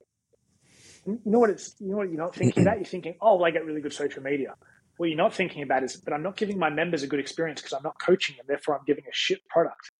You 1.08 1.20
know 1.26 1.40
what 1.40 1.50
it's 1.50 1.76
you 1.80 1.90
know 1.90 1.98
what 1.98 2.10
you're 2.10 2.20
not 2.20 2.36
thinking 2.36 2.64
about? 2.64 2.76
You're 2.78 2.86
thinking, 2.86 3.16
oh, 3.20 3.36
well, 3.36 3.46
I 3.46 3.52
get 3.52 3.66
really 3.66 3.82
good 3.82 3.94
social 3.94 4.22
media. 4.22 4.56
What 4.98 5.10
you're 5.10 5.18
not 5.18 5.34
thinking 5.34 5.64
about 5.64 5.84
is, 5.84 5.96
but 5.98 6.14
I'm 6.14 6.24
not 6.24 6.38
giving 6.38 6.60
my 6.60 6.70
members 6.70 7.04
a 7.04 7.08
good 7.08 7.20
experience 7.20 7.62
because 7.62 7.74
I'm 7.74 7.84
not 7.84 8.00
coaching 8.00 8.36
them. 8.38 8.46
Therefore, 8.48 8.78
I'm 8.78 8.86
giving 8.86 9.06
a 9.06 9.14
shit 9.14 9.46
product 9.48 9.92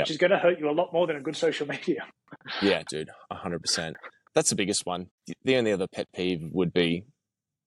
which 0.00 0.10
is 0.10 0.16
going 0.16 0.30
to 0.30 0.38
hurt 0.38 0.58
you 0.58 0.70
a 0.70 0.72
lot 0.72 0.92
more 0.92 1.06
than 1.06 1.16
a 1.16 1.20
good 1.20 1.36
social 1.36 1.66
media. 1.74 2.06
yeah, 2.60 2.82
dude, 2.88 3.10
hundred 3.30 3.60
percent. 3.60 3.96
That's 4.34 4.50
the 4.50 4.56
biggest 4.56 4.86
one. 4.86 5.08
The 5.44 5.56
only 5.56 5.72
other 5.72 5.86
pet 5.86 6.08
peeve 6.14 6.48
would 6.52 6.72
be 6.72 7.04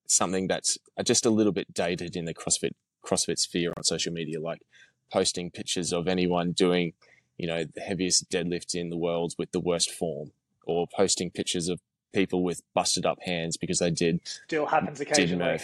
something 0.08 0.48
that's 0.48 0.78
just 1.04 1.26
a 1.26 1.30
little 1.30 1.52
bit 1.52 1.74
dated 1.74 2.16
in 2.16 2.26
the 2.26 2.34
CrossFit 2.34 2.72
CrossFit 3.06 3.38
sphere 3.38 3.72
on 3.78 3.84
social 3.84 4.12
media, 4.12 4.40
like 4.40 4.62
posting 5.12 5.52
pictures 5.52 5.94
of 5.94 6.08
anyone 6.08 6.54
doing, 6.54 6.94
you 7.38 7.46
know, 7.48 7.64
the 7.64 7.82
heaviest 7.82 8.30
deadlift 8.32 8.74
in 8.74 8.90
the 8.90 8.98
world 8.98 9.36
with 9.38 9.52
the 9.52 9.60
worst 9.60 9.92
form, 9.92 10.32
or 10.66 10.88
posting 10.96 11.30
pictures 11.30 11.70
of 11.70 11.80
people 12.14 12.44
with 12.44 12.62
busted 12.74 13.06
up 13.06 13.20
hands 13.22 13.58
because 13.58 13.80
they 13.80 13.92
did 13.92 14.20
still 14.48 14.66
happens 14.66 15.00
occasionally. 15.02 15.60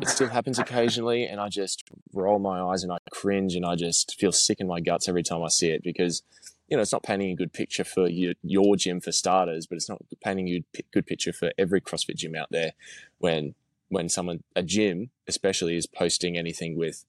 It 0.00 0.08
still 0.08 0.28
happens 0.28 0.58
occasionally, 0.58 1.24
and 1.24 1.40
I 1.40 1.48
just 1.48 1.84
roll 2.12 2.38
my 2.38 2.60
eyes 2.60 2.82
and 2.82 2.92
I 2.92 2.98
cringe 3.10 3.54
and 3.54 3.64
I 3.64 3.76
just 3.76 4.18
feel 4.18 4.32
sick 4.32 4.60
in 4.60 4.66
my 4.66 4.80
guts 4.80 5.08
every 5.08 5.22
time 5.22 5.42
I 5.42 5.48
see 5.48 5.70
it 5.70 5.82
because 5.82 6.22
you 6.68 6.76
know 6.76 6.82
it's 6.82 6.92
not 6.92 7.02
painting 7.02 7.30
a 7.30 7.34
good 7.34 7.52
picture 7.52 7.84
for 7.84 8.08
your, 8.08 8.34
your 8.42 8.76
gym 8.76 9.00
for 9.00 9.12
starters, 9.12 9.66
but 9.66 9.76
it's 9.76 9.88
not 9.88 10.02
painting 10.22 10.48
a 10.48 10.64
good 10.92 11.06
picture 11.06 11.32
for 11.32 11.52
every 11.56 11.80
CrossFit 11.80 12.16
gym 12.16 12.34
out 12.34 12.48
there. 12.50 12.72
When 13.18 13.54
when 13.88 14.08
someone 14.08 14.42
a 14.54 14.62
gym 14.62 15.10
especially 15.26 15.76
is 15.76 15.86
posting 15.86 16.36
anything 16.36 16.76
with 16.76 17.04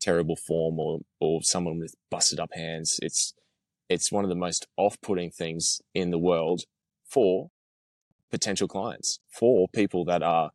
terrible 0.00 0.36
form 0.36 0.78
or 0.78 1.00
or 1.20 1.42
someone 1.42 1.78
with 1.78 1.94
busted 2.10 2.38
up 2.38 2.52
hands, 2.54 2.98
it's 3.02 3.34
it's 3.88 4.12
one 4.12 4.24
of 4.24 4.28
the 4.28 4.34
most 4.34 4.66
off-putting 4.76 5.30
things 5.30 5.80
in 5.94 6.10
the 6.10 6.18
world 6.18 6.62
for 7.04 7.50
potential 8.30 8.68
clients, 8.68 9.20
for 9.30 9.68
people 9.68 10.04
that 10.04 10.22
are 10.22 10.50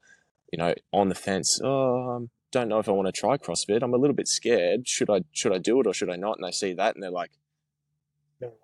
you 0.52 0.58
know, 0.58 0.74
on 0.92 1.10
the 1.10 1.16
fence. 1.16 1.60
Oh, 1.64 2.24
I 2.24 2.28
don't 2.52 2.68
know 2.68 2.80
if 2.80 2.90
I 2.90 2.92
want 2.92 3.08
to 3.08 3.12
try 3.12 3.38
CrossFit. 3.38 3.82
I'm 3.82 3.94
a 3.94 3.98
little 3.98 4.16
bit 4.16 4.28
scared. 4.28 4.88
Should 4.88 5.10
I 5.10 5.22
should 5.32 5.54
I 5.54 5.58
do 5.58 5.80
it 5.80 5.88
or 5.88 5.94
should 5.94 6.10
I 6.10 6.18
not? 6.18 6.38
And 6.38 6.46
they 6.46 6.52
see 6.52 6.74
that 6.74 6.96
and 6.96 7.04
they're 7.04 7.10
like, 7.12 7.32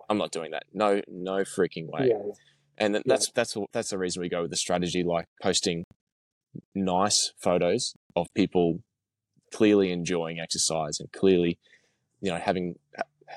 I'm 0.08 0.18
not 0.18 0.30
doing 0.32 0.50
that. 0.52 0.64
No, 0.72 1.00
no 1.08 1.38
freaking 1.38 1.86
way. 1.88 2.08
Yeah. 2.10 2.32
And 2.76 2.94
that's 3.06 3.26
yeah. 3.26 3.32
that's 3.34 3.56
that's 3.72 3.90
the 3.90 3.98
reason 3.98 4.20
we 4.20 4.28
go 4.28 4.42
with 4.42 4.50
the 4.50 4.56
strategy, 4.56 5.02
like 5.02 5.26
posting 5.42 5.84
nice 6.74 7.32
photos 7.38 7.94
of 8.16 8.26
people 8.34 8.80
clearly 9.52 9.90
enjoying 9.90 10.38
exercise 10.38 11.00
and 11.00 11.10
clearly, 11.12 11.58
you 12.20 12.30
know, 12.30 12.38
having 12.38 12.74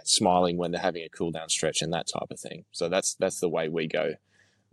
smiling 0.04 0.58
when 0.58 0.72
they're 0.72 0.82
having 0.82 1.04
a 1.04 1.10
cool 1.10 1.32
down 1.32 1.50
stretch 1.50 1.82
and 1.82 1.94
that 1.94 2.08
type 2.14 2.30
of 2.30 2.40
thing. 2.40 2.66
So 2.72 2.90
that's 2.90 3.16
that's 3.16 3.40
the 3.40 3.50
way 3.50 3.70
we 3.70 3.88
go 3.88 4.16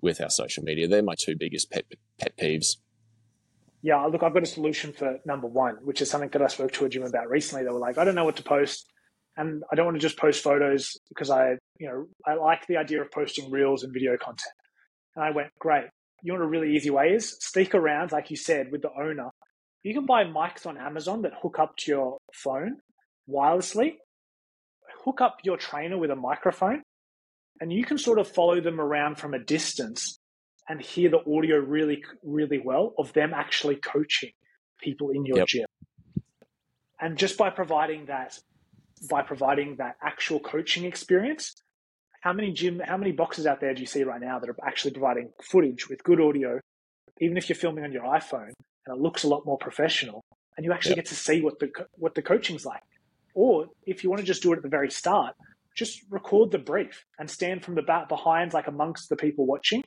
with 0.00 0.20
our 0.20 0.30
social 0.30 0.64
media. 0.64 0.88
They're 0.88 1.02
my 1.02 1.14
two 1.18 1.36
biggest 1.38 1.70
pet 1.70 1.84
pet 2.18 2.36
peeves 2.36 2.76
yeah, 3.82 4.04
look, 4.04 4.22
I've 4.22 4.34
got 4.34 4.42
a 4.42 4.46
solution 4.46 4.92
for 4.92 5.18
number 5.24 5.46
one, 5.46 5.76
which 5.82 6.02
is 6.02 6.10
something 6.10 6.30
that 6.30 6.42
I 6.42 6.48
spoke 6.48 6.72
to 6.72 6.84
a 6.84 6.88
gym 6.88 7.04
about 7.04 7.28
recently. 7.28 7.64
They 7.64 7.70
were 7.70 7.78
like, 7.78 7.98
I 7.98 8.04
don't 8.04 8.14
know 8.14 8.24
what 8.24 8.36
to 8.36 8.42
post. 8.42 8.86
and 9.36 9.62
I 9.70 9.76
don't 9.76 9.86
want 9.86 9.96
to 9.96 10.00
just 10.00 10.18
post 10.18 10.42
photos 10.42 10.96
because 11.08 11.30
I, 11.30 11.56
you 11.78 11.88
know, 11.88 12.06
I 12.26 12.34
like 12.34 12.66
the 12.66 12.76
idea 12.76 13.00
of 13.00 13.10
posting 13.12 13.50
reels 13.50 13.84
and 13.84 13.92
video 13.92 14.16
content. 14.16 14.52
And 15.14 15.24
I 15.24 15.30
went, 15.30 15.50
great. 15.58 15.84
You 16.22 16.32
what 16.32 16.42
a 16.42 16.46
really 16.46 16.74
easy 16.74 16.90
way 16.90 17.10
is? 17.10 17.36
Stick 17.40 17.74
around, 17.74 18.10
like 18.10 18.30
you 18.30 18.36
said, 18.36 18.72
with 18.72 18.82
the 18.82 18.90
owner. 18.90 19.30
You 19.84 19.94
can 19.94 20.06
buy 20.06 20.24
mics 20.24 20.66
on 20.66 20.76
Amazon 20.76 21.22
that 21.22 21.32
hook 21.40 21.58
up 21.60 21.76
to 21.78 21.90
your 21.92 22.18
phone 22.34 22.78
wirelessly. 23.30 23.94
Hook 25.04 25.20
up 25.20 25.38
your 25.44 25.56
trainer 25.56 25.96
with 25.96 26.10
a 26.10 26.16
microphone, 26.16 26.82
and 27.60 27.72
you 27.72 27.84
can 27.84 27.98
sort 27.98 28.18
of 28.18 28.26
follow 28.26 28.60
them 28.60 28.80
around 28.80 29.18
from 29.18 29.32
a 29.32 29.38
distance 29.38 30.17
and 30.68 30.80
hear 30.80 31.10
the 31.10 31.20
audio 31.20 31.58
really, 31.58 32.02
really 32.22 32.58
well 32.58 32.94
of 32.98 33.12
them 33.12 33.32
actually 33.34 33.76
coaching 33.76 34.32
people 34.80 35.10
in 35.10 35.24
your 35.24 35.38
yep. 35.38 35.46
gym. 35.46 35.66
And 37.00 37.16
just 37.16 37.38
by 37.38 37.50
providing 37.50 38.06
that, 38.06 38.38
by 39.08 39.22
providing 39.22 39.76
that 39.76 39.96
actual 40.02 40.40
coaching 40.40 40.84
experience, 40.84 41.54
how 42.20 42.32
many 42.32 42.52
gym, 42.52 42.80
how 42.84 42.96
many 42.96 43.12
boxes 43.12 43.46
out 43.46 43.60
there 43.60 43.72
do 43.72 43.80
you 43.80 43.86
see 43.86 44.02
right 44.02 44.20
now 44.20 44.38
that 44.38 44.50
are 44.50 44.56
actually 44.66 44.90
providing 44.90 45.30
footage 45.42 45.88
with 45.88 46.02
good 46.02 46.20
audio, 46.20 46.60
even 47.20 47.36
if 47.36 47.48
you're 47.48 47.56
filming 47.56 47.84
on 47.84 47.92
your 47.92 48.02
iPhone 48.02 48.52
and 48.86 48.96
it 48.96 49.00
looks 49.00 49.22
a 49.22 49.28
lot 49.28 49.46
more 49.46 49.58
professional, 49.58 50.24
and 50.56 50.64
you 50.64 50.72
actually 50.72 50.96
yep. 50.96 51.04
get 51.04 51.06
to 51.06 51.14
see 51.14 51.40
what 51.40 51.58
the 51.60 51.70
what 51.92 52.14
the 52.14 52.22
coaching's 52.22 52.66
like. 52.66 52.82
Or 53.34 53.66
if 53.86 54.02
you 54.02 54.10
want 54.10 54.20
to 54.20 54.26
just 54.26 54.42
do 54.42 54.52
it 54.52 54.56
at 54.56 54.62
the 54.62 54.68
very 54.68 54.90
start, 54.90 55.36
just 55.76 56.02
record 56.10 56.50
the 56.50 56.58
brief 56.58 57.04
and 57.20 57.30
stand 57.30 57.64
from 57.64 57.76
the 57.76 57.82
back 57.82 58.08
behind, 58.08 58.52
like 58.52 58.66
amongst 58.66 59.08
the 59.08 59.16
people 59.16 59.46
watching, 59.46 59.84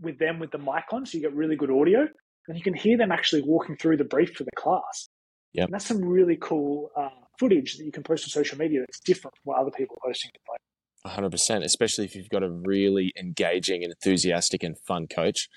with 0.00 0.18
them 0.18 0.38
with 0.38 0.50
the 0.50 0.58
mic 0.58 0.84
on, 0.92 1.06
so 1.06 1.18
you 1.18 1.22
get 1.22 1.34
really 1.34 1.56
good 1.56 1.70
audio, 1.70 2.06
and 2.48 2.56
you 2.56 2.62
can 2.62 2.74
hear 2.74 2.96
them 2.96 3.12
actually 3.12 3.42
walking 3.42 3.76
through 3.76 3.96
the 3.96 4.04
brief 4.04 4.34
for 4.34 4.44
the 4.44 4.50
class. 4.56 5.08
Yeah, 5.52 5.64
and 5.64 5.72
that's 5.72 5.86
some 5.86 6.04
really 6.04 6.36
cool 6.40 6.90
uh, 6.96 7.08
footage 7.38 7.76
that 7.76 7.84
you 7.84 7.92
can 7.92 8.02
post 8.02 8.24
on 8.24 8.28
social 8.28 8.58
media 8.58 8.80
that's 8.80 9.00
different 9.00 9.34
from 9.36 9.52
what 9.52 9.58
other 9.58 9.70
people 9.70 9.96
are 10.02 10.08
posting. 10.08 10.30
Like. 10.50 10.60
100%, 11.06 11.62
especially 11.62 12.04
if 12.04 12.14
you've 12.16 12.28
got 12.28 12.42
a 12.42 12.50
really 12.50 13.12
engaging 13.18 13.84
and 13.84 13.92
enthusiastic 13.92 14.62
and 14.62 14.76
fun 14.78 15.06
coach. 15.06 15.48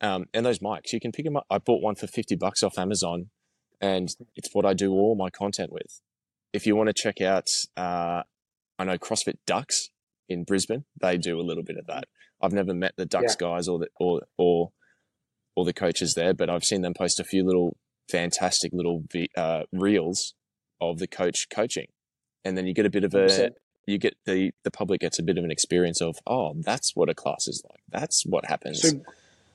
Um, 0.00 0.26
and 0.34 0.44
those 0.44 0.58
mics, 0.58 0.92
you 0.92 1.00
can 1.00 1.12
pick 1.12 1.24
them 1.24 1.36
up. 1.36 1.46
I 1.48 1.58
bought 1.58 1.80
one 1.80 1.94
for 1.94 2.06
50 2.06 2.34
bucks 2.36 2.62
off 2.62 2.76
Amazon, 2.76 3.30
and 3.80 4.08
it's 4.36 4.50
what 4.52 4.66
I 4.66 4.74
do 4.74 4.92
all 4.92 5.14
my 5.16 5.30
content 5.30 5.72
with. 5.72 6.00
If 6.52 6.66
you 6.66 6.76
want 6.76 6.88
to 6.88 6.92
check 6.92 7.20
out, 7.20 7.48
uh, 7.76 8.22
I 8.78 8.84
know 8.84 8.98
CrossFit 8.98 9.36
Ducks 9.46 9.88
in 10.28 10.44
Brisbane, 10.44 10.84
they 11.00 11.16
do 11.16 11.38
a 11.38 11.42
little 11.42 11.62
bit 11.62 11.76
of 11.76 11.86
that. 11.86 12.04
I've 12.42 12.52
never 12.52 12.74
met 12.74 12.94
the 12.96 13.06
Ducks 13.06 13.36
yeah. 13.40 13.48
guys 13.48 13.68
or 13.68 13.78
the 13.78 13.88
or 13.98 14.22
or 14.36 14.72
or 15.54 15.64
the 15.64 15.72
coaches 15.72 16.14
there, 16.14 16.34
but 16.34 16.50
I've 16.50 16.64
seen 16.64 16.82
them 16.82 16.94
post 16.94 17.20
a 17.20 17.24
few 17.24 17.44
little 17.44 17.76
fantastic 18.10 18.72
little 18.72 19.04
uh, 19.36 19.62
reels 19.72 20.34
of 20.80 20.98
the 20.98 21.06
coach 21.06 21.48
coaching, 21.50 21.86
and 22.44 22.56
then 22.56 22.66
you 22.66 22.74
get 22.74 22.86
a 22.86 22.90
bit 22.90 23.04
of 23.04 23.14
a 23.14 23.50
you 23.86 23.98
get 23.98 24.16
the 24.26 24.52
the 24.64 24.70
public 24.70 25.00
gets 25.00 25.18
a 25.18 25.22
bit 25.22 25.38
of 25.38 25.44
an 25.44 25.50
experience 25.50 26.00
of 26.00 26.16
oh 26.26 26.54
that's 26.60 26.94
what 26.94 27.08
a 27.08 27.14
class 27.14 27.48
is 27.48 27.62
like 27.68 27.80
that's 27.88 28.24
what 28.24 28.46
happens. 28.46 28.82
So, 28.82 29.00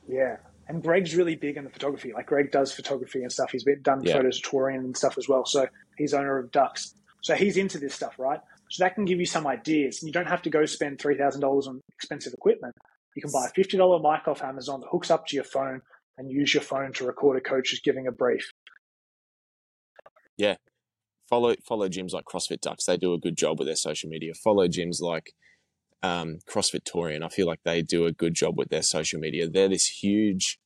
yeah, 0.07 0.37
and 0.67 0.83
Greg's 0.83 1.15
really 1.15 1.35
big 1.35 1.57
in 1.57 1.63
the 1.63 1.69
photography. 1.69 2.13
Like 2.13 2.27
Greg 2.27 2.51
does 2.51 2.73
photography 2.73 3.21
and 3.21 3.31
stuff. 3.31 3.51
He's 3.51 3.63
been 3.63 3.81
done 3.81 4.03
yeah. 4.03 4.13
photos 4.13 4.41
touring 4.41 4.79
and 4.79 4.97
stuff 4.97 5.17
as 5.17 5.27
well. 5.27 5.45
So 5.45 5.67
he's 5.97 6.13
owner 6.13 6.37
of 6.37 6.51
Ducks. 6.51 6.93
So 7.21 7.35
he's 7.35 7.57
into 7.57 7.77
this 7.77 7.93
stuff, 7.93 8.19
right? 8.19 8.39
So 8.69 8.83
that 8.83 8.95
can 8.95 9.05
give 9.05 9.19
you 9.19 9.25
some 9.25 9.47
ideas. 9.47 10.01
You 10.03 10.11
don't 10.11 10.27
have 10.27 10.41
to 10.43 10.49
go 10.49 10.65
spend 10.65 10.99
$3,000 10.99 11.67
on 11.67 11.81
expensive 11.93 12.33
equipment. 12.33 12.75
You 13.15 13.21
can 13.21 13.31
buy 13.31 13.47
a 13.47 13.51
$50 13.51 14.01
mic 14.01 14.27
off 14.27 14.43
Amazon 14.43 14.81
that 14.81 14.87
hooks 14.91 15.09
up 15.09 15.25
to 15.27 15.35
your 15.35 15.45
phone 15.45 15.81
and 16.17 16.31
use 16.31 16.53
your 16.53 16.63
phone 16.63 16.93
to 16.93 17.05
record 17.05 17.37
a 17.37 17.41
coach 17.41 17.69
who's 17.69 17.79
giving 17.79 18.07
a 18.07 18.11
brief. 18.11 18.51
Yeah. 20.37 20.55
Follow 21.29 21.55
follow 21.65 21.89
gyms 21.89 22.13
like 22.13 22.25
CrossFit 22.25 22.61
Ducks. 22.61 22.85
They 22.85 22.95
do 22.95 23.13
a 23.13 23.19
good 23.19 23.35
job 23.35 23.59
with 23.59 23.67
their 23.67 23.75
social 23.75 24.09
media. 24.09 24.33
Follow 24.33 24.67
gyms 24.67 25.01
like 25.01 25.33
um, 26.03 26.39
CrossFit 26.49 26.83
Torian. 26.83 27.23
I 27.23 27.29
feel 27.29 27.47
like 27.47 27.59
they 27.65 27.81
do 27.81 28.05
a 28.05 28.11
good 28.11 28.33
job 28.33 28.57
with 28.57 28.69
their 28.69 28.83
social 28.83 29.19
media. 29.19 29.49
They're 29.49 29.67
this 29.67 29.87
huge, 29.87 30.57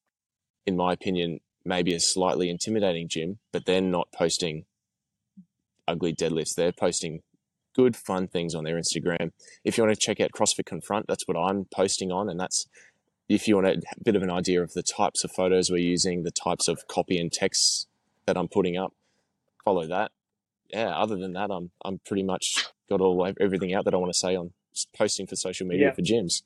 in 0.65 0.75
my 0.75 0.93
opinion, 0.93 1.39
maybe 1.65 1.93
a 1.93 1.99
slightly 1.99 2.49
intimidating 2.49 3.07
gym, 3.07 3.39
but 3.51 3.65
they're 3.65 3.81
not 3.81 4.09
posting 4.13 4.65
ugly 5.87 6.13
deadlifts. 6.13 6.55
They're 6.55 6.71
posting 6.71 7.21
good, 7.75 7.95
fun 7.95 8.27
things 8.27 8.55
on 8.55 8.63
their 8.63 8.77
Instagram. 8.77 9.31
If 9.63 9.77
you 9.77 9.83
want 9.83 9.95
to 9.95 9.99
check 9.99 10.19
out 10.19 10.31
CrossFit 10.31 10.65
Confront, 10.65 11.07
that's 11.07 11.27
what 11.27 11.37
I'm 11.37 11.65
posting 11.73 12.11
on, 12.11 12.29
and 12.29 12.39
that's 12.39 12.67
if 13.29 13.47
you 13.47 13.55
want 13.55 13.67
a 13.67 13.81
bit 14.03 14.15
of 14.15 14.23
an 14.23 14.31
idea 14.31 14.61
of 14.61 14.73
the 14.73 14.83
types 14.83 15.23
of 15.23 15.31
photos 15.31 15.69
we're 15.69 15.77
using, 15.77 16.23
the 16.23 16.31
types 16.31 16.67
of 16.67 16.87
copy 16.87 17.17
and 17.17 17.31
text 17.31 17.87
that 18.25 18.37
I'm 18.37 18.47
putting 18.47 18.77
up, 18.77 18.93
follow 19.63 19.87
that. 19.87 20.11
Yeah, 20.69 20.89
other 20.89 21.15
than 21.15 21.33
that, 21.33 21.49
I'm 21.51 21.71
I'm 21.83 21.99
pretty 22.05 22.23
much 22.23 22.65
got 22.89 23.01
all 23.01 23.31
everything 23.39 23.73
out 23.73 23.85
that 23.85 23.93
I 23.93 23.97
want 23.97 24.11
to 24.11 24.17
say 24.17 24.35
on 24.35 24.51
posting 24.97 25.27
for 25.27 25.35
social 25.35 25.67
media 25.67 25.87
yeah. 25.87 25.93
for 25.93 26.01
gyms. 26.01 26.43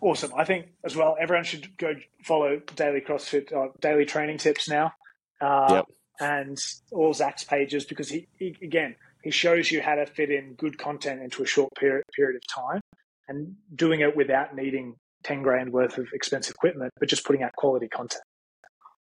Awesome. 0.00 0.32
I 0.36 0.44
think 0.44 0.68
as 0.84 0.94
well, 0.94 1.16
everyone 1.18 1.44
should 1.44 1.76
go 1.76 1.94
follow 2.22 2.60
Daily 2.76 3.00
CrossFit, 3.00 3.52
uh, 3.52 3.72
Daily 3.80 4.04
Training 4.04 4.38
Tips 4.38 4.68
now, 4.68 4.92
uh, 5.40 5.66
yep. 5.70 5.86
and 6.20 6.58
all 6.92 7.12
Zach's 7.12 7.44
pages 7.44 7.84
because 7.84 8.08
he, 8.08 8.28
he 8.38 8.56
again 8.62 8.94
he 9.22 9.30
shows 9.30 9.70
you 9.70 9.82
how 9.82 9.94
to 9.94 10.06
fit 10.06 10.30
in 10.30 10.54
good 10.54 10.78
content 10.78 11.22
into 11.22 11.42
a 11.42 11.46
short 11.46 11.70
period 11.78 12.04
period 12.14 12.36
of 12.36 12.42
time, 12.46 12.80
and 13.28 13.54
doing 13.74 14.00
it 14.00 14.16
without 14.16 14.54
needing 14.54 14.94
ten 15.22 15.42
grand 15.42 15.72
worth 15.72 15.98
of 15.98 16.08
expensive 16.12 16.54
equipment, 16.54 16.92
but 16.98 17.08
just 17.08 17.24
putting 17.24 17.42
out 17.42 17.52
quality 17.56 17.88
content. 17.88 18.22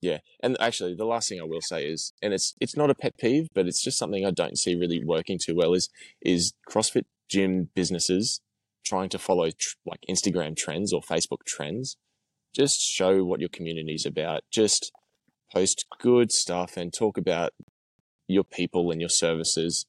Yeah, 0.00 0.18
and 0.42 0.56
actually, 0.60 0.94
the 0.94 1.04
last 1.04 1.28
thing 1.28 1.40
I 1.40 1.44
will 1.44 1.60
say 1.60 1.84
is, 1.84 2.12
and 2.22 2.32
it's 2.32 2.54
it's 2.60 2.76
not 2.76 2.90
a 2.90 2.94
pet 2.94 3.18
peeve, 3.18 3.48
but 3.54 3.66
it's 3.66 3.82
just 3.82 3.98
something 3.98 4.24
I 4.24 4.30
don't 4.30 4.58
see 4.58 4.74
really 4.74 5.04
working 5.04 5.38
too 5.42 5.56
well. 5.56 5.74
Is 5.74 5.88
is 6.22 6.52
CrossFit 6.68 7.04
gym 7.28 7.68
businesses 7.74 8.40
trying 8.84 9.08
to 9.10 9.18
follow 9.18 9.50
tr- 9.50 9.76
like 9.84 10.00
Instagram 10.08 10.56
trends 10.56 10.92
or 10.92 11.02
Facebook 11.02 11.44
trends? 11.46 11.96
Just 12.54 12.80
show 12.80 13.24
what 13.24 13.40
your 13.40 13.48
community 13.48 13.94
is 13.94 14.06
about. 14.06 14.42
Just 14.50 14.92
post 15.52 15.84
good 16.00 16.30
stuff 16.30 16.76
and 16.76 16.92
talk 16.92 17.18
about 17.18 17.52
your 18.28 18.44
people 18.44 18.90
and 18.90 19.00
your 19.00 19.10
services 19.10 19.86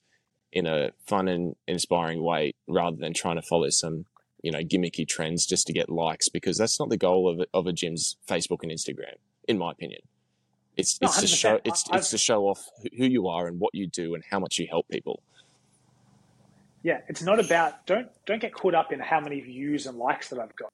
in 0.51 0.65
a 0.65 0.91
fun 1.05 1.27
and 1.27 1.55
inspiring 1.67 2.21
way, 2.23 2.53
rather 2.67 2.97
than 2.97 3.13
trying 3.13 3.35
to 3.35 3.41
follow 3.41 3.69
some 3.69 4.05
you 4.41 4.51
know 4.51 4.59
gimmicky 4.59 5.07
trends 5.07 5.45
just 5.45 5.67
to 5.67 5.73
get 5.73 5.89
likes 5.89 6.29
because 6.29 6.57
that's 6.57 6.79
not 6.79 6.89
the 6.89 6.97
goal 6.97 7.27
of 7.27 7.41
a, 7.41 7.45
of 7.53 7.67
a 7.67 7.73
gym's 7.73 8.15
Facebook 8.27 8.63
and 8.63 8.71
Instagram 8.71 9.15
in 9.49 9.57
my 9.57 9.71
opinion. 9.71 10.01
It's 10.77 10.97
it's 11.01 11.17
no, 11.17 11.21
to 11.21 11.27
show 11.27 11.59
it's 11.65 11.83
I've, 11.91 11.99
it's 11.99 12.11
to 12.11 12.17
show 12.17 12.43
off 12.43 12.63
who 12.97 13.05
you 13.05 13.27
are 13.27 13.47
and 13.47 13.59
what 13.59 13.75
you 13.75 13.87
do 13.87 14.15
and 14.15 14.23
how 14.29 14.39
much 14.39 14.59
you 14.59 14.67
help 14.69 14.87
people. 14.87 15.21
Yeah, 16.83 16.99
it's 17.09 17.21
not 17.21 17.39
about 17.39 17.85
don't 17.85 18.07
don't 18.25 18.39
get 18.39 18.53
caught 18.53 18.75
up 18.75 18.93
in 18.93 18.99
how 19.01 19.19
many 19.19 19.41
views 19.41 19.87
and 19.87 19.97
likes 19.97 20.29
that 20.29 20.39
I've 20.39 20.55
got. 20.55 20.71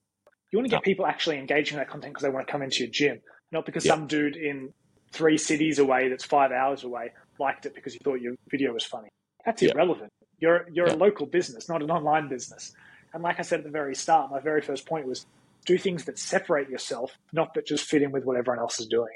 You 0.51 0.59
want 0.59 0.67
to 0.67 0.69
get 0.69 0.77
no. 0.77 0.81
people 0.81 1.07
actually 1.07 1.39
engaging 1.39 1.77
in 1.77 1.79
that 1.79 1.89
content 1.89 2.13
because 2.13 2.23
they 2.23 2.29
want 2.29 2.45
to 2.45 2.51
come 2.51 2.61
into 2.61 2.83
your 2.83 2.91
gym, 2.91 3.19
not 3.51 3.65
because 3.65 3.83
some 3.83 4.05
dude 4.05 4.35
in 4.35 4.71
three 5.11 5.37
cities 5.37 5.79
away 5.79 6.09
that's 6.09 6.23
five 6.23 6.51
hours 6.51 6.83
away 6.83 7.11
liked 7.39 7.65
it 7.65 7.73
because 7.73 7.93
he 7.93 7.99
thought 7.99 8.21
your 8.21 8.35
video 8.49 8.73
was 8.73 8.83
funny. 8.85 9.09
That's 9.45 9.61
irrelevant. 9.61 10.11
You're 10.39 10.65
you're 10.71 10.87
a 10.87 10.95
local 10.95 11.25
business, 11.25 11.69
not 11.69 11.81
an 11.81 11.91
online 11.91 12.27
business. 12.27 12.73
And 13.13 13.23
like 13.23 13.39
I 13.39 13.43
said 13.43 13.59
at 13.59 13.65
the 13.65 13.71
very 13.71 13.95
start, 13.95 14.31
my 14.31 14.39
very 14.39 14.61
first 14.61 14.85
point 14.85 15.07
was 15.07 15.25
do 15.65 15.77
things 15.77 16.05
that 16.05 16.19
separate 16.19 16.69
yourself, 16.69 17.17
not 17.31 17.53
that 17.55 17.65
just 17.65 17.85
fit 17.85 18.01
in 18.01 18.11
with 18.11 18.25
what 18.25 18.37
everyone 18.37 18.59
else 18.59 18.79
is 18.79 18.87
doing. 18.87 19.13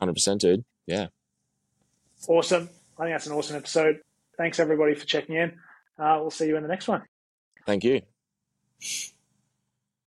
100%, 0.00 0.38
dude. 0.38 0.64
Yeah. 0.86 1.06
Awesome. 2.28 2.68
I 2.98 3.04
think 3.04 3.14
that's 3.14 3.26
an 3.26 3.32
awesome 3.32 3.56
episode. 3.56 4.00
Thanks, 4.36 4.60
everybody, 4.60 4.94
for 4.94 5.04
checking 5.04 5.34
in. 5.34 5.58
Uh, 5.98 6.18
we'll 6.20 6.30
see 6.30 6.46
you 6.46 6.56
in 6.56 6.62
the 6.62 6.68
next 6.68 6.86
one. 6.86 7.02
Thank 7.66 7.84
you. 7.84 8.02